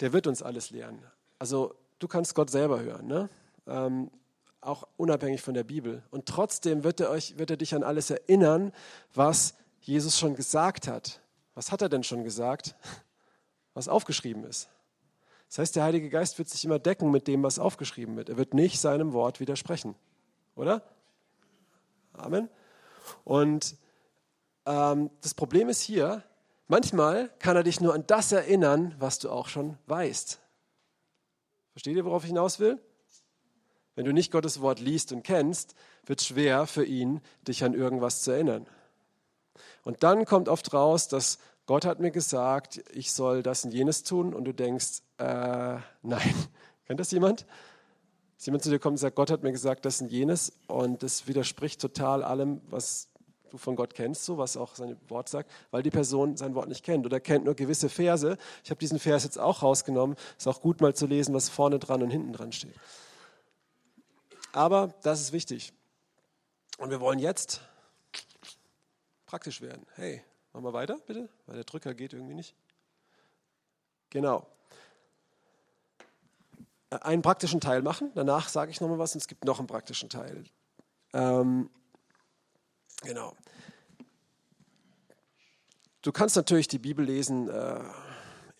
der 0.00 0.12
wird 0.12 0.26
uns 0.26 0.42
alles 0.42 0.70
lehren. 0.70 1.02
Also 1.38 1.74
du 1.98 2.08
kannst 2.08 2.34
Gott 2.34 2.50
selber 2.50 2.80
hören. 2.80 3.06
Ne? 3.06 3.28
Ähm, 3.66 4.10
auch 4.62 4.88
unabhängig 4.96 5.42
von 5.42 5.54
der 5.54 5.64
Bibel. 5.64 6.02
Und 6.10 6.26
trotzdem 6.26 6.84
wird 6.84 7.00
er, 7.00 7.10
euch, 7.10 7.36
wird 7.36 7.50
er 7.50 7.56
dich 7.56 7.74
an 7.74 7.82
alles 7.82 8.10
erinnern, 8.10 8.72
was 9.12 9.54
Jesus 9.80 10.18
schon 10.18 10.34
gesagt 10.36 10.88
hat. 10.88 11.20
Was 11.54 11.72
hat 11.72 11.82
er 11.82 11.88
denn 11.88 12.04
schon 12.04 12.24
gesagt? 12.24 12.76
Was 13.74 13.88
aufgeschrieben 13.88 14.44
ist. 14.44 14.68
Das 15.48 15.58
heißt, 15.58 15.76
der 15.76 15.84
Heilige 15.84 16.08
Geist 16.08 16.38
wird 16.38 16.48
sich 16.48 16.64
immer 16.64 16.78
decken 16.78 17.10
mit 17.10 17.26
dem, 17.26 17.42
was 17.42 17.58
aufgeschrieben 17.58 18.16
wird. 18.16 18.28
Er 18.28 18.36
wird 18.36 18.54
nicht 18.54 18.80
seinem 18.80 19.12
Wort 19.12 19.40
widersprechen. 19.40 19.94
Oder? 20.54 20.82
Amen. 22.12 22.48
Und 23.24 23.76
ähm, 24.64 25.10
das 25.20 25.34
Problem 25.34 25.68
ist 25.68 25.80
hier, 25.80 26.22
manchmal 26.68 27.30
kann 27.38 27.56
er 27.56 27.64
dich 27.64 27.80
nur 27.80 27.94
an 27.94 28.04
das 28.06 28.32
erinnern, 28.32 28.94
was 28.98 29.18
du 29.18 29.30
auch 29.30 29.48
schon 29.48 29.76
weißt. 29.86 30.40
Versteht 31.72 31.96
ihr, 31.96 32.04
worauf 32.04 32.22
ich 32.22 32.28
hinaus 32.28 32.60
will? 32.60 32.78
Wenn 33.94 34.04
du 34.04 34.12
nicht 34.12 34.32
Gottes 34.32 34.60
Wort 34.60 34.80
liest 34.80 35.12
und 35.12 35.22
kennst, 35.22 35.74
wird 36.06 36.20
es 36.20 36.26
schwer 36.26 36.66
für 36.66 36.84
ihn, 36.84 37.20
dich 37.46 37.64
an 37.64 37.74
irgendwas 37.74 38.22
zu 38.22 38.30
erinnern. 38.30 38.66
Und 39.84 40.02
dann 40.02 40.24
kommt 40.24 40.48
oft 40.48 40.72
raus, 40.72 41.08
dass 41.08 41.38
Gott 41.66 41.84
hat 41.84 42.00
mir 42.00 42.10
gesagt, 42.10 42.82
ich 42.92 43.12
soll 43.12 43.42
das 43.42 43.64
und 43.64 43.72
jenes 43.72 44.02
tun 44.02 44.34
und 44.34 44.44
du 44.44 44.52
denkst, 44.52 45.02
äh, 45.18 45.76
nein. 46.02 46.34
Kennt 46.86 47.00
das 47.00 47.10
jemand? 47.12 47.46
Dass 48.36 48.46
jemand 48.46 48.64
zu 48.64 48.70
dir 48.70 48.78
kommt 48.78 48.94
und 48.94 48.98
sagt, 48.98 49.16
Gott 49.16 49.30
hat 49.30 49.42
mir 49.42 49.52
gesagt, 49.52 49.84
das 49.84 50.00
und 50.00 50.10
jenes 50.10 50.52
und 50.66 51.02
das 51.02 51.28
widerspricht 51.28 51.80
total 51.80 52.24
allem, 52.24 52.60
was 52.68 53.08
du 53.50 53.58
von 53.58 53.76
Gott 53.76 53.94
kennst, 53.94 54.24
so 54.24 54.38
was 54.38 54.56
auch 54.56 54.74
sein 54.74 54.96
Wort 55.08 55.28
sagt, 55.28 55.50
weil 55.70 55.82
die 55.82 55.90
Person 55.90 56.36
sein 56.36 56.54
Wort 56.54 56.68
nicht 56.68 56.84
kennt 56.84 57.06
oder 57.06 57.20
kennt 57.20 57.44
nur 57.44 57.54
gewisse 57.54 57.88
Verse. 57.88 58.36
Ich 58.64 58.70
habe 58.70 58.80
diesen 58.80 58.98
Vers 58.98 59.24
jetzt 59.24 59.38
auch 59.38 59.62
rausgenommen. 59.62 60.16
Ist 60.36 60.48
auch 60.48 60.60
gut 60.60 60.80
mal 60.80 60.94
zu 60.94 61.06
lesen, 61.06 61.34
was 61.34 61.48
vorne 61.48 61.78
dran 61.78 62.02
und 62.02 62.10
hinten 62.10 62.32
dran 62.32 62.52
steht. 62.52 62.74
Aber 64.52 64.94
das 65.02 65.20
ist 65.20 65.32
wichtig. 65.32 65.72
Und 66.78 66.90
wir 66.90 67.00
wollen 67.00 67.18
jetzt 67.18 67.62
praktisch 69.26 69.60
werden. 69.62 69.86
Hey, 69.94 70.22
machen 70.52 70.64
wir 70.64 70.72
weiter, 70.72 70.98
bitte? 71.06 71.28
Weil 71.46 71.56
der 71.56 71.64
Drücker 71.64 71.94
geht 71.94 72.12
irgendwie 72.12 72.34
nicht. 72.34 72.54
Genau. 74.10 74.46
Äh, 76.90 76.96
einen 76.96 77.22
praktischen 77.22 77.60
Teil 77.60 77.80
machen, 77.82 78.12
danach 78.14 78.48
sage 78.48 78.70
ich 78.70 78.80
nochmal 78.80 78.98
was 78.98 79.14
und 79.14 79.20
es 79.20 79.28
gibt 79.28 79.44
noch 79.44 79.58
einen 79.58 79.68
praktischen 79.68 80.10
Teil. 80.10 80.44
Ähm, 81.14 81.70
genau. 83.02 83.34
Du 86.02 86.12
kannst 86.12 86.36
natürlich 86.36 86.68
die 86.68 86.78
Bibel 86.78 87.04
lesen. 87.04 87.48
Äh, 87.48 87.80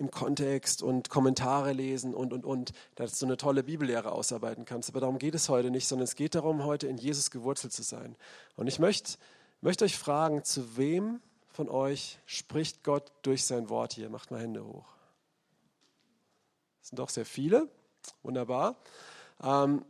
im 0.02 0.10
Kontext 0.10 0.82
und 0.82 1.08
Kommentare 1.08 1.72
lesen 1.72 2.12
und, 2.12 2.32
und, 2.32 2.44
und, 2.44 2.72
dass 2.96 3.18
du 3.18 3.26
eine 3.26 3.36
tolle 3.36 3.62
Bibellehre 3.62 4.10
ausarbeiten 4.10 4.64
kannst. 4.64 4.90
Aber 4.90 5.00
darum 5.00 5.18
geht 5.18 5.34
es 5.34 5.48
heute 5.48 5.70
nicht, 5.70 5.86
sondern 5.86 6.04
es 6.04 6.16
geht 6.16 6.34
darum, 6.34 6.64
heute 6.64 6.88
in 6.88 6.98
Jesus 6.98 7.30
gewurzelt 7.30 7.72
zu 7.72 7.82
sein. 7.82 8.16
Und 8.56 8.66
ich 8.66 8.80
möchte, 8.80 9.16
möchte 9.60 9.84
euch 9.84 9.96
fragen, 9.96 10.42
zu 10.42 10.76
wem 10.76 11.20
von 11.52 11.68
euch 11.68 12.18
spricht 12.26 12.82
Gott 12.82 13.12
durch 13.22 13.44
sein 13.44 13.68
Wort 13.68 13.92
hier? 13.92 14.10
Macht 14.10 14.32
mal 14.32 14.40
Hände 14.40 14.66
hoch. 14.66 14.88
Das 16.80 16.88
sind 16.88 16.98
doch 16.98 17.10
sehr 17.10 17.26
viele. 17.26 17.68
Wunderbar. 18.24 18.76
Ähm, 19.40 19.84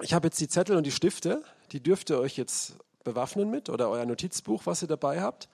ich 0.00 0.14
habe 0.14 0.28
jetzt 0.28 0.40
die 0.40 0.48
Zettel 0.48 0.76
und 0.76 0.84
die 0.84 0.90
Stifte, 0.90 1.44
die 1.72 1.82
dürft 1.82 2.08
ihr 2.08 2.18
euch 2.18 2.38
jetzt 2.38 2.76
bewaffnen 3.04 3.50
mit 3.50 3.68
oder 3.68 3.90
euer 3.90 4.06
Notizbuch, 4.06 4.64
was 4.64 4.80
ihr 4.80 4.88
dabei 4.88 5.20
habt. 5.20 5.48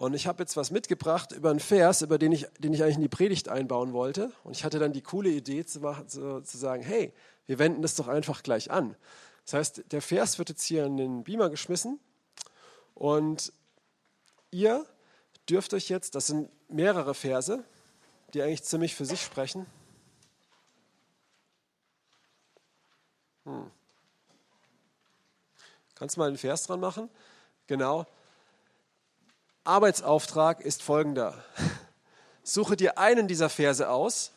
Und 0.00 0.14
ich 0.14 0.26
habe 0.26 0.42
jetzt 0.42 0.56
was 0.56 0.70
mitgebracht 0.70 1.32
über 1.32 1.50
einen 1.50 1.60
Vers, 1.60 2.00
über 2.00 2.16
den 2.16 2.32
ich, 2.32 2.46
den 2.58 2.72
ich 2.72 2.82
eigentlich 2.82 2.96
in 2.96 3.02
die 3.02 3.08
Predigt 3.08 3.50
einbauen 3.50 3.92
wollte. 3.92 4.32
Und 4.44 4.56
ich 4.56 4.64
hatte 4.64 4.78
dann 4.78 4.94
die 4.94 5.02
coole 5.02 5.28
Idee 5.28 5.66
zu, 5.66 5.80
machen, 5.80 6.08
zu, 6.08 6.40
zu 6.40 6.56
sagen, 6.56 6.82
hey, 6.82 7.12
wir 7.44 7.58
wenden 7.58 7.82
das 7.82 7.96
doch 7.96 8.08
einfach 8.08 8.42
gleich 8.42 8.70
an. 8.70 8.96
Das 9.44 9.52
heißt, 9.52 9.92
der 9.92 10.00
Vers 10.00 10.38
wird 10.38 10.48
jetzt 10.48 10.62
hier 10.62 10.86
in 10.86 10.96
den 10.96 11.22
Beamer 11.22 11.50
geschmissen 11.50 12.00
und 12.94 13.52
ihr 14.50 14.86
dürft 15.50 15.74
euch 15.74 15.90
jetzt, 15.90 16.14
das 16.14 16.28
sind 16.28 16.48
mehrere 16.70 17.12
Verse, 17.12 17.62
die 18.32 18.40
eigentlich 18.40 18.62
ziemlich 18.62 18.94
für 18.94 19.04
sich 19.04 19.20
sprechen. 19.20 19.66
Hm. 23.44 23.70
Kannst 25.94 26.16
du 26.16 26.20
mal 26.20 26.28
einen 26.28 26.38
Vers 26.38 26.62
dran 26.62 26.80
machen? 26.80 27.10
Genau. 27.66 28.06
Arbeitsauftrag 29.64 30.60
ist 30.60 30.82
folgender. 30.82 31.42
Suche 32.42 32.76
dir 32.76 32.98
einen 32.98 33.28
dieser 33.28 33.48
Verse 33.48 33.88
aus 33.88 34.32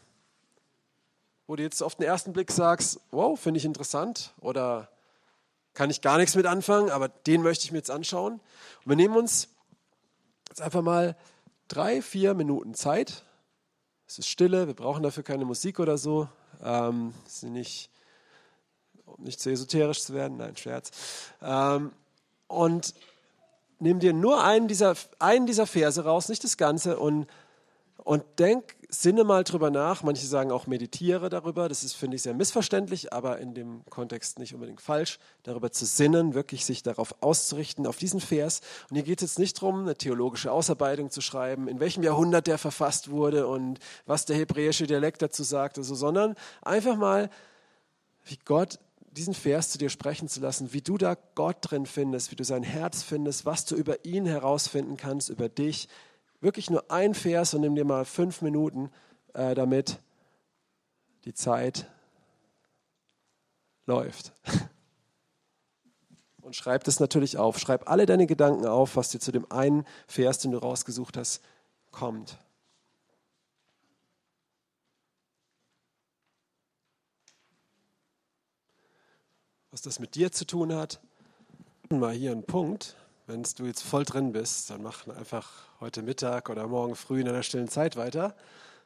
wo 1.47 1.55
du 1.55 1.63
jetzt 1.63 1.81
auf 1.81 1.95
den 1.95 2.05
ersten 2.05 2.33
Blick 2.33 2.51
sagst, 2.51 2.99
wow, 3.11 3.39
finde 3.39 3.57
ich 3.57 3.65
interessant 3.65 4.33
oder 4.39 4.89
kann 5.73 5.89
ich 5.89 6.01
gar 6.01 6.17
nichts 6.17 6.35
mit 6.35 6.45
anfangen, 6.45 6.89
aber 6.89 7.09
den 7.09 7.41
möchte 7.41 7.65
ich 7.65 7.71
mir 7.71 7.79
jetzt 7.79 7.91
anschauen. 7.91 8.33
Und 8.33 8.89
wir 8.89 8.95
nehmen 8.95 9.15
uns 9.15 9.49
jetzt 10.49 10.61
einfach 10.61 10.81
mal 10.81 11.17
drei, 11.67 12.01
vier 12.01 12.33
Minuten 12.33 12.73
Zeit. 12.73 13.23
Es 14.07 14.19
ist 14.19 14.27
Stille, 14.27 14.67
wir 14.67 14.75
brauchen 14.75 15.03
dafür 15.03 15.23
keine 15.23 15.45
Musik 15.45 15.79
oder 15.79 15.97
so. 15.97 16.29
Ähm, 16.63 17.13
ist 17.25 17.43
nicht, 17.43 17.89
um 19.05 19.23
nicht 19.23 19.39
zu 19.39 19.49
esoterisch 19.49 20.03
zu 20.03 20.13
werden, 20.13 20.37
nein, 20.37 20.55
Scherz. 20.55 20.91
Ähm, 21.41 21.91
und 22.47 22.93
nimm 23.83 23.99
dir 23.99 24.13
nur 24.13 24.43
einen 24.43 24.67
dieser, 24.67 24.95
einen 25.19 25.45
dieser 25.45 25.67
Verse 25.67 26.03
raus, 26.03 26.29
nicht 26.29 26.43
das 26.43 26.57
Ganze, 26.57 26.97
und 26.97 27.27
und 28.03 28.23
denk, 28.37 28.75
sinne 28.89 29.23
mal 29.23 29.43
drüber 29.43 29.71
nach. 29.71 30.03
Manche 30.03 30.25
sagen 30.27 30.51
auch 30.51 30.67
meditiere 30.67 31.29
darüber. 31.29 31.69
Das 31.69 31.83
ist, 31.83 31.93
finde 31.93 32.15
ich, 32.15 32.23
sehr 32.23 32.33
missverständlich, 32.33 33.13
aber 33.13 33.39
in 33.39 33.53
dem 33.53 33.85
Kontext 33.89 34.39
nicht 34.39 34.53
unbedingt 34.53 34.81
falsch. 34.81 35.19
Darüber 35.43 35.71
zu 35.71 35.85
sinnen, 35.85 36.33
wirklich 36.33 36.65
sich 36.65 36.83
darauf 36.83 37.15
auszurichten, 37.21 37.87
auf 37.87 37.97
diesen 37.97 38.19
Vers. 38.19 38.59
Und 38.89 38.95
hier 38.95 39.03
geht 39.03 39.21
es 39.21 39.31
jetzt 39.31 39.39
nicht 39.39 39.61
darum, 39.61 39.81
eine 39.81 39.95
theologische 39.95 40.51
Ausarbeitung 40.51 41.11
zu 41.11 41.21
schreiben, 41.21 41.67
in 41.67 41.79
welchem 41.79 42.03
Jahrhundert 42.03 42.47
der 42.47 42.57
verfasst 42.57 43.09
wurde 43.09 43.47
und 43.47 43.79
was 44.05 44.25
der 44.25 44.35
hebräische 44.35 44.85
Dialekt 44.85 45.21
dazu 45.21 45.43
sagt, 45.43 45.77
also, 45.77 45.95
sondern 45.95 46.35
einfach 46.61 46.97
mal, 46.97 47.29
wie 48.25 48.37
Gott 48.43 48.79
diesen 49.13 49.33
Vers 49.33 49.69
zu 49.69 49.77
dir 49.77 49.89
sprechen 49.89 50.27
zu 50.27 50.39
lassen, 50.39 50.73
wie 50.73 50.81
du 50.81 50.97
da 50.97 51.15
Gott 51.35 51.57
drin 51.61 51.85
findest, 51.85 52.31
wie 52.31 52.35
du 52.35 52.43
sein 52.43 52.63
Herz 52.63 53.03
findest, 53.03 53.45
was 53.45 53.65
du 53.65 53.75
über 53.75 54.05
ihn 54.05 54.25
herausfinden 54.25 54.97
kannst, 54.97 55.29
über 55.29 55.49
dich, 55.49 55.87
wirklich 56.41 56.69
nur 56.69 56.91
ein 56.91 57.13
Vers 57.13 57.53
und 57.53 57.61
nimm 57.61 57.75
dir 57.75 57.85
mal 57.85 58.05
fünf 58.05 58.41
Minuten 58.41 58.89
äh, 59.33 59.55
damit 59.55 59.99
die 61.25 61.33
Zeit 61.33 61.87
läuft. 63.85 64.33
Und 66.41 66.55
schreib 66.55 66.83
das 66.83 66.99
natürlich 66.99 67.37
auf. 67.37 67.57
Schreib 67.57 67.89
alle 67.89 68.05
deine 68.05 68.27
Gedanken 68.27 68.65
auf, 68.65 68.97
was 68.97 69.09
dir 69.09 69.19
zu 69.19 69.31
dem 69.31 69.49
einen 69.49 69.85
Vers, 70.07 70.39
den 70.39 70.51
du 70.51 70.57
rausgesucht 70.57 71.15
hast, 71.15 71.41
kommt. 71.91 72.37
Was 79.73 79.81
das 79.81 79.97
mit 79.97 80.13
dir 80.13 80.31
zu 80.31 80.45
tun 80.45 80.71
hat, 80.71 80.99
mal 81.89 82.13
hier 82.13 82.31
ein 82.31 82.43
Punkt. 82.43 82.95
Wenn 83.25 83.41
du 83.41 83.65
jetzt 83.65 83.81
voll 83.81 84.05
drin 84.05 84.31
bist, 84.31 84.69
dann 84.69 84.83
mach 84.83 85.07
einfach 85.07 85.49
heute 85.79 86.03
Mittag 86.03 86.51
oder 86.51 86.67
morgen 86.67 86.93
früh 86.93 87.21
in 87.21 87.27
einer 87.27 87.41
stillen 87.41 87.67
Zeit 87.67 87.95
weiter. 87.95 88.35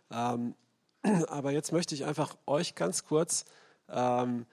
Ähm, 0.09 0.55
aber 1.27 1.51
jetzt 1.51 1.73
möchte 1.73 1.93
ich 1.93 2.05
einfach 2.05 2.37
euch 2.45 2.73
ganz 2.73 3.03
kurz, 3.03 3.43
ähm, 3.89 4.45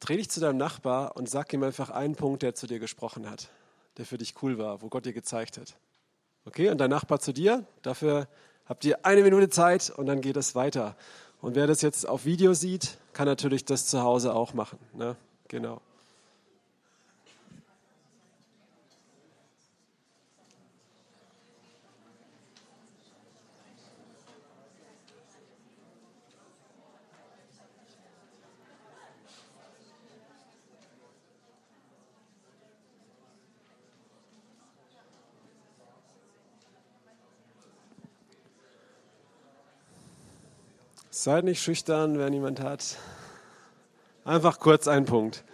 dreh 0.00 0.16
dich 0.16 0.28
zu 0.28 0.40
deinem 0.40 0.56
Nachbar 0.56 1.16
und 1.16 1.30
sag 1.30 1.52
ihm 1.52 1.62
einfach 1.62 1.90
einen 1.90 2.16
Punkt, 2.16 2.42
der 2.42 2.56
zu 2.56 2.66
dir 2.66 2.80
gesprochen 2.80 3.30
hat, 3.30 3.48
der 3.96 4.06
für 4.06 4.18
dich 4.18 4.42
cool 4.42 4.58
war, 4.58 4.82
wo 4.82 4.88
Gott 4.88 5.06
dir 5.06 5.12
gezeigt 5.12 5.56
hat. 5.56 5.76
Okay, 6.46 6.70
und 6.70 6.78
dein 6.78 6.90
Nachbar 6.90 7.20
zu 7.20 7.32
dir, 7.32 7.64
dafür 7.82 8.26
habt 8.66 8.84
ihr 8.84 9.06
eine 9.06 9.22
Minute 9.22 9.48
Zeit 9.48 9.88
und 9.90 10.06
dann 10.06 10.20
geht 10.20 10.36
es 10.36 10.56
weiter. 10.56 10.96
Und 11.40 11.54
wer 11.54 11.68
das 11.68 11.80
jetzt 11.80 12.08
auf 12.08 12.24
Video 12.24 12.54
sieht, 12.54 12.98
kann 13.12 13.26
natürlich 13.26 13.64
das 13.66 13.86
zu 13.86 14.02
Hause 14.02 14.34
auch 14.34 14.52
machen. 14.52 14.80
Ne? 14.94 15.14
Genau. 15.50 15.80
Seid 41.10 41.44
nicht 41.44 41.60
schüchtern, 41.60 42.18
wer 42.18 42.30
niemand 42.30 42.60
hat. 42.60 42.96
Einfach 44.24 44.58
kurz 44.60 44.86
ein 44.86 45.06
Punkt. 45.06 45.44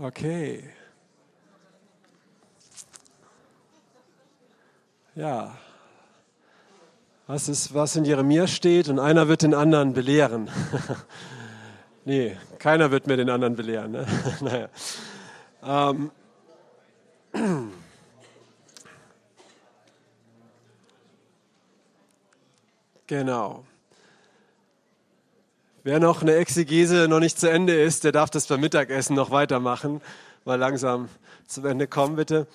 Okay. 0.00 0.62
Ja. 5.16 5.56
Was 7.26 7.48
ist, 7.48 7.74
was 7.74 7.96
in 7.96 8.04
Jeremia 8.04 8.46
steht 8.46 8.88
und 8.88 9.00
einer 9.00 9.26
wird 9.26 9.42
den 9.42 9.54
anderen 9.54 9.92
belehren. 9.94 10.48
nee, 12.04 12.36
keiner 12.60 12.92
wird 12.92 13.08
mir 13.08 13.16
den 13.16 13.28
anderen 13.28 13.56
belehren. 13.56 13.90
Ne? 13.92 14.06
naja. 14.40 14.68
Ähm. 15.62 16.10
Genau. 23.08 23.64
Wer 25.88 26.00
noch 26.00 26.20
eine 26.20 26.34
Exegese 26.34 27.08
noch 27.08 27.18
nicht 27.18 27.40
zu 27.40 27.48
Ende 27.48 27.72
ist, 27.72 28.04
der 28.04 28.12
darf 28.12 28.28
das 28.28 28.46
beim 28.46 28.60
Mittagessen 28.60 29.16
noch 29.16 29.30
weitermachen. 29.30 30.02
Mal 30.44 30.56
langsam 30.56 31.08
zum 31.46 31.64
Ende 31.64 31.86
kommen, 31.86 32.16
bitte. 32.16 32.46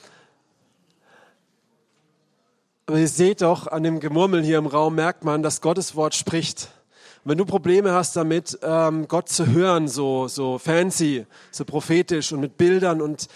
Aber 2.86 2.99
ihr 2.99 3.07
seht 3.07 3.41
doch, 3.41 3.65
an 3.65 3.81
dem 3.81 3.99
Gemurmel 3.99 4.43
hier 4.43 4.59
im 4.59 4.67
Raum 4.67 4.93
merkt 4.93 5.23
man, 5.23 5.41
dass 5.41 5.61
Gottes 5.61 5.95
Wort 5.95 6.13
spricht. 6.13 6.69
Und 7.23 7.31
wenn 7.31 7.39
du 7.39 7.45
Probleme 7.45 7.93
hast 7.93 8.15
damit, 8.15 8.59
ähm, 8.61 9.07
Gott 9.07 9.29
zu 9.29 9.47
hören, 9.47 9.88
so, 9.88 10.27
so 10.27 10.59
fancy, 10.59 11.25
so 11.49 11.65
prophetisch 11.65 12.34
und 12.34 12.39
mit 12.39 12.57
Bildern 12.57 13.01
und 13.01 13.29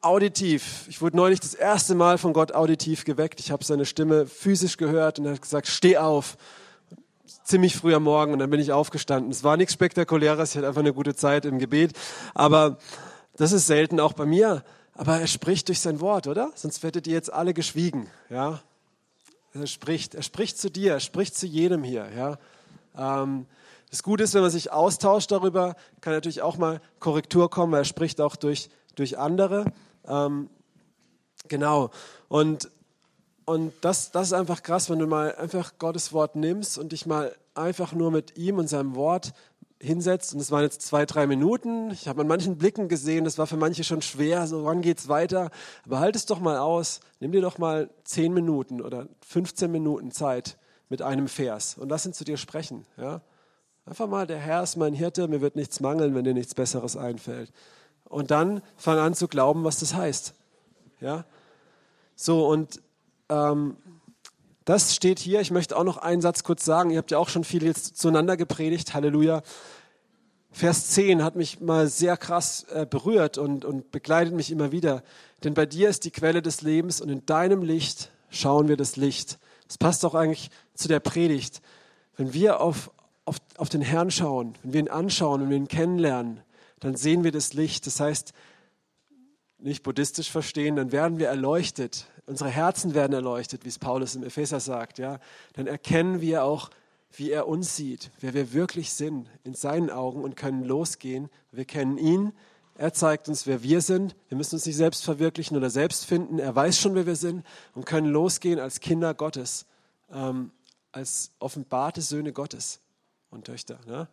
auditiv. 0.00 0.84
Ich 0.88 1.02
wurde 1.02 1.16
neulich 1.16 1.40
das 1.40 1.54
erste 1.54 1.96
Mal 1.96 2.18
von 2.18 2.34
Gott 2.34 2.54
auditiv 2.54 3.04
geweckt. 3.04 3.40
Ich 3.40 3.50
habe 3.50 3.64
seine 3.64 3.84
Stimme 3.84 4.26
physisch 4.26 4.76
gehört 4.76 5.18
und 5.18 5.26
er 5.26 5.32
hat 5.32 5.42
gesagt, 5.42 5.66
steh 5.66 5.96
auf 5.96 6.36
ziemlich 7.44 7.76
früh 7.76 7.94
am 7.94 8.04
Morgen 8.04 8.32
und 8.32 8.38
dann 8.38 8.50
bin 8.50 8.60
ich 8.60 8.72
aufgestanden. 8.72 9.30
Es 9.30 9.44
war 9.44 9.56
nichts 9.56 9.74
Spektakuläres, 9.74 10.50
ich 10.50 10.56
hatte 10.56 10.68
einfach 10.68 10.80
eine 10.80 10.92
gute 10.92 11.14
Zeit 11.14 11.44
im 11.44 11.58
Gebet. 11.58 11.92
Aber 12.34 12.78
das 13.36 13.52
ist 13.52 13.66
selten 13.66 14.00
auch 14.00 14.12
bei 14.12 14.26
mir. 14.26 14.64
Aber 14.94 15.18
er 15.18 15.26
spricht 15.26 15.68
durch 15.68 15.80
sein 15.80 16.00
Wort, 16.00 16.26
oder? 16.26 16.50
Sonst 16.54 16.82
hättet 16.82 17.06
ihr 17.06 17.14
jetzt 17.14 17.32
alle 17.32 17.54
geschwiegen, 17.54 18.08
ja? 18.28 18.60
Er 19.52 19.66
spricht, 19.66 20.14
er 20.14 20.22
spricht 20.22 20.58
zu 20.58 20.70
dir, 20.70 20.92
er 20.92 21.00
spricht 21.00 21.36
zu 21.36 21.46
jedem 21.46 21.82
hier, 21.82 22.08
ja? 22.16 22.38
Ähm, 22.96 23.46
das 23.90 24.02
Gute 24.02 24.22
ist, 24.22 24.34
wenn 24.34 24.42
man 24.42 24.50
sich 24.50 24.70
austauscht 24.70 25.32
darüber, 25.32 25.74
kann 26.00 26.12
natürlich 26.12 26.42
auch 26.42 26.56
mal 26.58 26.80
Korrektur 27.00 27.50
kommen, 27.50 27.72
weil 27.72 27.80
er 27.80 27.84
spricht 27.86 28.20
auch 28.20 28.36
durch, 28.36 28.70
durch 28.94 29.18
andere. 29.18 29.64
Ähm, 30.06 30.48
genau. 31.48 31.90
Und 32.28 32.70
und 33.44 33.72
das, 33.80 34.10
das 34.10 34.28
ist 34.28 34.32
einfach 34.32 34.62
krass, 34.62 34.90
wenn 34.90 34.98
du 34.98 35.06
mal 35.06 35.34
einfach 35.34 35.78
Gottes 35.78 36.12
Wort 36.12 36.36
nimmst 36.36 36.78
und 36.78 36.92
dich 36.92 37.06
mal 37.06 37.34
einfach 37.54 37.92
nur 37.92 38.10
mit 38.10 38.36
ihm 38.36 38.58
und 38.58 38.68
seinem 38.68 38.94
Wort 38.94 39.32
hinsetzt. 39.80 40.34
Und 40.34 40.40
es 40.40 40.50
waren 40.50 40.62
jetzt 40.62 40.82
zwei, 40.82 41.06
drei 41.06 41.26
Minuten. 41.26 41.90
Ich 41.90 42.06
habe 42.06 42.20
an 42.20 42.28
manchen 42.28 42.58
Blicken 42.58 42.88
gesehen, 42.88 43.24
das 43.24 43.38
war 43.38 43.46
für 43.46 43.56
manche 43.56 43.82
schon 43.82 44.02
schwer. 44.02 44.46
So, 44.46 44.64
wann 44.64 44.82
geht's 44.82 45.08
weiter? 45.08 45.50
Aber 45.84 46.00
halt 46.00 46.16
es 46.16 46.26
doch 46.26 46.38
mal 46.38 46.58
aus. 46.58 47.00
Nimm 47.18 47.32
dir 47.32 47.40
doch 47.40 47.58
mal 47.58 47.90
zehn 48.04 48.32
Minuten 48.32 48.80
oder 48.80 49.08
15 49.26 49.70
Minuten 49.70 50.10
Zeit 50.12 50.58
mit 50.88 51.02
einem 51.02 51.28
Vers 51.28 51.76
und 51.78 51.88
lass 51.88 52.04
ihn 52.04 52.12
zu 52.12 52.24
dir 52.24 52.36
sprechen. 52.36 52.84
Ja? 52.96 53.22
Einfach 53.86 54.06
mal, 54.06 54.26
der 54.26 54.38
Herr 54.38 54.62
ist 54.62 54.76
mein 54.76 54.92
Hirte, 54.92 55.28
mir 55.28 55.40
wird 55.40 55.56
nichts 55.56 55.80
mangeln, 55.80 56.14
wenn 56.14 56.24
dir 56.24 56.34
nichts 56.34 56.54
Besseres 56.54 56.96
einfällt. 56.96 57.50
Und 58.04 58.30
dann 58.30 58.60
fang 58.76 58.98
an 58.98 59.14
zu 59.14 59.28
glauben, 59.28 59.64
was 59.64 59.78
das 59.78 59.94
heißt. 59.94 60.34
Ja? 61.00 61.24
So, 62.16 62.46
und 62.46 62.80
ähm, 63.30 63.76
Das 64.64 64.94
steht 64.94 65.18
hier. 65.18 65.40
Ich 65.40 65.50
möchte 65.50 65.76
auch 65.76 65.84
noch 65.84 65.96
einen 65.96 66.20
Satz 66.20 66.42
kurz 66.42 66.64
sagen. 66.64 66.90
Ihr 66.90 66.98
habt 66.98 67.10
ja 67.10 67.18
auch 67.18 67.28
schon 67.28 67.44
viel 67.44 67.64
jetzt 67.64 67.96
zueinander 67.96 68.36
gepredigt. 68.36 68.94
Halleluja. 68.94 69.42
Vers 70.52 70.88
10 70.90 71.22
hat 71.22 71.36
mich 71.36 71.60
mal 71.60 71.88
sehr 71.88 72.16
krass 72.16 72.64
äh, 72.64 72.84
berührt 72.84 73.38
und, 73.38 73.64
und 73.64 73.90
begleitet 73.92 74.34
mich 74.34 74.50
immer 74.50 74.72
wieder. 74.72 75.02
Denn 75.44 75.54
bei 75.54 75.64
dir 75.64 75.88
ist 75.88 76.04
die 76.04 76.10
Quelle 76.10 76.42
des 76.42 76.60
Lebens 76.62 77.00
und 77.00 77.08
in 77.08 77.24
deinem 77.24 77.62
Licht 77.62 78.10
schauen 78.30 78.68
wir 78.68 78.76
das 78.76 78.96
Licht. 78.96 79.38
Das 79.68 79.78
passt 79.78 80.04
auch 80.04 80.14
eigentlich 80.14 80.50
zu 80.74 80.88
der 80.88 81.00
Predigt. 81.00 81.62
Wenn 82.16 82.34
wir 82.34 82.60
auf, 82.60 82.90
auf, 83.24 83.36
auf 83.56 83.68
den 83.68 83.82
Herrn 83.82 84.10
schauen, 84.10 84.54
wenn 84.62 84.72
wir 84.72 84.80
ihn 84.80 84.88
anschauen, 84.88 85.42
wenn 85.42 85.50
wir 85.50 85.56
ihn 85.56 85.68
kennenlernen, 85.68 86.40
dann 86.80 86.96
sehen 86.96 87.22
wir 87.22 87.32
das 87.32 87.52
Licht. 87.52 87.86
Das 87.86 88.00
heißt, 88.00 88.32
nicht 89.58 89.82
buddhistisch 89.82 90.30
verstehen, 90.30 90.76
dann 90.76 90.90
werden 90.90 91.18
wir 91.18 91.28
erleuchtet. 91.28 92.06
Unsere 92.30 92.48
Herzen 92.48 92.94
werden 92.94 93.12
erleuchtet, 93.12 93.64
wie 93.64 93.68
es 93.70 93.80
Paulus 93.80 94.14
im 94.14 94.22
Epheser 94.22 94.60
sagt. 94.60 95.00
Ja? 95.00 95.18
Dann 95.54 95.66
erkennen 95.66 96.20
wir 96.20 96.44
auch, 96.44 96.70
wie 97.16 97.32
er 97.32 97.48
uns 97.48 97.74
sieht, 97.74 98.12
wer 98.20 98.34
wir 98.34 98.52
wirklich 98.52 98.92
sind 98.92 99.28
in 99.42 99.54
seinen 99.54 99.90
Augen 99.90 100.22
und 100.22 100.36
können 100.36 100.62
losgehen. 100.62 101.28
Wir 101.50 101.64
kennen 101.64 101.98
ihn. 101.98 102.32
Er 102.76 102.92
zeigt 102.92 103.28
uns, 103.28 103.48
wer 103.48 103.64
wir 103.64 103.80
sind. 103.80 104.14
Wir 104.28 104.38
müssen 104.38 104.54
uns 104.54 104.64
nicht 104.64 104.76
selbst 104.76 105.02
verwirklichen 105.02 105.56
oder 105.56 105.70
selbst 105.70 106.06
finden. 106.06 106.38
Er 106.38 106.54
weiß 106.54 106.78
schon, 106.78 106.94
wer 106.94 107.04
wir 107.04 107.16
sind 107.16 107.44
und 107.74 107.84
können 107.84 108.06
losgehen 108.06 108.60
als 108.60 108.78
Kinder 108.78 109.12
Gottes, 109.12 109.66
ähm, 110.12 110.52
als 110.92 111.32
offenbarte 111.40 112.00
Söhne 112.00 112.32
Gottes 112.32 112.78
und 113.30 113.46
Töchter. 113.46 113.80
Ne? 113.88 114.06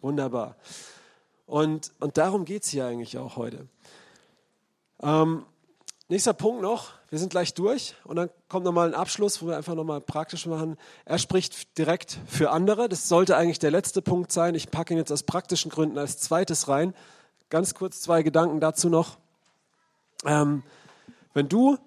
Wunderbar. 0.00 0.54
Und, 1.44 1.90
und 1.98 2.18
darum 2.18 2.44
geht 2.44 2.62
es 2.62 2.68
hier 2.68 2.86
eigentlich 2.86 3.18
auch 3.18 3.34
heute. 3.34 3.66
Ähm, 5.02 5.44
nächster 6.06 6.34
Punkt 6.34 6.62
noch, 6.62 6.97
wir 7.10 7.18
sind 7.18 7.30
gleich 7.30 7.54
durch 7.54 7.94
und 8.04 8.16
dann 8.16 8.28
kommt 8.48 8.66
nochmal 8.66 8.88
ein 8.88 8.94
Abschluss, 8.94 9.40
wo 9.40 9.46
wir 9.46 9.56
einfach 9.56 9.74
nochmal 9.74 10.00
praktisch 10.00 10.44
machen. 10.44 10.76
Er 11.06 11.18
spricht 11.18 11.78
direkt 11.78 12.18
für 12.26 12.50
andere. 12.50 12.88
Das 12.88 13.08
sollte 13.08 13.36
eigentlich 13.36 13.58
der 13.58 13.70
letzte 13.70 14.02
Punkt 14.02 14.30
sein. 14.30 14.54
Ich 14.54 14.70
packe 14.70 14.92
ihn 14.92 14.98
jetzt 14.98 15.10
aus 15.10 15.22
praktischen 15.22 15.70
Gründen 15.70 15.96
als 15.96 16.18
zweites 16.18 16.68
rein. 16.68 16.94
Ganz 17.48 17.74
kurz 17.74 18.02
zwei 18.02 18.22
Gedanken 18.22 18.60
dazu 18.60 18.90
noch. 18.90 19.16
Ähm, 20.26 20.62
wenn 21.32 21.48
du 21.48 21.78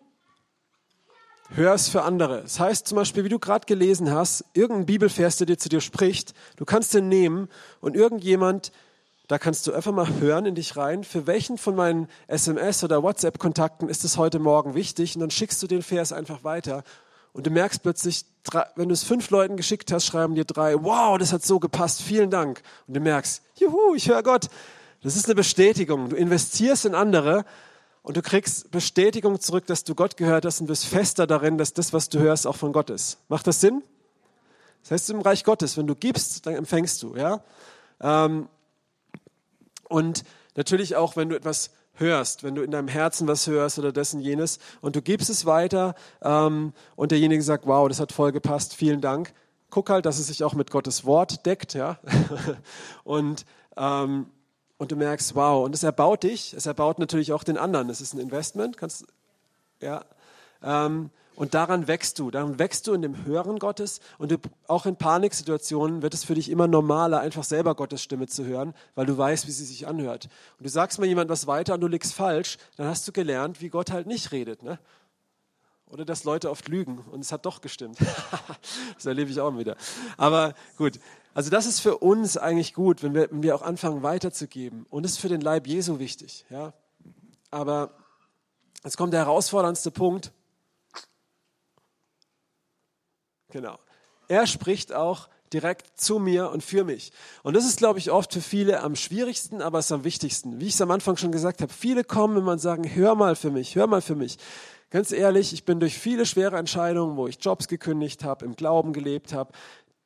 hörst 1.50 1.92
für 1.92 2.02
andere, 2.02 2.42
das 2.42 2.60
heißt 2.60 2.88
zum 2.88 2.96
Beispiel, 2.96 3.24
wie 3.24 3.30
du 3.30 3.38
gerade 3.38 3.66
gelesen 3.66 4.10
hast, 4.10 4.46
irgendein 4.54 4.86
Bibelvers, 4.88 5.38
der 5.38 5.46
dir 5.46 5.58
zu 5.58 5.70
dir 5.70 5.82
spricht, 5.82 6.34
du 6.56 6.66
kannst 6.66 6.94
den 6.96 7.10
nehmen 7.10 7.48
und 7.80 7.96
irgendjemand 7.96 8.72
da 9.32 9.40
kannst 9.40 9.66
du 9.66 9.72
einfach 9.72 9.94
mal 9.94 10.20
hören 10.20 10.46
in 10.46 10.56
dich 10.56 10.76
rein, 10.76 11.06
für 11.06 11.26
welchen 11.26 11.58
von 11.58 11.74
meinen 11.74 12.10
SMS- 12.28 12.84
oder 12.84 13.02
WhatsApp-Kontakten 13.02 13.88
ist 13.88 14.04
es 14.04 14.18
heute 14.18 14.40
Morgen 14.40 14.76
wichtig 14.76 15.16
und 15.16 15.22
dann 15.22 15.32
schickst 15.32 15.64
du 15.64 15.68
den 15.68 15.84
Vers 15.84 16.12
einfach 16.12 16.44
weiter 16.44 16.84
und 17.32 17.48
du 17.48 17.50
merkst 17.50 17.82
plötzlich, 17.82 18.26
wenn 18.76 18.90
du 18.90 18.94
es 18.94 19.06
fünf 19.06 19.30
Leuten 19.30 19.56
geschickt 19.56 19.90
hast, 19.94 20.06
schreiben 20.06 20.36
dir 20.36 20.44
drei, 20.44 20.76
wow, 20.84 21.18
das 21.18 21.32
hat 21.32 21.46
so 21.46 21.62
gepasst, 21.62 22.02
vielen 22.02 22.30
Dank. 22.30 22.62
Und 22.88 22.96
du 22.96 23.00
merkst, 23.00 23.42
juhu, 23.56 23.96
ich 23.96 24.10
höre 24.10 24.22
Gott. 24.22 24.50
Das 25.02 25.16
ist 25.16 25.28
eine 25.28 25.36
Bestätigung. 25.36 26.10
Du 26.10 26.18
investierst 26.18 26.84
in 26.84 26.94
andere 26.94 27.46
und 28.04 28.18
du 28.18 28.22
kriegst 28.22 28.70
Bestätigung 28.70 29.40
zurück, 29.40 29.66
dass 29.66 29.86
du 29.86 29.96
Gott 29.96 30.18
gehört 30.18 30.44
hast 30.44 30.60
und 30.60 30.68
bist 30.68 30.86
fester 30.86 31.26
darin, 31.26 31.58
dass 31.58 31.72
das, 31.72 31.94
was 31.94 32.10
du 32.10 32.20
hörst, 32.20 32.46
auch 32.46 32.58
von 32.58 32.74
Gott 32.74 32.90
ist. 32.90 33.18
Macht 33.30 33.48
das 33.48 33.62
Sinn? 33.62 33.82
Das 34.82 34.92
heißt, 34.92 35.10
im 35.12 35.22
Reich 35.22 35.46
Gottes, 35.46 35.78
wenn 35.78 35.88
du 35.88 35.96
gibst, 35.96 36.46
dann 36.46 36.56
empfängst 36.56 37.02
du, 37.02 37.16
ja. 37.16 37.42
Ähm, 38.02 38.50
und 39.92 40.24
natürlich 40.56 40.96
auch, 40.96 41.16
wenn 41.16 41.30
du 41.30 41.36
etwas 41.36 41.72
hörst, 41.96 42.44
wenn 42.44 42.56
du 42.56 42.64
in 42.64 42.72
deinem 42.72 42.88
Herzen 42.88 43.28
was 43.28 43.48
hörst 43.48 43.78
oder 43.78 43.92
dessen 43.92 44.22
jenes 44.22 44.60
und 44.82 44.96
du 44.96 45.02
gibst 45.02 45.30
es 45.30 45.46
weiter 45.46 45.96
ähm, 46.22 46.74
und 46.96 47.12
derjenige 47.12 47.44
sagt, 47.44 47.68
wow, 47.68 47.88
das 47.88 48.00
hat 48.00 48.12
voll 48.12 48.32
gepasst, 48.32 48.76
vielen 48.76 49.02
Dank. 49.02 49.34
Guck 49.70 49.90
halt, 49.90 50.06
dass 50.06 50.20
es 50.20 50.28
sich 50.28 50.44
auch 50.44 50.54
mit 50.54 50.72
Gottes 50.72 51.06
Wort 51.06 51.46
deckt, 51.46 51.74
ja. 51.74 52.00
und, 53.04 53.46
ähm, 53.78 54.28
und 54.78 54.92
du 54.92 54.96
merkst, 54.96 55.36
wow, 55.36 55.64
und 55.64 55.76
es 55.76 55.84
erbaut 55.84 56.24
dich, 56.24 56.54
es 56.54 56.66
erbaut 56.66 57.00
natürlich 57.00 57.32
auch 57.32 57.44
den 57.44 57.58
anderen. 57.58 57.90
Es 57.90 58.02
ist 58.02 58.14
ein 58.14 58.20
Investment, 58.20 58.78
kannst, 58.78 59.06
ja. 59.80 60.04
Ähm, 60.64 61.10
und 61.42 61.56
daran 61.56 61.88
wächst 61.88 62.20
du, 62.20 62.30
daran 62.30 62.60
wächst 62.60 62.86
du 62.86 62.94
in 62.94 63.02
dem 63.02 63.26
Hören 63.26 63.58
Gottes 63.58 64.00
und 64.20 64.30
du, 64.30 64.38
auch 64.68 64.86
in 64.86 64.96
Paniksituationen 64.96 66.04
wird 66.04 66.14
es 66.14 66.24
für 66.24 66.36
dich 66.36 66.52
immer 66.52 66.68
normaler, 66.68 67.20
einfach 67.20 67.44
selber 67.44 67.74
Gottes 67.74 68.04
Stimme 68.04 68.28
zu 68.28 68.46
hören, 68.46 68.76
weil 68.94 69.08
du 69.08 69.18
weißt, 69.18 69.48
wie 69.48 69.52
sie 69.52 69.66
sich 69.66 69.88
anhört. 69.88 70.30
Und 70.60 70.68
du 70.68 70.70
sagst 70.70 71.00
mal 71.00 71.08
jemand 71.08 71.32
was 71.32 71.48
weiter 71.48 71.74
und 71.74 71.82
du 71.82 71.88
liegst 71.88 72.14
falsch, 72.14 72.60
dann 72.78 72.86
hast 72.86 73.08
du 73.08 73.12
gelernt, 73.12 73.60
wie 73.60 73.70
Gott 73.70 73.90
halt 73.90 74.06
nicht 74.06 74.32
redet. 74.32 74.62
Ne? 74.62 74.78
Oder 75.88 76.06
dass 76.06 76.26
Leute 76.26 76.52
oft 76.52 76.68
lügen 76.68 77.00
und 77.12 77.22
es 77.22 77.32
hat 77.32 77.48
doch 77.48 77.62
gestimmt. 77.62 77.98
das 78.94 79.08
erlebe 79.08 79.32
ich 79.32 79.40
auch 79.40 79.58
wieder. 79.58 79.78
Aber 80.18 80.54
gut, 80.78 81.00
also 81.34 81.50
das 81.50 81.66
ist 81.66 81.80
für 81.80 81.98
uns 81.98 82.38
eigentlich 82.38 82.76
gut, 82.76 83.02
wenn 83.02 83.16
wir, 83.16 83.32
wenn 83.32 83.42
wir 83.42 83.56
auch 83.56 83.64
anfangen 83.64 84.04
weiterzugeben. 84.04 84.86
Und 84.92 85.08
es 85.08 85.14
ist 85.14 85.18
für 85.18 85.30
den 85.30 85.42
Leib 85.42 85.66
Jesu 85.66 85.98
wichtig. 85.98 86.46
Ja? 86.52 86.74
Aber 87.50 87.96
jetzt 88.84 88.96
kommt 88.96 89.14
der 89.14 89.22
herausforderndste 89.22 89.90
Punkt. 89.90 90.32
Genau. 93.52 93.78
Er 94.28 94.48
spricht 94.48 94.94
auch 94.94 95.28
direkt 95.54 96.00
zu 96.00 96.20
mir 96.20 96.50
und 96.52 96.64
für 96.64 96.84
mich. 96.84 97.12
Und 97.44 97.56
das 97.56 97.66
ist, 97.66 97.78
glaube 97.78 98.00
ich, 98.00 98.12
oft 98.12 98.34
für 98.34 98.42
viele 98.42 98.82
am 98.82 98.96
schwierigsten, 98.96 99.62
aber 99.62 99.80
es 99.80 99.88
ist 99.88 99.92
am 99.92 100.04
wichtigsten. 100.04 100.62
Wie 100.62 100.68
ich 100.68 100.76
es 100.76 100.82
am 100.82 100.92
Anfang 100.92 101.18
schon 101.18 101.32
gesagt 101.32 101.62
habe, 101.62 101.72
viele 101.72 102.04
kommen 102.04 102.38
immer 102.38 102.54
und 102.54 102.60
sagen, 102.60 102.90
hör 102.96 103.16
mal 103.16 103.36
für 103.36 103.52
mich, 103.52 103.76
hör 103.76 103.88
mal 103.88 104.02
für 104.02 104.16
mich. 104.16 104.38
Ganz 104.90 105.12
ehrlich, 105.12 105.54
ich 105.54 105.66
bin 105.66 105.80
durch 105.80 105.98
viele 105.98 106.26
schwere 106.26 106.58
Entscheidungen, 106.58 107.18
wo 107.18 107.28
ich 107.28 107.38
Jobs 107.44 107.68
gekündigt 107.68 108.24
habe, 108.24 108.46
im 108.46 108.56
Glauben 108.56 108.94
gelebt 108.94 109.34
habe, 109.34 109.52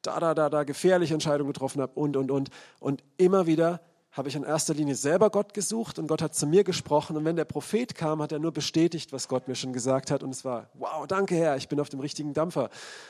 da, 0.01 0.19
da, 0.19 0.33
da, 0.35 0.49
da, 0.49 0.63
gefährliche 0.63 1.13
Entscheidungen 1.13 1.51
getroffen 1.51 1.81
habe 1.81 1.93
und, 1.99 2.15
und, 2.17 2.29
und. 2.29 2.49
Und 2.79 3.03
immer 3.17 3.47
wieder 3.47 3.81
habe 4.15 4.29
ich 4.29 4.35
in 4.35 4.43
erster 4.43 4.73
Linie 4.73 4.95
selber 4.95 5.29
Gott 5.29 5.53
gesucht 5.53 5.99
und 5.99 6.07
Gott 6.07 6.21
hat 6.21 6.33
zu 6.33 6.47
mir 6.47 6.63
gesprochen. 6.63 7.17
Und 7.17 7.25
wenn 7.25 7.35
der 7.35 7.43
Prophet 7.43 7.95
kam, 7.95 8.21
hat 8.21 8.31
er 8.31 8.39
nur 8.39 8.53
bestätigt, 8.53 9.11
was 9.11 9.27
Gott 9.27 9.49
mir 9.49 9.55
schon 9.55 9.73
gesagt 9.73 10.09
hat. 10.09 10.23
Und 10.23 10.29
es 10.29 10.45
war, 10.45 10.69
wow, 10.75 11.05
danke 11.05 11.35
Herr, 11.35 11.57
ich 11.57 11.67
bin 11.67 11.81
auf 11.81 11.89
dem 11.89 11.99
richtigen 11.99 12.33
Dampfer. 12.33 12.69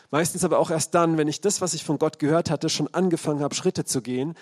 Meistens 0.10 0.44
aber 0.44 0.58
auch 0.58 0.72
erst 0.72 0.96
dann, 0.96 1.18
wenn 1.20 1.28
ich 1.28 1.42
das, 1.42 1.62
was 1.62 1.76
ich 1.76 1.84
von 1.84 2.00
Gott 2.00 2.18
gehört 2.18 2.50
hatte, 2.50 2.70
schon 2.70 2.92
angefangen 2.92 3.42
habe, 3.42 3.54
Schritte 3.54 3.86
zu 3.86 4.02
gehen. 4.02 4.34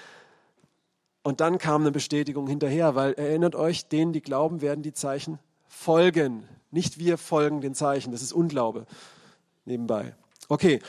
Und 1.22 1.42
dann 1.42 1.58
kam 1.58 1.82
eine 1.82 1.92
Bestätigung 1.92 2.48
hinterher, 2.48 2.96
weil 2.96 3.14
erinnert 3.14 3.56
euch, 3.56 3.90
denen, 3.90 4.14
die 4.14 4.22
glauben, 4.22 4.62
werden 4.62 4.84
die 4.84 4.94
Zeichen 4.94 5.40
folgen. 5.68 6.48
Nicht 6.72 6.98
wir 6.98 7.18
folgen 7.18 7.60
den 7.60 7.76
Zeichen, 7.76 8.14
das 8.14 8.22
ist 8.22 8.32
Unglaube 8.32 8.86
nebenbei. 9.66 10.16
Okay, 10.48 10.82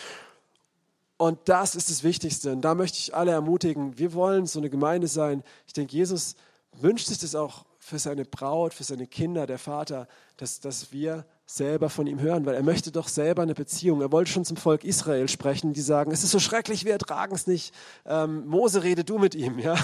und 1.16 1.38
das 1.46 1.74
ist 1.74 1.90
das 1.90 2.02
Wichtigste. 2.02 2.52
Und 2.52 2.62
da 2.62 2.74
möchte 2.74 2.98
ich 2.98 3.14
alle 3.14 3.32
ermutigen, 3.32 3.98
wir 3.98 4.14
wollen 4.14 4.46
so 4.46 4.58
eine 4.58 4.70
Gemeinde 4.70 5.06
sein. 5.06 5.42
Ich 5.66 5.72
denke, 5.72 5.94
Jesus 5.94 6.34
wünscht 6.72 7.06
sich 7.06 7.18
das 7.18 7.34
auch 7.34 7.64
für 7.78 7.98
seine 7.98 8.24
Braut, 8.24 8.74
für 8.74 8.84
seine 8.84 9.06
Kinder, 9.06 9.46
der 9.46 9.58
Vater, 9.58 10.08
dass, 10.38 10.60
dass 10.60 10.92
wir 10.92 11.24
selber 11.46 11.90
von 11.90 12.06
ihm 12.06 12.18
hören, 12.18 12.46
weil 12.46 12.54
er 12.54 12.62
möchte 12.62 12.90
doch 12.90 13.08
selber 13.08 13.42
eine 13.42 13.54
Beziehung. 13.54 14.00
Er 14.00 14.10
wollte 14.10 14.30
schon 14.30 14.44
zum 14.44 14.56
Volk 14.56 14.82
Israel 14.82 15.28
sprechen, 15.28 15.74
die 15.74 15.82
sagen, 15.82 16.10
es 16.10 16.24
ist 16.24 16.30
so 16.30 16.40
schrecklich, 16.40 16.84
wir 16.84 16.92
ertragen 16.92 17.34
es 17.34 17.46
nicht. 17.46 17.74
Ähm, 18.06 18.46
Mose, 18.46 18.82
rede 18.82 19.04
du 19.04 19.18
mit 19.18 19.34
ihm. 19.34 19.58
Ja? 19.58 19.76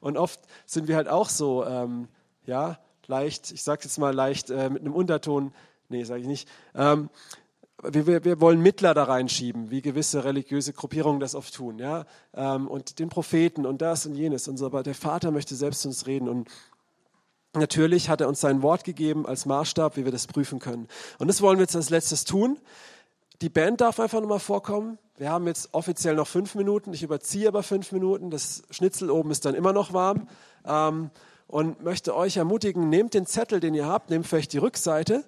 Und 0.00 0.16
oft 0.16 0.40
sind 0.66 0.88
wir 0.88 0.96
halt 0.96 1.08
auch 1.08 1.28
so, 1.28 1.64
ähm, 1.64 2.08
ja, 2.46 2.78
leicht, 3.06 3.52
ich 3.52 3.62
sage 3.62 3.82
jetzt 3.84 3.98
mal 3.98 4.14
leicht 4.14 4.50
äh, 4.50 4.70
mit 4.70 4.80
einem 4.80 4.94
Unterton, 4.94 5.52
nee, 5.90 6.04
sage 6.04 6.22
ich 6.22 6.26
nicht, 6.26 6.48
ähm, 6.74 7.10
wir, 7.82 8.24
wir, 8.24 8.40
wollen 8.40 8.60
Mittler 8.60 8.94
da 8.94 9.04
reinschieben, 9.04 9.70
wie 9.70 9.82
gewisse 9.82 10.24
religiöse 10.24 10.72
Gruppierungen 10.72 11.20
das 11.20 11.34
oft 11.34 11.54
tun, 11.54 11.78
ja, 11.78 12.04
ähm, 12.34 12.68
und 12.68 12.98
den 12.98 13.08
Propheten 13.08 13.66
und 13.66 13.82
das 13.82 14.06
und 14.06 14.14
jenes 14.14 14.48
und 14.48 14.56
so. 14.56 14.66
Aber 14.66 14.82
der 14.82 14.94
Vater 14.94 15.30
möchte 15.30 15.56
selbst 15.56 15.82
zu 15.82 15.88
uns 15.88 16.06
reden 16.06 16.28
und 16.28 16.48
natürlich 17.54 18.08
hat 18.08 18.20
er 18.20 18.28
uns 18.28 18.40
sein 18.40 18.62
Wort 18.62 18.84
gegeben 18.84 19.26
als 19.26 19.46
Maßstab, 19.46 19.96
wie 19.96 20.04
wir 20.04 20.12
das 20.12 20.26
prüfen 20.26 20.58
können. 20.58 20.88
Und 21.18 21.28
das 21.28 21.42
wollen 21.42 21.58
wir 21.58 21.64
jetzt 21.64 21.76
als 21.76 21.90
letztes 21.90 22.24
tun. 22.24 22.58
Die 23.40 23.48
Band 23.48 23.80
darf 23.80 23.98
einfach 23.98 24.20
nochmal 24.20 24.38
vorkommen. 24.38 24.98
Wir 25.16 25.30
haben 25.30 25.46
jetzt 25.48 25.70
offiziell 25.72 26.14
noch 26.14 26.28
fünf 26.28 26.54
Minuten. 26.54 26.94
Ich 26.94 27.02
überziehe 27.02 27.48
aber 27.48 27.64
fünf 27.64 27.90
Minuten. 27.90 28.30
Das 28.30 28.62
Schnitzel 28.70 29.10
oben 29.10 29.32
ist 29.32 29.44
dann 29.44 29.54
immer 29.54 29.72
noch 29.72 29.92
warm. 29.92 30.28
Ähm, 30.64 31.10
und 31.48 31.82
möchte 31.82 32.16
euch 32.16 32.38
ermutigen, 32.38 32.88
nehmt 32.88 33.12
den 33.12 33.26
Zettel, 33.26 33.60
den 33.60 33.74
ihr 33.74 33.86
habt, 33.86 34.08
nehmt 34.08 34.26
vielleicht 34.26 34.54
die 34.54 34.58
Rückseite. 34.58 35.24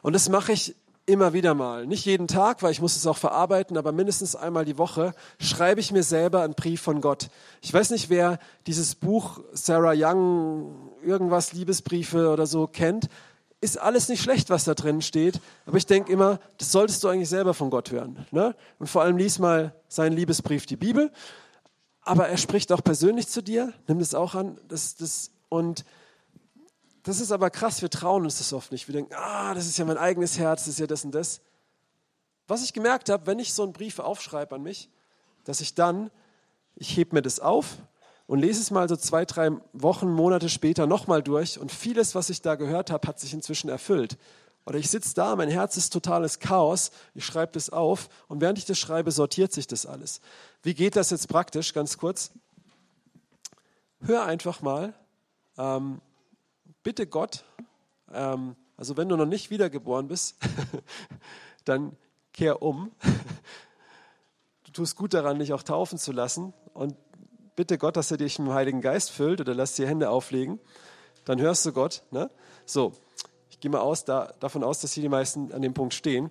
Und 0.00 0.14
das 0.14 0.28
mache 0.30 0.52
ich 0.52 0.74
immer 1.06 1.32
wieder 1.32 1.54
mal, 1.54 1.86
nicht 1.86 2.04
jeden 2.04 2.26
Tag, 2.26 2.62
weil 2.62 2.72
ich 2.72 2.80
muss 2.80 2.96
es 2.96 3.06
auch 3.06 3.16
verarbeiten, 3.16 3.78
aber 3.78 3.92
mindestens 3.92 4.34
einmal 4.34 4.64
die 4.64 4.76
Woche 4.76 5.14
schreibe 5.38 5.80
ich 5.80 5.92
mir 5.92 6.02
selber 6.02 6.42
einen 6.42 6.54
Brief 6.54 6.82
von 6.82 7.00
Gott. 7.00 7.28
Ich 7.62 7.72
weiß 7.72 7.90
nicht, 7.90 8.10
wer 8.10 8.40
dieses 8.66 8.96
Buch 8.96 9.40
Sarah 9.52 9.94
Young, 9.94 10.90
irgendwas 11.04 11.52
Liebesbriefe 11.52 12.30
oder 12.30 12.46
so 12.46 12.66
kennt. 12.66 13.08
Ist 13.60 13.78
alles 13.78 14.08
nicht 14.08 14.20
schlecht, 14.20 14.50
was 14.50 14.64
da 14.64 14.74
drin 14.74 15.00
steht, 15.00 15.40
aber 15.64 15.76
ich 15.76 15.86
denke 15.86 16.12
immer, 16.12 16.40
das 16.58 16.72
solltest 16.72 17.02
du 17.04 17.08
eigentlich 17.08 17.28
selber 17.28 17.54
von 17.54 17.70
Gott 17.70 17.92
hören. 17.92 18.26
Ne? 18.32 18.56
Und 18.78 18.88
vor 18.88 19.02
allem 19.02 19.16
lies 19.16 19.38
mal 19.38 19.74
seinen 19.88 20.16
Liebesbrief, 20.16 20.66
die 20.66 20.76
Bibel. 20.76 21.12
Aber 22.02 22.28
er 22.28 22.36
spricht 22.36 22.72
auch 22.72 22.82
persönlich 22.82 23.28
zu 23.28 23.42
dir, 23.42 23.72
nimm 23.86 24.00
das 24.00 24.14
auch 24.14 24.34
an. 24.34 24.58
Das, 24.68 24.96
das, 24.96 25.30
und 25.48 25.84
das 27.06 27.20
ist 27.20 27.30
aber 27.30 27.50
krass, 27.50 27.82
wir 27.82 27.88
trauen 27.88 28.24
uns 28.24 28.38
das 28.38 28.52
oft 28.52 28.72
nicht. 28.72 28.88
Wir 28.88 28.94
denken, 28.94 29.14
ah, 29.14 29.54
das 29.54 29.68
ist 29.68 29.78
ja 29.78 29.84
mein 29.84 29.96
eigenes 29.96 30.38
Herz, 30.38 30.64
das 30.64 30.74
ist 30.74 30.80
ja 30.80 30.88
das 30.88 31.04
und 31.04 31.12
das. 31.12 31.40
was 32.48 32.64
ich 32.64 32.72
gemerkt 32.72 33.10
habe, 33.10 33.26
wenn 33.28 33.38
ich 33.38 33.54
so 33.54 33.62
einen 33.62 33.72
Brief 33.72 34.00
aufschreibe 34.00 34.56
an 34.56 34.62
mich, 34.64 34.90
dass 35.44 35.60
ich 35.60 35.74
dann, 35.74 36.10
ich 36.74 36.96
hebe 36.96 37.14
mir 37.14 37.22
das 37.22 37.38
auf 37.38 37.76
und 38.26 38.40
lese 38.40 38.60
es 38.60 38.72
mal 38.72 38.88
so 38.88 38.96
zwei, 38.96 39.24
drei 39.24 39.50
Wochen, 39.72 40.10
Monate 40.10 40.48
später 40.48 40.88
nochmal 40.88 41.22
durch 41.22 41.60
und 41.60 41.70
vieles, 41.70 42.16
was 42.16 42.28
ich 42.28 42.42
da 42.42 42.56
gehört 42.56 42.90
habe, 42.90 43.06
hat 43.06 43.20
sich 43.20 43.32
inzwischen 43.32 43.70
erfüllt. 43.70 44.18
Oder 44.64 44.78
ich 44.78 44.90
sitze 44.90 45.14
da, 45.14 45.36
mein 45.36 45.48
Herz 45.48 45.76
ist 45.76 45.92
totales 45.92 46.40
Chaos, 46.40 46.90
ich 47.14 47.24
schreibe 47.24 47.52
das 47.52 47.70
auf 47.70 48.08
und 48.26 48.40
während 48.40 48.58
ich 48.58 48.64
das 48.64 48.78
schreibe, 48.78 49.12
sortiert 49.12 49.52
sich 49.52 49.68
das 49.68 49.86
alles. 49.86 50.20
Wie 50.64 50.74
geht 50.74 50.96
das 50.96 51.10
jetzt 51.10 51.28
praktisch, 51.28 51.72
ganz 51.72 51.98
kurz? 51.98 52.32
Hör 54.00 54.24
einfach 54.24 54.60
mal, 54.60 54.92
ähm, 55.56 56.00
bitte 56.86 57.08
Gott, 57.08 57.42
ähm, 58.12 58.54
also 58.76 58.96
wenn 58.96 59.08
du 59.08 59.16
noch 59.16 59.26
nicht 59.26 59.50
wiedergeboren 59.50 60.06
bist, 60.06 60.36
dann 61.64 61.96
kehr 62.32 62.62
um. 62.62 62.92
Du 64.62 64.70
tust 64.70 64.94
gut 64.94 65.12
daran, 65.12 65.40
dich 65.40 65.52
auch 65.52 65.64
taufen 65.64 65.98
zu 65.98 66.12
lassen 66.12 66.54
und 66.74 66.94
bitte 67.56 67.76
Gott, 67.76 67.96
dass 67.96 68.12
er 68.12 68.18
dich 68.18 68.38
mit 68.38 68.46
dem 68.46 68.54
Heiligen 68.54 68.80
Geist 68.82 69.10
füllt 69.10 69.40
oder 69.40 69.52
lass 69.52 69.74
dir 69.74 69.88
Hände 69.88 70.10
auflegen. 70.10 70.60
Dann 71.24 71.40
hörst 71.40 71.66
du 71.66 71.72
Gott. 71.72 72.04
Ne? 72.12 72.30
So, 72.66 72.92
ich 73.50 73.58
gehe 73.58 73.70
mal 73.72 73.80
aus, 73.80 74.04
da, 74.04 74.32
davon 74.38 74.62
aus, 74.62 74.78
dass 74.78 74.92
hier 74.92 75.02
die 75.02 75.08
meisten 75.08 75.52
an 75.52 75.62
dem 75.62 75.74
Punkt 75.74 75.92
stehen. 75.92 76.30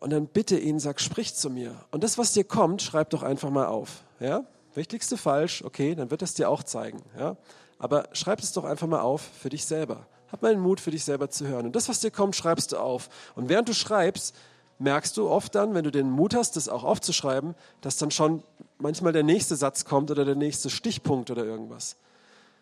Und 0.00 0.10
dann 0.10 0.26
bitte 0.26 0.58
ihn, 0.58 0.80
sag, 0.80 1.00
sprich 1.00 1.36
zu 1.36 1.50
mir. 1.50 1.76
Und 1.92 2.02
das, 2.02 2.18
was 2.18 2.32
dir 2.32 2.42
kommt, 2.42 2.82
schreib 2.82 3.10
doch 3.10 3.22
einfach 3.22 3.50
mal 3.50 3.66
auf. 3.66 4.02
Ja? 4.18 4.44
Wichtigste 4.74 5.16
falsch, 5.16 5.62
okay, 5.62 5.94
dann 5.94 6.10
wird 6.10 6.22
es 6.22 6.34
dir 6.34 6.50
auch 6.50 6.64
zeigen. 6.64 7.00
Ja? 7.16 7.36
Aber 7.82 8.04
schreib 8.12 8.38
es 8.38 8.52
doch 8.52 8.62
einfach 8.62 8.86
mal 8.86 9.00
auf 9.00 9.22
für 9.40 9.48
dich 9.48 9.66
selber. 9.66 10.06
Hab 10.30 10.40
mal 10.40 10.54
den 10.54 10.62
Mut, 10.62 10.78
für 10.78 10.92
dich 10.92 11.04
selber 11.04 11.30
zu 11.30 11.48
hören. 11.48 11.66
Und 11.66 11.74
das, 11.74 11.88
was 11.88 11.98
dir 11.98 12.12
kommt, 12.12 12.36
schreibst 12.36 12.70
du 12.70 12.76
auf. 12.76 13.08
Und 13.34 13.48
während 13.48 13.68
du 13.68 13.74
schreibst, 13.74 14.36
merkst 14.78 15.16
du 15.16 15.28
oft 15.28 15.52
dann, 15.56 15.74
wenn 15.74 15.82
du 15.82 15.90
den 15.90 16.08
Mut 16.08 16.32
hast, 16.32 16.54
das 16.54 16.68
auch 16.68 16.84
aufzuschreiben, 16.84 17.56
dass 17.80 17.96
dann 17.96 18.12
schon 18.12 18.44
manchmal 18.78 19.12
der 19.12 19.24
nächste 19.24 19.56
Satz 19.56 19.84
kommt 19.84 20.12
oder 20.12 20.24
der 20.24 20.36
nächste 20.36 20.70
Stichpunkt 20.70 21.32
oder 21.32 21.44
irgendwas. 21.44 21.96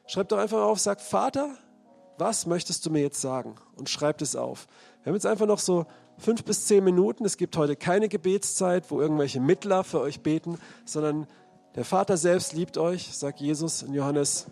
Schreib 0.07 0.31
doch 0.31 0.39
einfach 0.39 0.62
auf, 0.62 0.81
sag, 0.81 1.03
Vater, 1.03 1.51
was 2.16 2.47
möchtest 2.47 2.87
du 2.87 2.91
mir 2.91 3.03
jetzt 3.03 3.21
sagen? 3.21 3.57
Und 3.77 3.91
schreib 3.91 4.23
es 4.23 4.37
auf. 4.37 4.68
Wir 5.03 5.11
haben 5.11 5.16
jetzt 5.16 5.27
einfach 5.27 5.47
noch 5.47 5.59
so 5.59 5.85
fünf 6.16 6.45
bis 6.45 6.66
zehn 6.66 6.83
Minuten. 6.83 7.27
Es 7.27 7.37
gibt 7.37 7.59
heute 7.59 7.77
keine 7.77 8.09
Gebetszeit, 8.09 8.91
wo 8.91 9.03
irgendwelche 9.03 9.39
Mittler 9.39 9.85
für 9.85 10.01
euch 10.01 10.23
beten, 10.23 10.59
sondern 10.87 11.27
der 11.75 11.85
Vater 11.85 12.16
selbst 12.16 12.55
liebt 12.55 12.79
euch, 12.79 13.14
sagt 13.14 13.41
Jesus 13.41 13.83
in 13.83 13.93
Johannes 13.93 14.47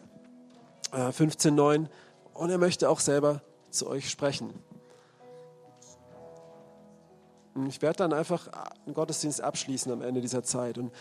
15,9. 0.92 1.84
Äh, 1.84 1.88
Und 2.34 2.50
er 2.50 2.58
möchte 2.58 2.88
auch 2.88 3.00
selber 3.00 3.42
zu 3.70 3.88
euch 3.88 4.08
sprechen. 4.10 4.54
Ich 7.66 7.82
werde 7.82 7.98
dann 7.98 8.12
einfach 8.12 8.48
einen 8.86 8.94
Gottesdienst 8.94 9.40
abschließen 9.40 9.90
am 9.90 10.02
Ende 10.02 10.20
dieser 10.20 10.44
Zeit. 10.44 10.78
Und 10.78 10.92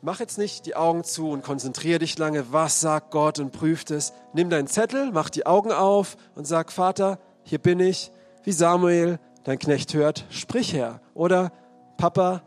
mach 0.00 0.20
jetzt 0.20 0.38
nicht 0.38 0.64
die 0.66 0.76
Augen 0.76 1.04
zu 1.04 1.30
und 1.30 1.42
konzentriere 1.42 1.98
dich 1.98 2.18
lange, 2.18 2.52
was 2.52 2.80
sagt 2.80 3.10
Gott 3.10 3.38
und 3.38 3.52
prüft 3.52 3.90
es. 3.90 4.12
Nimm 4.32 4.48
deinen 4.48 4.66
Zettel, 4.66 5.12
mach 5.12 5.28
die 5.28 5.44
Augen 5.44 5.72
auf 5.72 6.16
und 6.34 6.46
sag, 6.46 6.72
Vater, 6.72 7.18
hier 7.42 7.58
bin 7.58 7.80
ich, 7.80 8.10
wie 8.44 8.52
Samuel, 8.52 9.18
dein 9.44 9.58
Knecht 9.58 9.92
hört, 9.94 10.24
sprich 10.30 10.72
her. 10.72 11.00
Oder 11.14 11.52
Papa, 11.98 12.42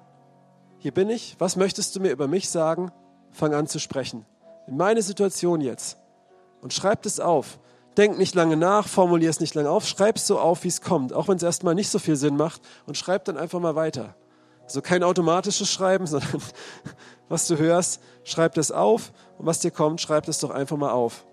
hier 0.80 0.94
bin 0.94 1.10
ich, 1.10 1.36
was 1.40 1.56
möchtest 1.56 1.96
du 1.96 2.00
mir 2.00 2.12
über 2.12 2.28
mich 2.28 2.50
sagen? 2.50 2.92
Fang 3.32 3.54
an 3.54 3.68
zu 3.68 3.80
sprechen. 3.80 4.26
In 4.68 4.78
meine 4.78 5.02
Situation 5.02 5.62
jetzt. 5.62 5.98
Und 6.62 6.74
schreib 6.74 7.06
es 7.06 7.20
auf. 7.20 7.60
Denk 7.98 8.18
nicht 8.18 8.36
lange 8.36 8.56
nach, 8.56 8.88
formulier 8.88 9.30
es 9.30 9.40
nicht 9.40 9.56
lange 9.56 9.70
auf, 9.70 9.86
schreib 9.86 10.18
es 10.18 10.28
so 10.28 10.40
auf, 10.40 10.64
wie 10.64 10.70
es 10.70 10.82
kommt, 10.82 11.12
auch 11.12 11.28
wenn 11.28 11.38
es 11.38 11.44
erstmal 11.44 11.76
nicht 11.76 11.90
so 11.90 12.00
viel 12.00 12.16
Sinn 12.16 12.38
macht 12.38 12.62
und 12.86 12.98
schreib 12.98 13.26
dann 13.26 13.38
einfach 13.38 13.60
mal 13.60 13.76
weiter. 13.76 14.16
Also 14.64 14.82
kein 14.82 15.04
automatisches 15.04 15.70
Schreiben, 15.70 16.06
sondern 16.08 16.42
was 17.28 17.48
du 17.48 17.58
hörst, 17.58 18.02
schreib 18.24 18.54
das 18.54 18.72
auf 18.72 19.12
und 19.38 19.46
was 19.46 19.60
dir 19.60 19.72
kommt, 19.72 20.00
schreib 20.02 20.26
das 20.26 20.40
doch 20.40 20.52
einfach 20.52 20.78
mal 20.78 20.92
auf. 20.92 21.26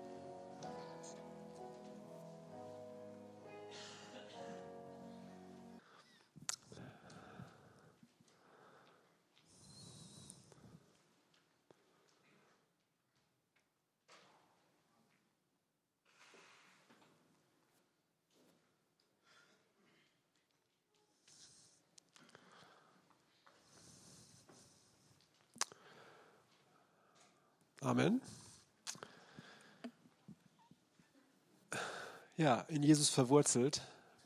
Ja, 32.37 32.65
in 32.67 32.83
Jesus 32.83 33.09
verwurzelt. 33.09 33.81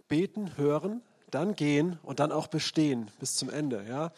Beten, 0.10 0.58
hören, 0.58 1.02
dann 1.30 1.56
gehen 1.56 1.98
und 2.04 2.20
dann 2.20 2.34
auch 2.34 2.48
bestehen 2.48 3.10
bis 3.22 3.38
zum 3.38 3.50
Ende. 3.50 3.86
Ja? 3.88 4.12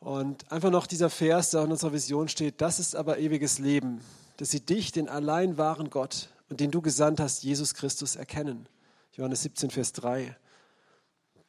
Und 0.00 0.52
einfach 0.52 0.70
noch 0.70 0.86
dieser 0.86 1.08
Vers, 1.08 1.50
der 1.50 1.64
in 1.64 1.72
unserer 1.72 1.94
Vision 1.94 2.28
steht, 2.28 2.60
das 2.60 2.78
ist 2.78 2.94
aber 2.94 3.18
ewiges 3.18 3.58
Leben, 3.58 4.02
dass 4.36 4.50
sie 4.50 4.60
dich, 4.60 4.92
den 4.92 5.08
allein 5.08 5.56
wahren 5.56 5.88
Gott 5.88 6.28
und 6.50 6.60
den 6.60 6.70
du 6.70 6.82
gesandt 6.82 7.20
hast, 7.20 7.42
Jesus 7.42 7.72
Christus, 7.72 8.16
erkennen. 8.16 8.68
Johannes 9.14 9.42
17, 9.42 9.70
Vers 9.70 9.94
3. 9.94 10.36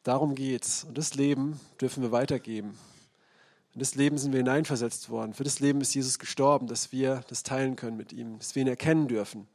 Darum 0.04 0.36
geht's. 0.36 0.86
Und 0.86 0.98
das 0.98 1.16
Leben 1.16 1.60
dürfen 1.82 2.02
wir 2.02 2.14
weitergeben. 2.14 2.78
In 3.74 3.80
das 3.80 3.96
Leben 3.96 4.18
sind 4.18 4.32
wir 4.32 4.38
hineinversetzt 4.38 5.10
worden. 5.10 5.34
Für 5.34 5.44
das 5.44 5.60
Leben 5.60 5.82
ist 5.82 5.94
Jesus 5.94 6.18
gestorben, 6.18 6.68
dass 6.68 6.94
wir 6.94 7.26
das 7.28 7.44
teilen 7.44 7.76
können 7.76 7.98
mit 7.98 8.14
ihm, 8.14 8.38
dass 8.38 8.56
wir 8.56 8.62
ihn 8.62 8.70
erkennen 8.70 9.10
dürfen. 9.10 9.50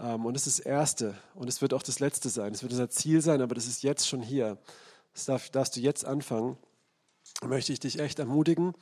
Ähm, 0.00 0.26
und 0.26 0.34
das 0.34 0.46
ist 0.46 0.60
das 0.60 0.66
Erste 0.66 1.14
und 1.34 1.48
es 1.48 1.60
wird 1.60 1.74
auch 1.74 1.82
das 1.82 2.00
Letzte 2.00 2.28
sein. 2.28 2.52
Es 2.52 2.62
wird 2.62 2.72
unser 2.72 2.90
Ziel 2.90 3.20
sein, 3.20 3.42
aber 3.42 3.54
das 3.54 3.66
ist 3.66 3.82
jetzt 3.82 4.08
schon 4.08 4.22
hier. 4.22 4.58
Das 5.12 5.24
darf, 5.24 5.50
darfst 5.50 5.76
du 5.76 5.80
jetzt 5.80 6.04
anfangen. 6.04 6.56
Da 7.40 7.48
möchte 7.48 7.72
ich 7.72 7.80
dich 7.80 7.98
echt 7.98 8.18
ermutigen, 8.18 8.74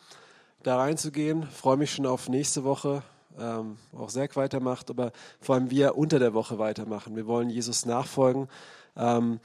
da 0.62 0.77
reinzugehen. 0.77 1.45
Ich 1.45 1.57
freue 1.57 1.77
mich 1.77 1.93
schon 1.93 2.07
auf 2.07 2.29
nächste 2.29 2.64
Woche, 2.64 3.03
ähm, 3.39 3.79
auch 3.95 4.11
Serg 4.11 4.37
weitermacht, 4.37 4.91
aber 4.91 5.12
vor 5.41 5.55
allem 5.55 5.71
wir 5.71 5.97
unter 5.97 6.19
der 6.19 6.35
Woche 6.35 6.59
weitermachen. 6.59 7.17
Wir 7.17 7.27
wollen 7.27 7.51
Jesus 7.51 7.87
nachfolgen, 7.87 8.49
ähm, 8.97 9.41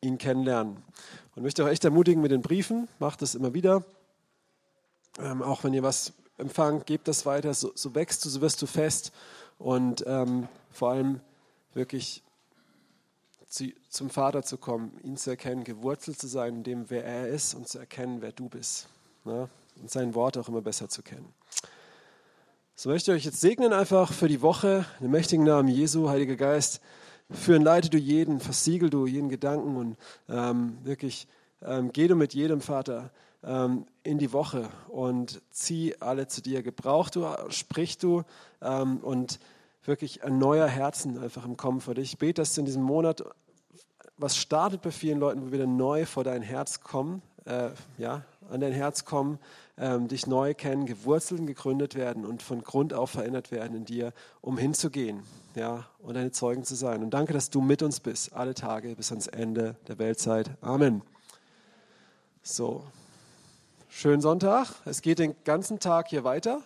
ihn 0.00 0.18
kennenlernen. 0.18 0.78
Und 1.34 1.42
möchte 1.42 1.64
auch 1.64 1.68
echt 1.68 1.84
ermutigen 1.84 2.22
mit 2.22 2.30
den 2.30 2.42
Briefen, 2.42 2.88
macht 2.98 3.22
das 3.22 3.34
immer 3.34 3.54
wieder. 3.54 3.84
Ähm, 5.18 5.42
auch 5.42 5.64
wenn 5.64 5.74
ihr 5.74 5.82
was 5.82 6.12
empfangt, 6.36 6.86
gebt 6.86 7.08
das 7.08 7.26
weiter, 7.26 7.54
so, 7.54 7.72
so 7.74 7.94
wächst 7.94 8.24
du, 8.24 8.28
so 8.28 8.40
wirst 8.40 8.62
du 8.62 8.66
fest 8.66 9.12
und 9.58 10.04
ähm, 10.06 10.48
vor 10.70 10.90
allem 10.90 11.20
wirklich 11.74 12.22
zu, 13.48 13.72
zum 13.88 14.10
Vater 14.10 14.42
zu 14.42 14.58
kommen, 14.58 14.98
ihn 15.02 15.16
zu 15.16 15.30
erkennen, 15.30 15.64
gewurzelt 15.64 16.18
zu 16.18 16.26
sein 16.26 16.56
in 16.56 16.62
dem, 16.62 16.90
wer 16.90 17.04
er 17.04 17.28
ist 17.28 17.54
und 17.54 17.68
zu 17.68 17.78
erkennen, 17.78 18.20
wer 18.20 18.32
du 18.32 18.48
bist. 18.48 18.88
Ne? 19.24 19.48
Und 19.80 19.90
sein 19.90 20.14
Wort 20.14 20.36
auch 20.38 20.48
immer 20.48 20.60
besser 20.60 20.88
zu 20.88 21.02
kennen. 21.02 21.32
So 22.74 22.90
möchte 22.90 23.10
ich 23.10 23.18
euch 23.18 23.24
jetzt 23.24 23.40
segnen 23.40 23.72
einfach 23.72 24.12
für 24.12 24.28
die 24.28 24.42
Woche, 24.42 24.84
dem 25.00 25.10
mächtigen 25.10 25.44
Namen 25.44 25.68
Jesu, 25.68 26.08
Heiliger 26.08 26.36
Geist. 26.36 26.80
Führen, 27.30 27.62
leite 27.62 27.90
du 27.90 27.98
jeden, 27.98 28.40
versiegel 28.40 28.88
du 28.88 29.06
jeden 29.06 29.28
Gedanken 29.28 29.76
und 29.76 29.96
ähm, 30.28 30.78
wirklich 30.84 31.28
ähm, 31.60 31.90
geh 31.92 32.08
du 32.08 32.14
mit 32.14 32.34
jedem 32.34 32.60
Vater 32.60 33.10
ähm, 33.44 33.86
in 34.02 34.18
die 34.18 34.32
Woche 34.32 34.68
und 34.88 35.40
zieh 35.50 35.96
alle 36.00 36.26
zu 36.26 36.42
dir. 36.42 36.62
Gebrauch 36.62 37.10
du, 37.10 37.26
sprich 37.50 37.98
du 37.98 38.22
ähm, 38.60 38.98
und 38.98 39.38
wirklich 39.84 40.24
ein 40.24 40.38
neuer 40.38 40.66
Herzen 40.66 41.18
einfach 41.22 41.44
im 41.44 41.56
Kommen 41.56 41.80
vor 41.80 41.94
dich. 41.94 42.12
Ich 42.12 42.18
bete, 42.18 42.42
dass 42.42 42.56
in 42.58 42.64
diesem 42.64 42.82
Monat 42.82 43.24
was 44.18 44.36
startet 44.36 44.82
bei 44.82 44.90
vielen 44.90 45.20
Leuten, 45.20 45.46
wo 45.46 45.52
wieder 45.52 45.66
neu 45.66 46.04
vor 46.04 46.24
dein 46.24 46.42
Herz 46.42 46.80
kommen, 46.80 47.22
äh, 47.44 47.70
ja, 47.96 48.24
an 48.50 48.60
dein 48.60 48.72
Herz 48.72 49.04
kommen, 49.04 49.38
ähm, 49.78 50.08
dich 50.08 50.26
neu 50.26 50.54
kennen, 50.54 50.86
gewurzelt 50.86 51.40
und 51.40 51.46
gegründet 51.46 51.94
werden 51.94 52.26
und 52.26 52.42
von 52.42 52.62
Grund 52.62 52.92
auf 52.92 53.10
verändert 53.10 53.52
werden 53.52 53.76
in 53.76 53.84
dir, 53.84 54.12
um 54.40 54.58
hinzugehen, 54.58 55.22
ja, 55.54 55.86
und 56.00 56.14
deine 56.14 56.32
Zeugen 56.32 56.64
zu 56.64 56.74
sein. 56.74 57.02
Und 57.02 57.10
danke, 57.10 57.32
dass 57.32 57.50
du 57.50 57.60
mit 57.60 57.82
uns 57.82 58.00
bist, 58.00 58.32
alle 58.32 58.54
Tage 58.54 58.94
bis 58.96 59.10
ans 59.12 59.28
Ende 59.28 59.76
der 59.86 59.98
Weltzeit. 59.98 60.50
Amen. 60.60 61.02
So. 62.42 62.82
Schönen 63.90 64.20
Sonntag. 64.20 64.68
Es 64.84 65.00
geht 65.02 65.18
den 65.18 65.34
ganzen 65.44 65.80
Tag 65.80 66.08
hier 66.08 66.22
weiter. 66.22 66.60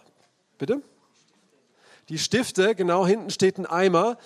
Bitte? 0.58 0.82
Die 2.08 2.18
Stifte, 2.18 2.74
genau 2.74 3.06
hinten 3.06 3.30
steht 3.30 3.58
ein 3.58 3.64
Eimer. 3.64 4.18